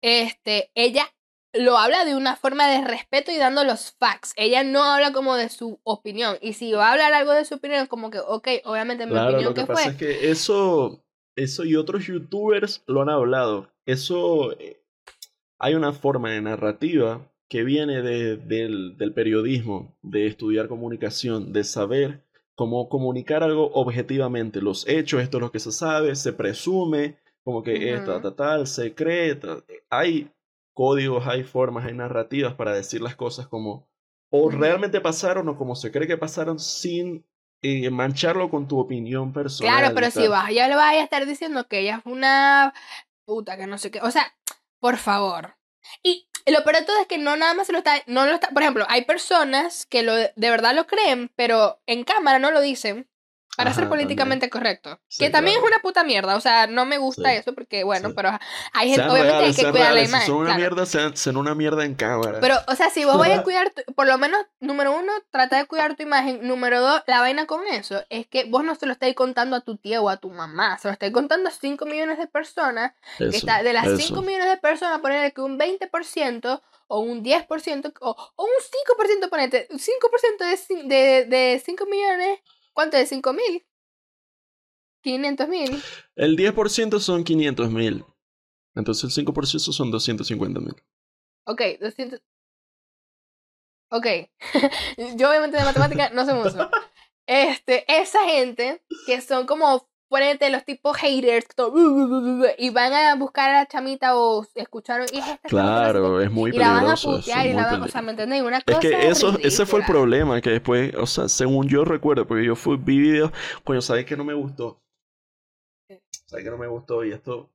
Este, 0.00 0.72
ella 0.74 1.06
lo 1.52 1.76
habla 1.78 2.04
de 2.04 2.16
una 2.16 2.36
forma 2.36 2.68
de 2.68 2.82
respeto 2.86 3.30
y 3.30 3.36
dando 3.38 3.64
los 3.64 3.92
facts. 3.98 4.32
Ella 4.36 4.64
no 4.64 4.82
habla 4.84 5.12
como 5.12 5.36
de 5.36 5.48
su 5.48 5.78
opinión. 5.84 6.36
Y 6.40 6.54
si 6.54 6.72
va 6.72 6.88
a 6.88 6.92
hablar 6.92 7.12
algo 7.12 7.32
de 7.32 7.44
su 7.44 7.56
opinión, 7.56 7.86
como 7.86 8.10
que, 8.10 8.18
ok, 8.20 8.48
obviamente 8.64 9.06
mi 9.06 9.12
Claro, 9.12 9.32
opinión 9.32 9.50
lo 9.50 9.54
que 9.54 9.60
que 9.62 9.66
pasa 9.66 9.82
fue. 9.84 9.90
es 9.90 9.96
que 9.98 10.30
eso, 10.30 11.04
eso 11.36 11.64
y 11.64 11.76
otros 11.76 12.06
youtubers 12.06 12.82
lo 12.86 13.02
han 13.02 13.08
hablado. 13.10 13.68
Eso, 13.86 14.52
eh, 14.58 14.80
hay 15.58 15.74
una 15.74 15.92
forma 15.92 16.30
de 16.30 16.40
narrativa 16.42 17.20
que 17.48 17.64
viene 17.64 18.00
de- 18.02 18.36
del, 18.36 18.96
del 18.96 19.12
periodismo, 19.12 19.94
de 20.02 20.26
estudiar 20.26 20.68
comunicación, 20.68 21.52
de 21.52 21.64
saber 21.64 22.22
cómo 22.54 22.88
comunicar 22.88 23.42
algo 23.42 23.70
objetivamente. 23.74 24.60
Los 24.62 24.88
hechos, 24.88 25.22
esto 25.22 25.36
es 25.38 25.42
lo 25.42 25.52
que 25.52 25.60
se 25.60 25.72
sabe, 25.72 26.14
se 26.16 26.32
presume, 26.32 27.16
como 27.44 27.62
que 27.62 27.94
esto, 27.94 28.12
Ujú. 28.12 28.22
tal, 28.22 28.34
tal, 28.34 28.66
se 28.66 28.94
cree. 28.94 29.34
tal. 29.34 29.64
Hay 29.90 30.30
códigos, 30.72 31.26
hay 31.26 31.44
formas, 31.44 31.86
hay 31.86 31.94
narrativas 31.94 32.54
para 32.54 32.72
decir 32.72 33.00
las 33.00 33.16
cosas 33.16 33.46
como 33.46 33.88
o 34.34 34.50
realmente 34.50 35.00
pasaron 35.00 35.48
o 35.48 35.58
como 35.58 35.76
se 35.76 35.92
cree 35.92 36.08
que 36.08 36.16
pasaron 36.16 36.58
sin 36.58 37.26
eh, 37.60 37.90
mancharlo 37.90 38.50
con 38.50 38.66
tu 38.66 38.78
opinión 38.78 39.32
personal. 39.32 39.78
Claro, 39.78 39.94
pero 39.94 40.10
si 40.10 40.26
vas, 40.26 40.50
ya 40.50 40.68
le 40.68 40.74
vas 40.74 40.92
a 40.92 41.02
estar 41.02 41.26
diciendo 41.26 41.68
que 41.68 41.80
ella 41.80 41.98
es 41.98 42.10
una 42.10 42.72
puta, 43.26 43.58
que 43.58 43.66
no 43.66 43.76
sé 43.76 43.90
qué. 43.90 44.00
O 44.00 44.10
sea, 44.10 44.34
por 44.80 44.96
favor. 44.96 45.58
Y 46.02 46.28
lo 46.46 46.64
peor 46.64 46.76
de 46.76 46.86
todo 46.86 46.98
es 47.00 47.06
que 47.06 47.18
no 47.18 47.36
nada 47.36 47.52
más 47.52 47.66
se 47.66 47.72
lo 47.72 47.78
está, 47.78 48.02
no 48.06 48.24
lo 48.24 48.32
está, 48.32 48.48
por 48.48 48.62
ejemplo, 48.62 48.86
hay 48.88 49.04
personas 49.04 49.84
que 49.84 50.02
lo 50.02 50.14
de 50.14 50.32
verdad 50.36 50.74
lo 50.74 50.86
creen, 50.86 51.30
pero 51.36 51.80
en 51.86 52.04
cámara 52.04 52.38
no 52.38 52.50
lo 52.50 52.62
dicen 52.62 53.08
para 53.56 53.74
ser 53.74 53.88
políticamente 53.88 54.48
correcto. 54.48 54.98
Sí, 55.08 55.24
que 55.24 55.30
también 55.30 55.56
claro. 55.56 55.66
es 55.68 55.72
una 55.74 55.82
puta 55.82 56.04
mierda, 56.04 56.36
o 56.36 56.40
sea, 56.40 56.66
no 56.66 56.86
me 56.86 56.96
gusta 56.98 57.30
Sí, 57.30 57.36
eso 57.36 57.54
porque 57.54 57.84
bueno, 57.84 58.08
sí. 58.08 58.14
pero 58.16 58.30
hay 58.72 58.88
gente, 58.88 59.02
Sean 59.02 59.10
obviamente 59.10 59.32
reales, 59.38 59.58
hay 59.58 59.64
que 59.64 59.70
cuidar 59.70 59.92
la 59.94 60.02
imagen. 60.02 60.20
Si 60.20 60.26
son 60.26 60.36
una 60.36 60.46
claro. 60.46 60.58
mierda, 60.60 60.86
sean, 60.86 61.16
sean 61.16 61.36
una 61.36 61.54
mierda 61.54 61.84
en 61.84 61.94
cámara. 61.94 62.38
Pero, 62.40 62.56
o 62.66 62.74
sea, 62.74 62.88
si 62.90 63.04
vos 63.04 63.18
vayas 63.18 63.40
a 63.40 63.42
cuidar, 63.44 63.70
tu- 63.70 63.92
por 63.94 64.06
lo 64.06 64.16
menos, 64.16 64.40
número 64.60 64.96
uno, 64.96 65.12
trata 65.30 65.58
de 65.58 65.66
cuidar 65.66 65.96
tu 65.96 66.02
imagen. 66.02 66.46
Número 66.46 66.80
dos, 66.80 67.02
la 67.06 67.20
vaina 67.20 67.46
con 67.46 67.66
eso 67.66 68.02
es 68.08 68.26
que 68.26 68.44
vos 68.44 68.64
no 68.64 68.74
se 68.74 68.86
lo 68.86 68.92
estáis 68.92 69.14
contando 69.14 69.54
a 69.56 69.60
tu 69.60 69.76
tía 69.76 70.00
o 70.00 70.08
a 70.08 70.16
tu 70.16 70.30
mamá, 70.30 70.78
se 70.78 70.88
lo 70.88 70.92
estáis 70.92 71.12
contando 71.12 71.48
a 71.50 71.52
5 71.52 71.84
millones 71.84 72.18
de 72.18 72.26
personas. 72.26 72.92
que 73.18 73.24
Eso, 73.26 73.36
está, 73.36 73.62
de 73.62 73.72
las 73.74 73.86
eso. 73.86 73.96
5 73.98 74.22
millones 74.22 74.48
de 74.48 74.56
personas, 74.56 75.00
ponerle 75.00 75.32
que 75.32 75.42
un 75.42 75.58
20% 75.58 76.62
o 76.88 76.98
un 77.00 77.22
10% 77.22 77.92
o, 78.00 78.16
o 78.36 78.44
un 78.44 78.50
5%, 79.20 79.28
ponete, 79.28 79.68
5% 79.70 80.38
de, 80.38 80.82
de, 80.84 81.24
de 81.26 81.62
5 81.64 81.86
millones, 81.86 82.38
¿cuánto 82.72 82.96
es? 82.96 83.08
5 83.08 83.32
mil. 83.32 83.66
500 85.02 85.48
mil. 85.48 85.82
El 86.16 86.36
10% 86.36 87.00
son 87.00 87.24
500 87.24 87.70
mil. 87.70 88.04
Entonces 88.74 89.16
el 89.16 89.26
5% 89.26 89.72
son 89.72 89.90
250 89.90 90.60
mil. 90.60 90.74
Ok, 91.44 91.62
200. 91.80 92.20
Ok. 93.90 94.06
Yo 95.16 95.28
obviamente 95.28 95.58
de 95.58 95.64
matemática 95.64 96.10
no 96.10 96.24
sé 96.24 96.34
mucho. 96.34 96.70
Este, 97.24 97.84
esa 97.86 98.24
gente 98.24 98.84
que 99.06 99.20
son 99.20 99.46
como, 99.46 99.88
ponete 100.12 100.50
los 100.50 100.64
tipos 100.64 100.96
haters 100.98 101.48
que 101.48 101.54
todo, 101.54 101.72
y 102.58 102.70
van 102.70 102.92
a 102.92 103.16
buscar 103.16 103.50
a 103.50 103.60
la 103.60 103.66
chamita 103.66 104.16
o 104.16 104.46
escucharon 104.54 105.08
y 105.12 105.18
es 105.18 105.26
esta 105.28 105.48
Claro, 105.48 106.20
es 106.20 106.30
muy 106.30 106.52
y 106.52 106.58
la 106.58 106.68
van 106.72 106.88
a 106.90 106.96
peligroso. 106.96 107.16
putear 107.16 107.46
y 107.46 107.54
la 107.54 107.64
van, 107.66 107.82
o 107.82 107.88
peligroso. 107.88 107.92
sea, 107.92 108.02
¿me 108.02 108.10
entendéis? 108.12 108.42
Una 108.42 108.58
Es 108.58 108.64
cosa 108.64 108.80
que 108.80 109.08
eso, 109.08 109.38
ese 109.42 109.66
fue 109.66 109.80
el 109.80 109.86
problema, 109.86 110.40
que 110.40 110.50
después, 110.50 110.94
o 110.94 111.06
sea, 111.06 111.28
según 111.28 111.68
yo 111.68 111.84
recuerdo, 111.84 112.26
porque 112.26 112.44
yo 112.44 112.54
fui, 112.56 112.76
vi 112.76 112.98
videos, 113.00 113.32
coño, 113.64 113.80
¿sabes 113.82 114.04
que 114.06 114.16
no 114.16 114.24
me 114.24 114.34
gustó? 114.34 114.82
¿Sabes 116.26 116.44
que 116.44 116.50
no 116.50 116.58
me 116.58 116.66
gustó? 116.68 117.04
Y 117.04 117.12
esto... 117.12 117.50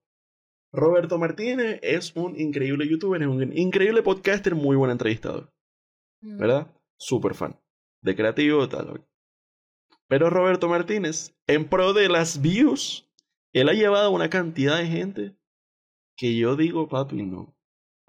Roberto 0.74 1.17
Martínez 1.17 1.80
es 1.82 2.15
un 2.15 2.39
increíble 2.39 2.88
youtuber, 2.89 3.22
es 3.22 3.28
un 3.28 3.58
increíble 3.58 4.04
podcaster, 4.04 4.54
muy 4.56 4.76
buen 4.76 4.91
entrevistador, 4.91 5.50
Mm. 6.22 6.38
¿verdad? 6.38 6.67
Súper 6.98 7.36
fan. 7.36 7.60
De 8.02 8.15
creativo, 8.15 8.67
tal. 8.67 9.06
Pero 10.10 10.30
Roberto 10.30 10.67
Martínez, 10.70 11.36
en 11.48 11.67
pro 11.67 11.93
de 11.93 12.10
las 12.10 12.41
views, 12.41 13.10
él 13.54 13.70
ha 13.70 13.74
llevado 13.74 14.12
una 14.12 14.30
cantidad 14.30 14.78
de 14.78 14.88
gente 14.88 15.36
que 16.17 16.36
yo 16.38 16.56
digo, 16.56 16.88
papi, 16.88 17.24
no. 17.24 17.54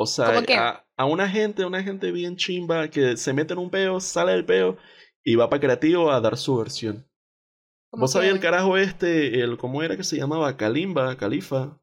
O 0.01 0.07
sea, 0.07 0.29
a, 0.39 0.87
a 0.97 1.05
una 1.07 1.29
gente, 1.29 1.65
una 1.65 1.83
gente 1.83 2.13
bien 2.13 2.37
chimba 2.37 2.89
que 2.89 3.17
se 3.17 3.33
mete 3.33 3.53
en 3.55 3.59
un 3.59 3.71
peo, 3.71 3.99
sale 4.01 4.33
del 4.33 4.45
peo 4.45 4.77
y 5.25 5.35
va 5.35 5.51
para 5.51 5.61
creativo 5.61 6.11
a 6.13 6.21
dar 6.21 6.37
su 6.37 6.57
versión. 6.57 7.05
¿Vos 7.91 8.13
sabías 8.13 8.35
el 8.35 8.41
carajo 8.41 8.77
este, 8.77 9.41
el 9.41 9.57
cómo 9.57 9.83
era 9.83 9.97
que 9.97 10.05
se 10.05 10.17
llamaba? 10.17 10.57
Kalimba, 10.57 11.17
Califa. 11.17 11.81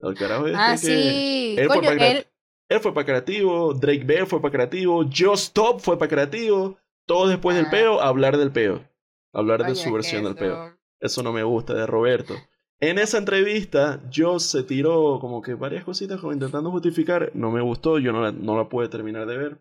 El 0.00 0.14
carajo 0.14 0.46
este 0.46 0.58
Ah, 0.58 0.72
que 0.72 0.78
sí. 0.78 1.54
él 1.58 1.66
fue 1.68 1.82
para 1.82 2.06
él. 2.08 2.26
él 2.70 2.80
fue 2.80 2.94
para 2.94 3.06
creativo, 3.06 3.74
Drake 3.74 4.04
Bear 4.04 4.26
fue 4.26 4.40
para 4.40 4.52
creativo, 4.52 5.04
Just 5.04 5.48
Stop 5.48 5.80
fue 5.80 5.98
para 5.98 6.08
creativo, 6.08 6.78
todos 7.06 7.28
después 7.28 7.56
del 7.56 7.66
Ah. 7.66 7.70
peo 7.70 8.00
hablar 8.00 8.36
del 8.38 8.50
peo, 8.52 8.87
hablar 9.32 9.60
de 9.60 9.72
Coño, 9.72 9.76
su 9.76 9.92
versión 9.92 10.24
del 10.24 10.34
peo. 10.34 10.76
eso- 11.00 11.22
no 11.22 11.32
me 11.32 11.42
gusta 11.42 11.74
de 11.74 11.86
Roberto. 11.86 12.34
En 12.80 12.98
esa 12.98 13.18
entrevista, 13.18 14.00
Joss 14.14 14.44
se 14.50 14.62
tiró 14.62 15.18
como 15.20 15.42
que 15.42 15.54
varias 15.54 15.84
cositas 15.84 16.20
como 16.20 16.32
intentando 16.32 16.70
justificar. 16.70 17.32
No 17.34 17.50
me 17.50 17.60
gustó, 17.60 17.98
yo 17.98 18.12
no 18.12 18.20
la, 18.22 18.30
no 18.32 18.56
la 18.56 18.68
pude 18.68 18.88
terminar 18.88 19.26
de 19.26 19.36
ver. 19.36 19.60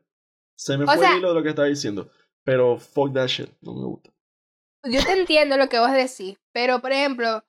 Se 0.56 0.78
me 0.78 0.84
O 0.84 0.88
fue 0.88 0.98
sea- 1.00 1.12
el 1.14 1.18
hilo 1.20 1.30
de 1.30 1.34
lo 1.36 1.44
que 1.44 1.50
estaba 1.50 1.68
diciendo. 1.68 2.12
Pero 2.44 2.78
fuck 2.78 3.14
that 3.14 3.28
shit, 3.28 3.50
no 3.62 3.74
me 3.74 3.86
gusta. 3.86 4.12
Yo 4.84 5.04
te 5.04 5.20
entiendo 5.20 5.58
lo 5.58 5.68
que 5.68 5.80
vos 5.80 5.92
decís, 5.92 6.38
pero 6.54 6.80
por 6.80 6.92
ejemplo, 6.92 7.44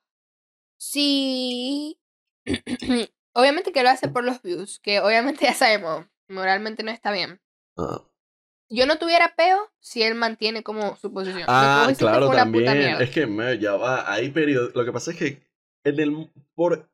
si 0.78 1.98
obviamente 3.34 3.72
que 3.72 3.82
lo 3.82 3.90
hace 3.90 4.08
por 4.08 4.24
los 4.24 4.40
views, 4.42 4.80
que 4.80 5.00
obviamente 5.00 5.44
ya 5.44 5.54
sabemos, 5.54 6.06
moralmente 6.28 6.82
no 6.82 6.90
está 6.90 7.12
bien. 7.12 7.40
Ah, 7.76 8.02
Yo 8.70 8.86
no 8.86 8.98
tuviera 8.98 9.34
peo 9.34 9.70
si 9.80 10.02
él 10.02 10.14
mantiene 10.14 10.62
como 10.62 10.96
su 10.96 11.12
posición. 11.12 11.44
Ah, 11.48 11.90
claro, 11.96 12.30
también. 12.30 13.00
Es 13.00 13.10
que 13.10 13.26
me, 13.26 13.58
ya 13.58 13.76
va, 13.76 14.12
hay 14.12 14.30
periodo. 14.30 14.70
Lo 14.74 14.84
que 14.84 14.92
pasa 14.92 15.12
es 15.12 15.16
que 15.16 15.42
en 15.84 16.00
el, 16.00 16.30
por, 16.54 16.90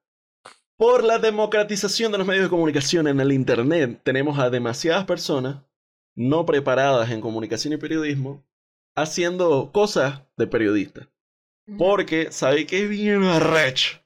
por 0.77 1.03
la 1.03 1.19
democratización 1.19 2.13
de 2.13 2.19
los 2.19 2.27
medios 2.27 2.45
de 2.45 2.51
comunicación 2.51 3.09
en 3.09 3.21
el 3.21 3.33
Internet, 3.33 4.01
tenemos 4.05 4.39
a 4.39 4.51
demasiadas 4.51 5.05
personas 5.05 5.63
no 6.15 6.47
preparadas 6.47 7.11
en 7.11 7.21
comunicación 7.21 7.75
y 7.75 7.77
periodismo 7.77 8.45
haciendo 8.95 9.73
cosas 9.73 10.23
de 10.37 10.47
periodista. 10.47 11.09
Porque, 11.79 12.31
¿sabe 12.31 12.67
qué 12.67 12.85
es 12.85 12.89
bien 12.89 13.25
arrecho? 13.25 14.01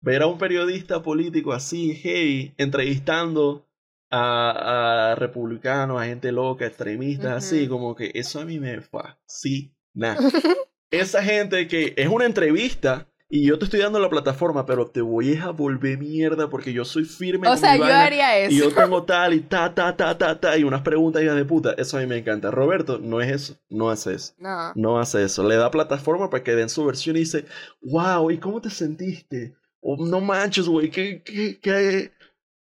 Ver 0.00 0.22
a 0.22 0.26
un 0.26 0.38
periodista 0.38 1.02
político 1.02 1.52
así, 1.52 1.94
heavy, 1.94 2.54
entrevistando 2.56 3.68
a, 4.12 5.12
a 5.12 5.14
republicanos, 5.14 6.00
a 6.00 6.04
gente 6.04 6.30
loca, 6.30 6.66
extremistas, 6.66 7.44
así, 7.44 7.66
como 7.66 7.96
que 7.96 8.12
eso 8.14 8.40
a 8.40 8.44
mí 8.44 8.60
me 8.60 8.80
fascina. 8.80 10.16
Esa 10.90 11.22
gente 11.22 11.66
que 11.66 11.94
es 11.96 12.08
una 12.08 12.26
entrevista 12.26 13.08
y 13.34 13.46
yo 13.46 13.58
te 13.58 13.64
estoy 13.64 13.80
dando 13.80 13.98
la 13.98 14.10
plataforma, 14.10 14.66
pero 14.66 14.88
te 14.88 15.00
voy 15.00 15.38
a 15.38 15.48
volver 15.48 15.96
mierda 15.96 16.50
porque 16.50 16.74
yo 16.74 16.84
soy 16.84 17.06
firme 17.06 17.48
o 17.48 17.56
sea, 17.56 17.72
mi 17.72 17.78
yo 17.78 17.84
vaina 17.84 18.04
haría 18.04 18.36
eso. 18.36 18.52
y 18.52 18.58
yo 18.58 18.74
tengo 18.74 19.04
tal 19.04 19.32
y 19.32 19.40
ta, 19.40 19.74
ta, 19.74 19.96
ta, 19.96 20.18
ta, 20.18 20.38
ta, 20.38 20.58
y 20.58 20.64
unas 20.64 20.82
preguntas 20.82 21.22
hijas 21.22 21.36
de 21.36 21.46
puta. 21.46 21.72
Eso 21.78 21.96
a 21.96 22.00
mí 22.00 22.06
me 22.06 22.18
encanta. 22.18 22.50
Roberto 22.50 22.98
no 22.98 23.22
es 23.22 23.30
eso, 23.30 23.56
no 23.70 23.88
hace 23.88 24.16
eso. 24.16 24.34
No. 24.36 24.72
No 24.74 24.98
hace 25.00 25.24
eso. 25.24 25.48
Le 25.48 25.56
da 25.56 25.70
plataforma 25.70 26.28
para 26.28 26.44
que 26.44 26.54
den 26.54 26.68
su 26.68 26.84
versión 26.84 27.16
y 27.16 27.20
dice, 27.20 27.46
wow, 27.80 28.30
¿y 28.30 28.36
cómo 28.36 28.60
te 28.60 28.68
sentiste? 28.68 29.54
O 29.80 29.96
no 29.96 30.20
manches, 30.20 30.68
güey, 30.68 30.90
¿qué, 30.90 31.22
qué, 31.24 31.58
qué, 31.58 32.12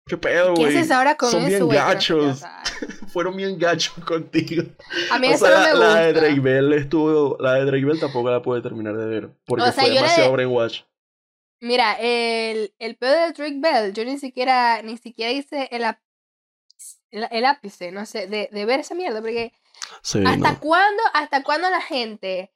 qué 0.07 0.17
pedo, 0.19 0.55
¿Qué 0.55 0.63
güey? 0.63 0.77
haces 0.77 0.91
ahora 0.91 1.17
con 1.17 1.31
Son 1.31 1.43
eso, 1.45 1.67
bien 1.67 1.69
gachos. 1.77 2.43
Fueron 3.09 3.37
bien 3.37 3.59
gachos 3.59 3.95
contigo. 4.05 4.65
A 5.11 5.19
mí 5.19 5.29
O 5.29 5.31
eso 5.33 5.47
sea, 5.47 5.57
no 5.57 5.61
me 5.61 5.67
la, 5.67 5.75
la 5.75 5.95
de 6.01 6.13
gusta. 6.13 6.21
Drake 6.27 6.41
Bell 6.41 6.73
estuvo, 6.73 7.37
la 7.41 7.55
de 7.55 7.65
Drake 7.65 7.85
Bell 7.85 8.01
tampoco 8.01 8.31
la 8.31 8.43
pude 8.43 8.61
terminar 8.63 8.97
de 8.97 9.07
ver. 9.07 9.31
Porque 9.47 9.63
O 9.63 9.73
sea, 9.73 9.85
fue 9.85 9.91
demasiado 9.95 10.31
de- 10.31 10.33
brainwash. 10.37 10.81
Mira, 11.61 11.95
el, 11.99 12.75
el 12.79 12.97
pedo 12.97 13.13
de 13.13 13.33
Drake 13.33 13.59
Bell, 13.59 13.93
yo 13.95 14.05
ni 14.05 14.19
siquiera, 14.19 14.83
ni 14.83 14.99
siquiera 14.99 15.33
hice 15.33 15.69
el, 15.73 15.85
ap- 15.85 16.01
el, 17.11 17.27
el 17.31 17.45
ápice, 17.47 17.91
no 17.93 18.05
sé, 18.05 18.27
de, 18.27 18.49
de 18.53 18.65
ver 18.67 18.81
esa 18.81 18.95
mierda, 18.95 19.21
porque 19.21 19.53
Sí, 20.03 20.23
¿hasta 20.27 20.53
no. 20.53 20.61
cuándo, 20.61 21.03
hasta 21.15 21.43
cuándo 21.43 21.71
la 21.71 21.81
gente, 21.81 22.53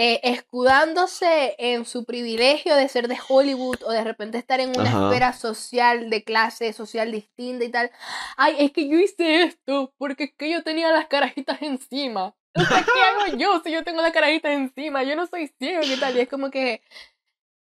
eh, 0.00 0.20
escudándose 0.22 1.56
en 1.58 1.84
su 1.84 2.04
privilegio 2.04 2.76
de 2.76 2.88
ser 2.88 3.08
de 3.08 3.18
Hollywood 3.28 3.82
o 3.82 3.90
de 3.90 4.04
repente 4.04 4.38
estar 4.38 4.60
en 4.60 4.70
una 4.70 4.88
Ajá. 4.88 5.08
esfera 5.08 5.32
social, 5.32 6.08
de 6.08 6.22
clase 6.22 6.72
social 6.72 7.10
distinta 7.10 7.64
y 7.64 7.68
tal, 7.68 7.90
ay, 8.36 8.54
es 8.60 8.70
que 8.70 8.88
yo 8.88 8.96
hice 8.96 9.42
esto 9.42 9.92
porque 9.98 10.24
es 10.24 10.34
que 10.38 10.52
yo 10.52 10.62
tenía 10.62 10.92
las 10.92 11.08
carajitas 11.08 11.60
encima. 11.62 12.36
O 12.54 12.60
sea, 12.60 12.84
¿qué 12.84 13.00
hago 13.00 13.36
yo 13.38 13.60
si 13.64 13.72
yo 13.72 13.82
tengo 13.82 14.00
las 14.00 14.12
carajitas 14.12 14.52
encima? 14.52 15.02
Yo 15.02 15.16
no 15.16 15.26
soy 15.26 15.52
ciego 15.58 15.82
y 15.82 15.98
tal, 15.98 16.16
y 16.16 16.20
es 16.20 16.28
como 16.28 16.48
que... 16.52 16.80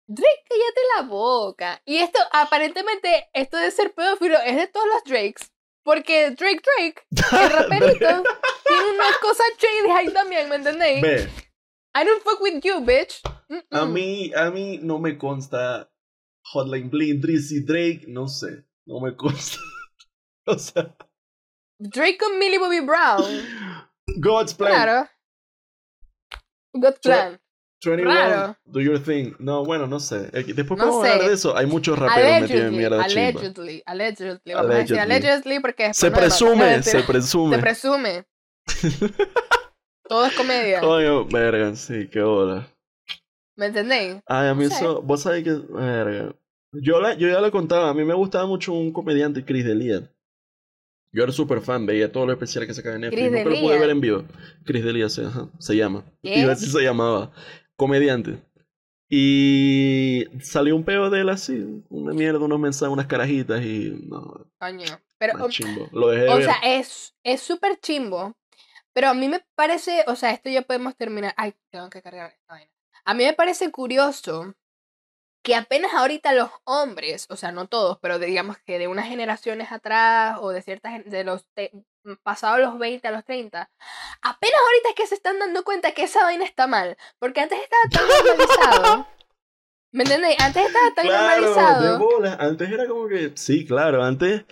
Drake, 0.08 0.44
cállate 0.48 0.82
la 0.96 1.02
boca. 1.10 1.82
Y 1.84 1.98
esto, 1.98 2.20
aparentemente, 2.32 3.30
esto 3.34 3.58
de 3.58 3.72
ser 3.72 3.94
pedófilo 3.94 4.38
es 4.46 4.56
de 4.56 4.68
todos 4.68 4.88
los 4.88 5.04
Drakes. 5.04 5.52
Porque 5.84 6.32
Drake 6.32 6.62
Drake, 6.64 7.04
el 7.44 7.50
raperito, 7.50 8.24
tiene 8.66 8.90
unas 8.94 9.18
cosas 9.22 9.48
shady 9.58 9.92
ahí 9.92 10.14
también, 10.14 10.48
¿me 10.48 10.56
entendéis? 10.56 11.02
Ve, 11.02 11.51
I 11.94 12.04
don't 12.06 12.24
fuck 12.24 12.40
with 12.40 12.64
you, 12.64 12.82
bitch. 12.82 13.22
a 13.72 13.86
mí, 13.86 14.32
a 14.36 14.50
mí 14.52 14.80
no 14.82 15.00
me 15.00 15.18
consta 15.18 15.90
Hotline 16.54 16.90
Bling, 16.90 17.20
Drizzy 17.22 17.66
Drake, 17.66 18.06
no 18.08 18.28
sé, 18.28 18.64
no 18.86 19.00
me 19.02 19.16
consta. 19.16 19.60
o 20.48 20.58
sea, 20.58 20.96
Drake 21.80 22.18
con 22.18 22.40
Millie 22.40 22.60
Bobby 22.60 22.80
Brown. 22.80 23.24
God's 24.20 24.54
plan. 24.54 24.72
Claro. 24.72 25.10
Good 26.74 27.02
plan. 27.02 27.40
21, 27.84 28.14
Raro. 28.14 28.56
do 28.66 28.80
your 28.80 29.00
thing. 29.00 29.34
No, 29.40 29.66
bueno, 29.66 29.88
no 29.88 30.00
sé. 30.00 30.30
Eh, 30.34 30.44
Después 30.54 30.78
No 30.78 30.86
podemos 30.86 31.04
hablar 31.04 31.28
de 31.28 31.34
eso. 31.34 31.58
Hay 31.58 31.66
muchos 31.66 31.98
raperos 31.98 32.42
metidos 32.42 32.50
en 32.52 32.68
Allegedly, 32.68 32.78
mierda 32.78 33.08
chimba. 33.08 33.22
allegedly, 33.28 33.84
allegedly. 33.88 34.54
Allegedly. 34.54 35.00
allegedly 35.00 35.60
porque 35.60 35.94
Se. 35.94 36.12
No, 36.12 36.18
presume, 36.18 36.84
se 36.84 37.02
presume. 37.04 37.56
Se 37.56 37.62
presume. 37.62 38.26
Todo 40.12 40.26
es 40.26 40.36
comedia. 40.36 40.82
Coño, 40.82 41.26
verga, 41.26 41.74
sí, 41.76 42.10
qué 42.10 42.22
hora. 42.22 42.68
¿Me 43.56 43.68
entendéis? 43.68 44.18
Ay, 44.26 44.50
a 44.50 44.54
mí 44.54 44.66
No 44.66 44.70
sé. 44.70 44.76
eso, 44.76 45.02
vos 45.02 45.22
sabés 45.22 45.44
que, 45.46 45.52
verga. 45.52 46.36
Yo, 46.74 47.00
la, 47.00 47.14
yo 47.14 47.30
ya 47.30 47.40
lo 47.40 47.50
contaba, 47.50 47.90
a 47.90 47.94
mí 47.94 48.04
me 48.04 48.14
gustaba 48.14 48.46
mucho 48.46 48.74
un 48.74 48.92
comediante, 48.92 49.46
Chris 49.46 49.64
Delia. 49.64 50.12
Yo 51.14 51.24
era 51.24 51.32
súper 51.32 51.62
fan, 51.62 51.86
veía 51.86 52.12
todos 52.12 52.28
los 52.28 52.34
especiales 52.34 52.68
que 52.68 52.74
sacaba 52.74 52.96
en 52.96 53.02
Netflix. 53.02 53.22
Chris 53.22 53.32
Nunca 53.32 53.44
lo 53.44 53.56
pude 53.56 53.62
D'Elia. 53.62 53.80
ver 53.80 53.90
en 53.90 54.02
vivo. 54.02 54.24
Chris 54.66 54.84
Delia 54.84 55.08
se, 55.10 55.26
ajá, 55.26 55.50
se 55.60 55.76
llama. 55.78 56.04
¿Qué? 56.22 56.40
Iba 56.40 56.52
a 56.52 56.56
decir 56.56 56.70
se 56.70 56.82
llamaba. 56.82 57.32
Comediante. 57.78 58.38
Y 59.10 60.26
salió 60.42 60.76
un 60.76 60.84
peo 60.86 61.10
de 61.10 61.22
él 61.22 61.30
así, 61.30 61.84
una 61.90 62.14
mierda, 62.14 62.40
unos 62.40 62.60
mensajes, 62.60 62.94
unas 62.94 63.08
carajitas 63.08 63.62
y 63.62 64.08
no, 64.10 64.46
Coño. 64.60 64.86
Pero, 65.18 65.50
chimbo. 65.50 65.88
Lo 65.92 66.08
dejé 66.10 66.24
de 66.24 66.30
o 66.32 66.36
ver. 66.36 66.46
sea, 66.46 66.56
es 66.64 67.14
es 67.24 67.42
súper 67.42 67.78
chimbo. 67.80 68.34
Pero 68.94 69.10
a 69.10 69.14
mí 69.14 69.28
me 69.30 69.44
parece, 69.56 70.04
o 70.08 70.16
sea, 70.16 70.32
esto 70.32 70.50
ya 70.50 70.62
podemos 70.64 70.96
terminar. 70.96 71.34
Ay, 71.38 71.54
tengo 71.72 71.90
que 71.90 72.02
cargar 72.02 72.32
esta 72.32 72.54
vaina. 72.54 72.72
A 73.06 73.14
mí 73.14 73.24
me 73.24 73.34
parece 73.34 73.72
curioso 73.72 74.54
que 75.44 75.56
apenas 75.56 75.94
ahorita 75.94 76.34
los 76.34 76.52
hombres, 76.66 77.26
o 77.30 77.36
sea, 77.36 77.52
no 77.52 77.68
todos, 77.68 77.98
pero 78.00 78.20
digamos 78.20 78.58
que 78.60 78.78
de 78.78 78.88
unas 78.88 79.08
generaciones 79.08 79.72
atrás 79.72 80.38
o 80.40 80.50
de 80.52 80.62
ciertas, 80.62 81.04
de 81.06 81.24
los 81.24 81.48
te- 81.56 81.72
pasados 82.22 82.60
los 82.60 82.78
20 82.78 83.08
a 83.08 83.12
los 83.12 83.24
30, 83.26 83.72
apenas 84.22 84.60
ahorita 84.68 84.90
es 84.90 84.96
que 84.96 85.08
se 85.08 85.16
están 85.16 85.40
dando 85.40 85.64
cuenta 85.64 85.94
que 85.94 86.04
esa 86.04 86.24
vaina 86.26 86.46
está 86.46 86.68
mal, 86.68 86.96
porque 87.18 87.42
antes 87.42 87.60
estaba 87.60 87.84
tan 87.92 88.08
normalizado. 88.08 89.08
¿Me 89.94 90.04
entendés? 90.04 90.36
Antes 90.40 90.66
estaba 90.68 90.94
tan 90.94 91.06
Claro, 91.08 91.42
de 91.42 91.42
normalizado. 91.48 92.00
bola. 92.00 92.34
Antes 92.40 92.70
era 92.72 92.88
como 92.88 93.08
que, 93.08 93.32
sí, 93.36 93.66
claro, 93.66 94.04
antes 94.04 94.46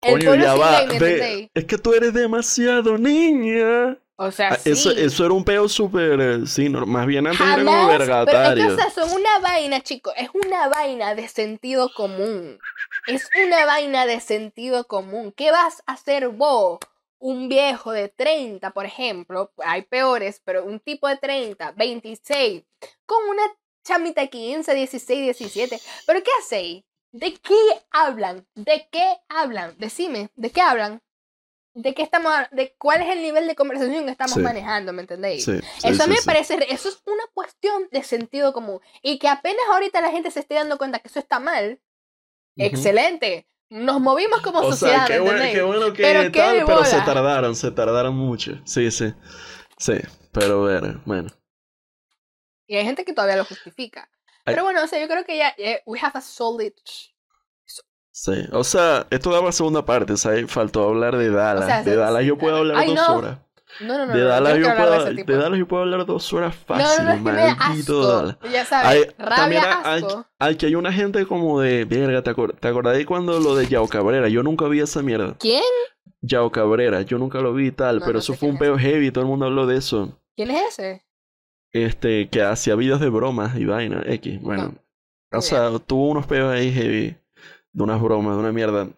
El 0.00 0.24
Coño, 0.24 0.34
ya 0.36 0.54
va. 0.54 0.80
ley, 0.82 0.88
¿me 0.88 0.98
ve, 0.98 1.50
es 1.54 1.64
que 1.64 1.78
tú 1.78 1.92
eres 1.92 2.12
demasiado 2.14 2.96
niña. 2.98 3.98
O 4.20 4.32
sea, 4.32 4.48
Ah, 4.50 4.56
sí. 4.56 4.70
eso, 4.70 4.90
eso 4.90 5.24
era 5.24 5.34
un 5.34 5.44
peo 5.44 5.68
súper. 5.68 6.20
eh, 6.20 6.46
Sí, 6.46 6.68
no, 6.68 6.84
más 6.86 7.06
bien 7.06 7.26
antes 7.26 7.40
era 7.40 7.56
como 7.58 7.70
Jamás, 7.70 7.88
pero 7.88 8.02
es 8.04 8.08
que, 8.08 8.14
vergatario. 8.14 8.66
o 8.66 8.76
sea, 8.76 8.90
son 8.90 9.12
una 9.12 9.38
vaina, 9.38 9.80
chicos, 9.80 10.12
es 10.16 10.28
una 10.34 10.68
vaina 10.68 11.14
de 11.14 11.28
sentido 11.28 11.90
común. 11.94 12.58
Es 13.06 13.28
una 13.46 13.64
vaina 13.64 14.06
de 14.06 14.20
sentido 14.20 14.84
común. 14.88 15.32
¿Qué 15.36 15.50
vas 15.52 15.82
a 15.86 15.92
hacer 15.92 16.28
vos? 16.30 16.78
Un 17.20 17.48
viejo 17.48 17.90
de 17.92 18.08
30, 18.08 18.70
por 18.72 18.86
ejemplo, 18.86 19.52
hay 19.64 19.82
peores, 19.82 20.40
pero 20.44 20.64
un 20.64 20.78
tipo 20.80 21.08
de 21.08 21.16
30, 21.16 21.72
26, 21.76 22.62
con 23.06 23.18
una 23.28 23.42
chamita 23.84 24.20
de 24.20 24.30
15, 24.30 24.74
16, 24.74 25.20
17. 25.22 25.80
¿Pero 26.06 26.22
qué 26.22 26.30
hacéis? 26.40 26.84
¿De 27.12 27.34
qué 27.34 27.54
hablan? 27.90 28.46
¿De 28.54 28.88
qué 28.90 29.18
hablan? 29.28 29.74
Decime, 29.78 30.30
¿de 30.36 30.50
qué 30.50 30.60
hablan? 30.60 31.02
¿De 31.74 31.94
qué 31.94 32.02
estamos 32.02 32.32
de 32.52 32.74
cuál 32.78 33.02
es 33.02 33.08
el 33.10 33.22
nivel 33.22 33.46
de 33.48 33.54
conversación 33.56 34.04
que 34.06 34.10
estamos 34.12 34.34
Sí. 34.34 34.42
manejando, 34.42 34.92
¿me 34.92 35.02
entendéis? 35.02 35.44
Sí, 35.44 35.60
sí, 35.78 35.88
Eso 35.88 36.02
a 36.02 36.06
sí, 36.06 36.10
mí 36.10 36.14
me 36.16 36.22
parece, 36.22 36.56
re- 36.56 36.72
eso 36.72 36.88
es 36.88 37.02
una 37.06 37.24
cuestión 37.34 37.88
de 37.92 38.02
sentido 38.02 38.52
común. 38.52 38.80
Y 39.02 39.18
que 39.18 39.28
apenas 39.28 39.62
ahorita 39.70 40.00
la 40.00 40.10
gente 40.10 40.30
se 40.30 40.40
esté 40.40 40.54
dando 40.54 40.78
cuenta 40.78 40.98
que 41.00 41.08
eso 41.08 41.20
está 41.20 41.40
mal, 41.40 41.80
Ujú. 42.56 42.66
excelente. 42.66 43.46
Nos 43.70 44.00
movimos 44.00 44.40
como 44.42 44.62
O 44.62 44.72
sociedad, 44.72 45.06
sea, 45.06 45.06
qué 45.06 45.18
¿me 45.18 45.24
bueno, 45.24 45.52
qué 45.52 45.62
bueno 45.62 45.92
que 45.92 46.02
Pero 46.02 46.32
tal, 46.32 46.64
pero 46.66 46.84
se 46.84 47.00
tardaron, 47.02 47.54
se 47.56 47.70
tardaron 47.70 48.16
mucho. 48.16 48.60
Sí, 48.64 48.90
sí. 48.90 49.14
Sí, 49.78 49.94
pero 50.32 50.62
ver, 50.64 50.98
bueno. 51.06 51.30
Y 52.68 52.76
hay 52.76 52.84
gente 52.84 53.04
que 53.04 53.12
todavía 53.12 53.36
lo 53.36 53.44
justifica. 53.44 54.08
Pero 54.52 54.64
bueno, 54.64 54.82
o 54.82 54.86
sea, 54.86 55.00
yo 55.00 55.08
creo 55.08 55.24
que 55.24 55.36
ya, 55.36 55.54
eh, 55.58 55.82
we 55.86 55.98
have 56.00 56.12
a 56.14 56.20
solid... 56.20 56.72
Sí, 58.10 58.32
o 58.52 58.64
sea, 58.64 59.06
esto 59.10 59.30
daba 59.30 59.52
segunda 59.52 59.84
parte, 59.84 60.16
¿sabes? 60.16 60.50
Faltó 60.50 60.88
hablar 60.88 61.16
de 61.16 61.30
Dallas. 61.30 61.66
sea, 61.66 61.82
de 61.84 61.94
Dallas 61.94 62.24
yo 62.24 62.36
puedo 62.36 62.56
hablar 62.56 62.84
dos 62.86 63.08
horas. 63.10 63.38
No, 63.80 63.96
no, 63.98 64.06
no. 64.06 64.12
De 64.16 64.24
Dallas, 64.24 64.58
yo 64.58 64.66
de 64.66 64.72
puedo, 64.74 65.04
de 65.04 65.36
Dallas 65.36 65.58
yo 65.58 65.68
puedo 65.68 65.82
hablar 65.84 66.04
dos 66.04 66.32
horas 66.32 66.56
fácil. 66.66 67.04
no, 67.06 67.14
no, 67.14 67.20
maldito. 67.22 68.08
Dallas. 68.22 68.36
Ya 68.50 68.64
sabes, 68.64 68.88
Hay- 68.88 69.14
rabia, 69.18 69.36
también 69.36 69.62
hay, 69.84 70.02
asco. 70.02 70.26
hay 70.40 70.56
que 70.56 70.66
hay 70.66 70.74
una 70.74 70.92
gente 70.92 71.26
como 71.26 71.60
de, 71.60 71.84
verga, 71.84 72.22
¿te, 72.22 72.32
acor- 72.34 72.58
te 72.58 72.66
acordás 72.66 72.96
de 72.96 73.06
cuando 73.06 73.38
lo 73.38 73.54
de 73.54 73.68
Yao 73.68 73.86
Cabrera? 73.86 74.26
Yo 74.28 74.42
nunca 74.42 74.66
vi 74.66 74.80
esa 74.80 75.00
mierda. 75.00 75.36
¿Quién? 75.38 75.62
Yao 76.20 76.50
Cabrera, 76.50 77.02
yo 77.02 77.18
nunca 77.18 77.38
lo 77.38 77.54
vi 77.54 77.68
y 77.68 77.70
tal, 77.72 78.00
No, 78.00 78.06
pero 78.06 78.18
eso 78.18 78.34
fue 78.34 78.48
un 78.48 78.58
peo 78.58 78.76
heavy, 78.76 79.12
todo 79.12 79.22
el 79.22 79.28
mundo 79.28 79.46
habló 79.46 79.64
de 79.66 79.76
eso. 79.76 80.18
¿Quién 80.34 80.50
es 80.50 80.70
ese? 80.76 81.04
Este, 81.72 82.28
que 82.30 82.42
hacía 82.42 82.74
videos 82.76 83.00
de 83.00 83.08
bromas 83.10 83.56
y 83.56 83.64
vaina, 83.66 84.02
X, 84.06 84.40
bueno. 84.40 84.74
No, 85.30 85.38
o 85.38 85.42
sea, 85.42 85.70
tuvo 85.78 86.08
unos 86.08 86.26
peos 86.26 86.50
ahí 86.52 86.72
heavy, 86.72 87.16
de 87.72 87.82
unas 87.82 88.00
bromas, 88.00 88.34
de 88.34 88.40
una 88.40 88.52
mierda. 88.52 88.88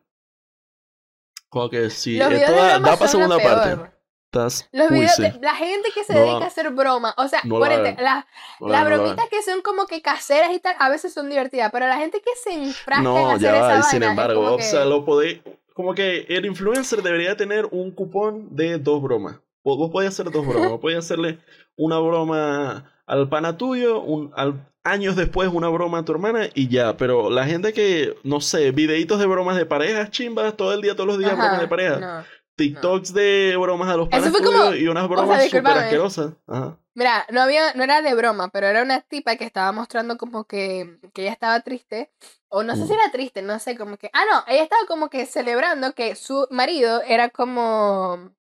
Como 1.49 1.69
que 1.69 1.91
sí, 1.91 2.17
Los 2.17 2.31
esto 2.33 2.53
da, 2.53 2.79
broma 2.79 2.91
da 2.91 2.97
para 2.97 3.01
la 3.01 3.09
segunda 3.09 3.39
parte. 3.39 3.91
Estás, 4.33 4.69
Los 4.71 4.93
uy, 4.93 4.99
videos 4.99 5.15
sí. 5.17 5.23
de 5.23 5.41
la 5.41 5.57
gente 5.57 5.89
que 5.93 6.05
se 6.05 6.15
No 6.15 6.21
dedica 6.21 6.45
a 6.45 6.47
hacer 6.47 6.71
bromas, 6.71 7.15
o 7.17 7.27
sea, 7.27 7.41
no 7.43 7.59
ponete, 7.59 7.95
las 7.95 7.97
las 8.01 8.25
la- 8.25 8.27
no 8.61 8.69
la 8.69 8.85
bromitas 8.85 9.29
que 9.29 9.43
son 9.43 9.61
como 9.61 9.87
que 9.89 10.01
caseras 10.03 10.53
y 10.53 10.61
tal, 10.61 10.77
a 10.79 10.89
veces 10.89 11.13
son 11.13 11.29
divertidas, 11.29 11.73
pero 11.73 11.89
la 11.89 11.97
gente 11.99 12.21
que 12.21 12.31
se 12.41 12.53
enfrasca 12.53 12.99
en 13.01 13.03
No, 13.03 13.31
hacer 13.31 13.41
ya 13.41 13.57
esa 13.57 13.61
va, 13.61 13.67
y 13.67 13.73
vaina 13.73 13.83
sin 13.91 14.03
embargo, 14.05 14.53
o 14.53 14.57
que- 14.57 14.63
sea, 14.63 14.85
lo 14.85 15.05
podéis, 15.05 15.41
como 15.75 15.95
que 15.97 16.27
el 16.29 16.47
influencer 16.47 17.03
debería 17.03 17.37
tener 17.37 17.67
un 17.73 17.91
cupón 17.91 18.55
de 18.55 18.79
dos 18.79 19.03
bromas. 19.03 19.41
Vos, 19.63 19.91
podés 19.91 20.09
hacer 20.11 20.31
dos 20.31 20.47
bromas, 20.47 20.69
vos 20.71 20.81
podés 20.81 20.99
hacerle 20.99 21.39
una 21.77 21.99
broma 21.99 22.93
al 23.07 23.29
pana 23.29 23.57
tuyo, 23.57 24.01
un, 24.01 24.33
al, 24.37 24.67
años 24.85 25.17
después 25.17 25.51
una 25.53 25.69
broma 25.69 25.99
a 25.99 26.05
tu 26.05 26.13
hermana 26.13 26.49
y 26.55 26.69
ya, 26.69 26.97
pero 26.97 27.29
la 27.31 27.45
gente 27.47 27.73
que, 27.73 28.15
no 28.25 28.41
sé, 28.41 28.71
videitos 28.71 29.19
de 29.19 29.27
bromas 29.27 29.57
de 29.57 29.67
parejas 29.67 30.11
chimbas, 30.11 30.57
todo 30.57 30.73
el 30.75 30.81
día, 30.81 30.95
todos 30.95 31.09
los 31.09 31.19
días 31.19 31.33
Ajá, 31.33 31.43
bromas 31.43 31.61
de 31.61 31.69
pareja, 31.69 31.99
no. 31.99 32.25
TikToks 32.57 33.15
de 33.15 33.57
bromas 33.59 33.89
a 33.89 33.97
los 33.97 34.09
panas 34.09 34.33
como- 34.33 34.75
y 34.75 34.87
unas 34.89 35.09
bromas 35.09 35.29
súper 35.45 35.45
discúlpame. 35.45 35.81
asquerosas. 35.81 36.33
Ajá. 36.47 36.79
Mira, 36.95 37.25
no 37.31 37.41
había, 37.41 37.73
no 37.75 37.85
era 37.85 38.03
de 38.03 38.15
broma, 38.15 38.49
pero 38.49 38.67
era 38.67 38.83
una 38.83 39.01
tipa 39.01 39.37
que 39.37 39.45
estaba 39.45 39.73
mostrando 39.73 40.19
como 40.19 40.45
que, 40.45 40.99
que 41.15 41.23
ella 41.23 41.33
estaba 41.33 41.61
triste, 41.61 42.11
o 42.49 42.63
no 42.63 42.75
sé 42.77 42.85
si 42.87 42.93
Mm. 42.93 42.97
era 42.97 43.13
triste, 43.13 43.43
no 43.43 43.59
sé, 43.59 43.79
como 43.79 43.97
que, 43.97 44.11
ah, 44.13 44.25
no, 44.31 44.45
ella 44.53 44.63
estaba 44.65 44.83
como 44.87 45.09
que 45.09 45.25
celebrando 45.25 45.95
que 45.95 46.15
su 46.17 46.47
marido 46.51 47.01
era 47.03 47.31
como, 47.31 48.33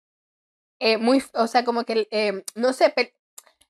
eh, 0.80 0.96
muy, 0.98 1.22
o 1.34 1.46
sea, 1.46 1.64
como 1.64 1.84
que, 1.84 2.08
eh, 2.10 2.42
no 2.56 2.72
sé, 2.72 2.92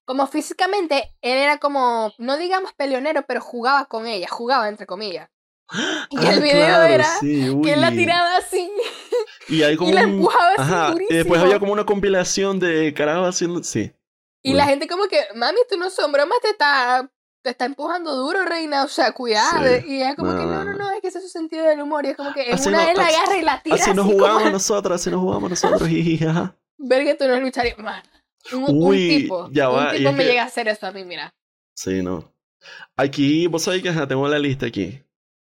como 0.06 0.26
físicamente, 0.26 1.14
él 1.20 1.36
era 1.38 1.58
como, 1.58 2.12
no 2.18 2.36
digamos 2.38 2.72
peleonero, 2.72 3.24
pero 3.28 3.40
jugaba 3.40 3.84
con 3.84 4.06
ella, 4.06 4.26
jugaba 4.28 4.68
entre 4.68 4.86
comillas. 4.86 5.28
Y 6.10 6.16
Ah, 6.18 6.32
el 6.32 6.40
video 6.42 6.66
claro, 6.66 6.82
era 6.84 7.18
sí, 7.20 7.56
que 7.62 7.72
él 7.74 7.80
la 7.80 7.90
tiraba 7.92 8.36
así 8.38 8.72
Y 9.48 9.62
hay 9.62 9.76
como 9.76 9.90
y 9.90 9.92
la 9.92 10.02
un- 10.02 10.10
empujaba 10.14 10.50
así 10.56 10.60
Ajá, 10.62 10.94
y 11.08 11.14
después 11.14 11.40
había 11.40 11.60
como 11.60 11.72
una 11.72 11.84
compilación 11.86 12.58
de 12.58 12.92
carajos 12.94 13.28
haciendo, 13.28 13.62
sí. 13.62 13.92
Y 14.42 14.50
Uy. 14.52 14.56
la 14.56 14.64
gente 14.64 14.88
como 14.88 15.04
que, 15.04 15.20
mami, 15.36 15.58
tú 15.68 15.76
no 15.76 15.90
son 15.90 16.10
bromas, 16.12 16.38
te 16.40 16.48
está, 16.50 17.08
te 17.42 17.50
está 17.50 17.66
empujando 17.66 18.14
duro, 18.16 18.42
reina, 18.44 18.84
o 18.84 18.88
sea, 18.88 19.12
cuidado. 19.12 19.64
Sí. 19.66 19.84
Y 19.86 19.96
ella 19.96 20.16
como 20.16 20.30
que, 20.36 20.44
no, 20.44 20.64
no, 20.64 20.72
No. 20.78 20.90
es 20.92 21.00
que 21.02 21.08
ese 21.08 21.18
es 21.18 21.24
su 21.24 21.30
sentido 21.30 21.64
del 21.66 21.80
humor. 21.82 22.04
Y 22.06 22.08
es 22.10 22.16
como 22.16 22.32
que 22.32 22.48
en 22.48 22.54
Así 22.54 22.68
una 22.70 22.80
no- 22.80 22.86
vez 22.88 22.96
la 22.96 23.04
así- 23.06 23.14
agarra 23.16 23.36
y 23.36 23.42
la 23.42 23.62
tira 23.62 23.76
Así 23.76 23.90
nos 23.94 24.06
como 24.06 24.12
jugamos 24.18 24.42
a- 24.44 24.50
nosotros, 24.50 24.94
así 25.00 25.10
nos 25.10 25.20
jugamos 25.20 25.50
nosotros. 25.50 25.86
jiji, 25.88 26.24
ajá. 26.26 26.56
Verga, 26.82 27.16
tú 27.16 27.28
no 27.28 27.38
lucharías 27.40 27.78
más. 27.78 28.02
Un, 28.52 28.64
un 28.64 28.82
Uy, 28.82 29.08
tipo, 29.22 29.48
ya 29.52 29.68
un 29.68 29.76
va, 29.76 29.94
y 29.94 29.98
tipo 29.98 30.12
me 30.12 30.18
que- 30.24 30.30
llega 30.30 30.42
a 30.42 30.46
hacer 30.46 30.66
eso 30.68 30.86
a 30.86 30.92
mí, 30.92 31.04
mira. 31.04 31.32
Sí, 31.74 32.02
no. 32.02 32.32
Aquí, 32.96 33.46
vos 33.46 33.62
sabés 33.62 33.82
que 33.82 33.90
tengo 34.06 34.26
la 34.28 34.38
lista 34.38 34.66
aquí. 34.66 35.02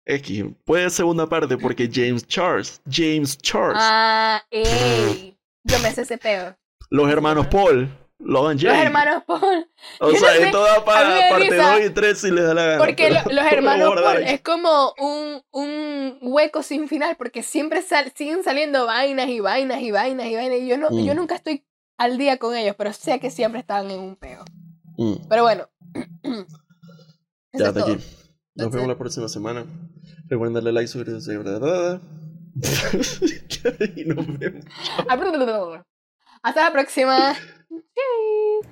X, 0.04 0.44
puede 0.64 0.82
ser 0.84 0.90
segunda 0.90 1.28
parte 1.28 1.56
porque 1.56 1.88
James 1.92 2.26
Charles, 2.26 2.80
James 2.90 3.38
Charles, 3.38 3.78
Ah, 3.80 4.42
ey. 4.50 5.38
Yo 5.64 5.78
me 5.78 5.92
sé 5.92 6.02
ese 6.02 6.18
peo. 6.18 6.56
los 6.90 7.08
hermanos 7.10 7.46
Paul, 7.46 7.88
Logan 8.24 8.56
Los 8.56 8.64
hermanos 8.74 9.24
Paul. 9.26 9.68
o 10.00 10.10
yo 10.12 10.18
sea, 10.18 10.30
no 10.32 10.36
sé, 10.36 10.44
esto 10.44 10.62
da 10.62 10.84
para 10.84 11.28
parte 11.30 11.50
risa, 11.50 11.72
2 11.78 11.86
y 11.86 11.90
3 11.90 12.18
si 12.18 12.30
les 12.30 12.44
da 12.44 12.54
la 12.54 12.64
gana. 12.66 12.78
Porque 12.78 13.10
lo- 13.10 13.32
los 13.32 13.44
hermanos 13.52 13.94
Paul 14.00 14.22
es 14.22 14.40
como 14.42 14.94
un, 14.98 15.42
un 15.50 16.18
hueco 16.22 16.62
sin 16.62 16.88
final, 16.88 17.16
porque 17.16 17.42
siempre 17.42 17.82
sal- 17.82 18.12
siguen 18.14 18.44
saliendo 18.44 18.86
vainas 18.86 19.28
y 19.28 19.40
vainas 19.40 19.80
y 19.80 19.90
vainas 19.90 20.26
y 20.26 20.34
vainas. 20.36 20.58
Y 20.60 20.68
yo, 20.68 20.78
no, 20.78 20.88
Mm. 20.90 21.04
yo 21.04 21.14
nunca 21.14 21.34
estoy 21.34 21.64
al 21.98 22.16
día 22.18 22.36
con 22.38 22.56
ellos, 22.56 22.74
pero 22.78 22.92
sé 22.92 23.18
que 23.20 23.30
siempre 23.30 23.60
están 23.60 23.90
en 23.90 24.00
un 24.00 24.16
peo. 24.16 24.44
Mm, 24.98 25.14
Pero 25.28 25.42
bueno. 25.42 25.68
Ya 27.54 27.70
todo. 27.72 27.84
aquí. 27.92 27.98
Nos 28.54 28.70
vemos 28.70 28.88
la 28.88 28.96
próxima 28.98 29.28
semana. 29.28 29.64
Recuerden 30.28 30.54
darle 30.54 30.72
like, 30.72 30.88
suscribirse 30.88 31.32
y 33.96 34.04
nos 34.06 34.38
vemos. 34.38 34.64
Hasta 36.42 36.64
la 36.64 36.72
próxima. 36.72 37.34
Cheers! 37.72 38.66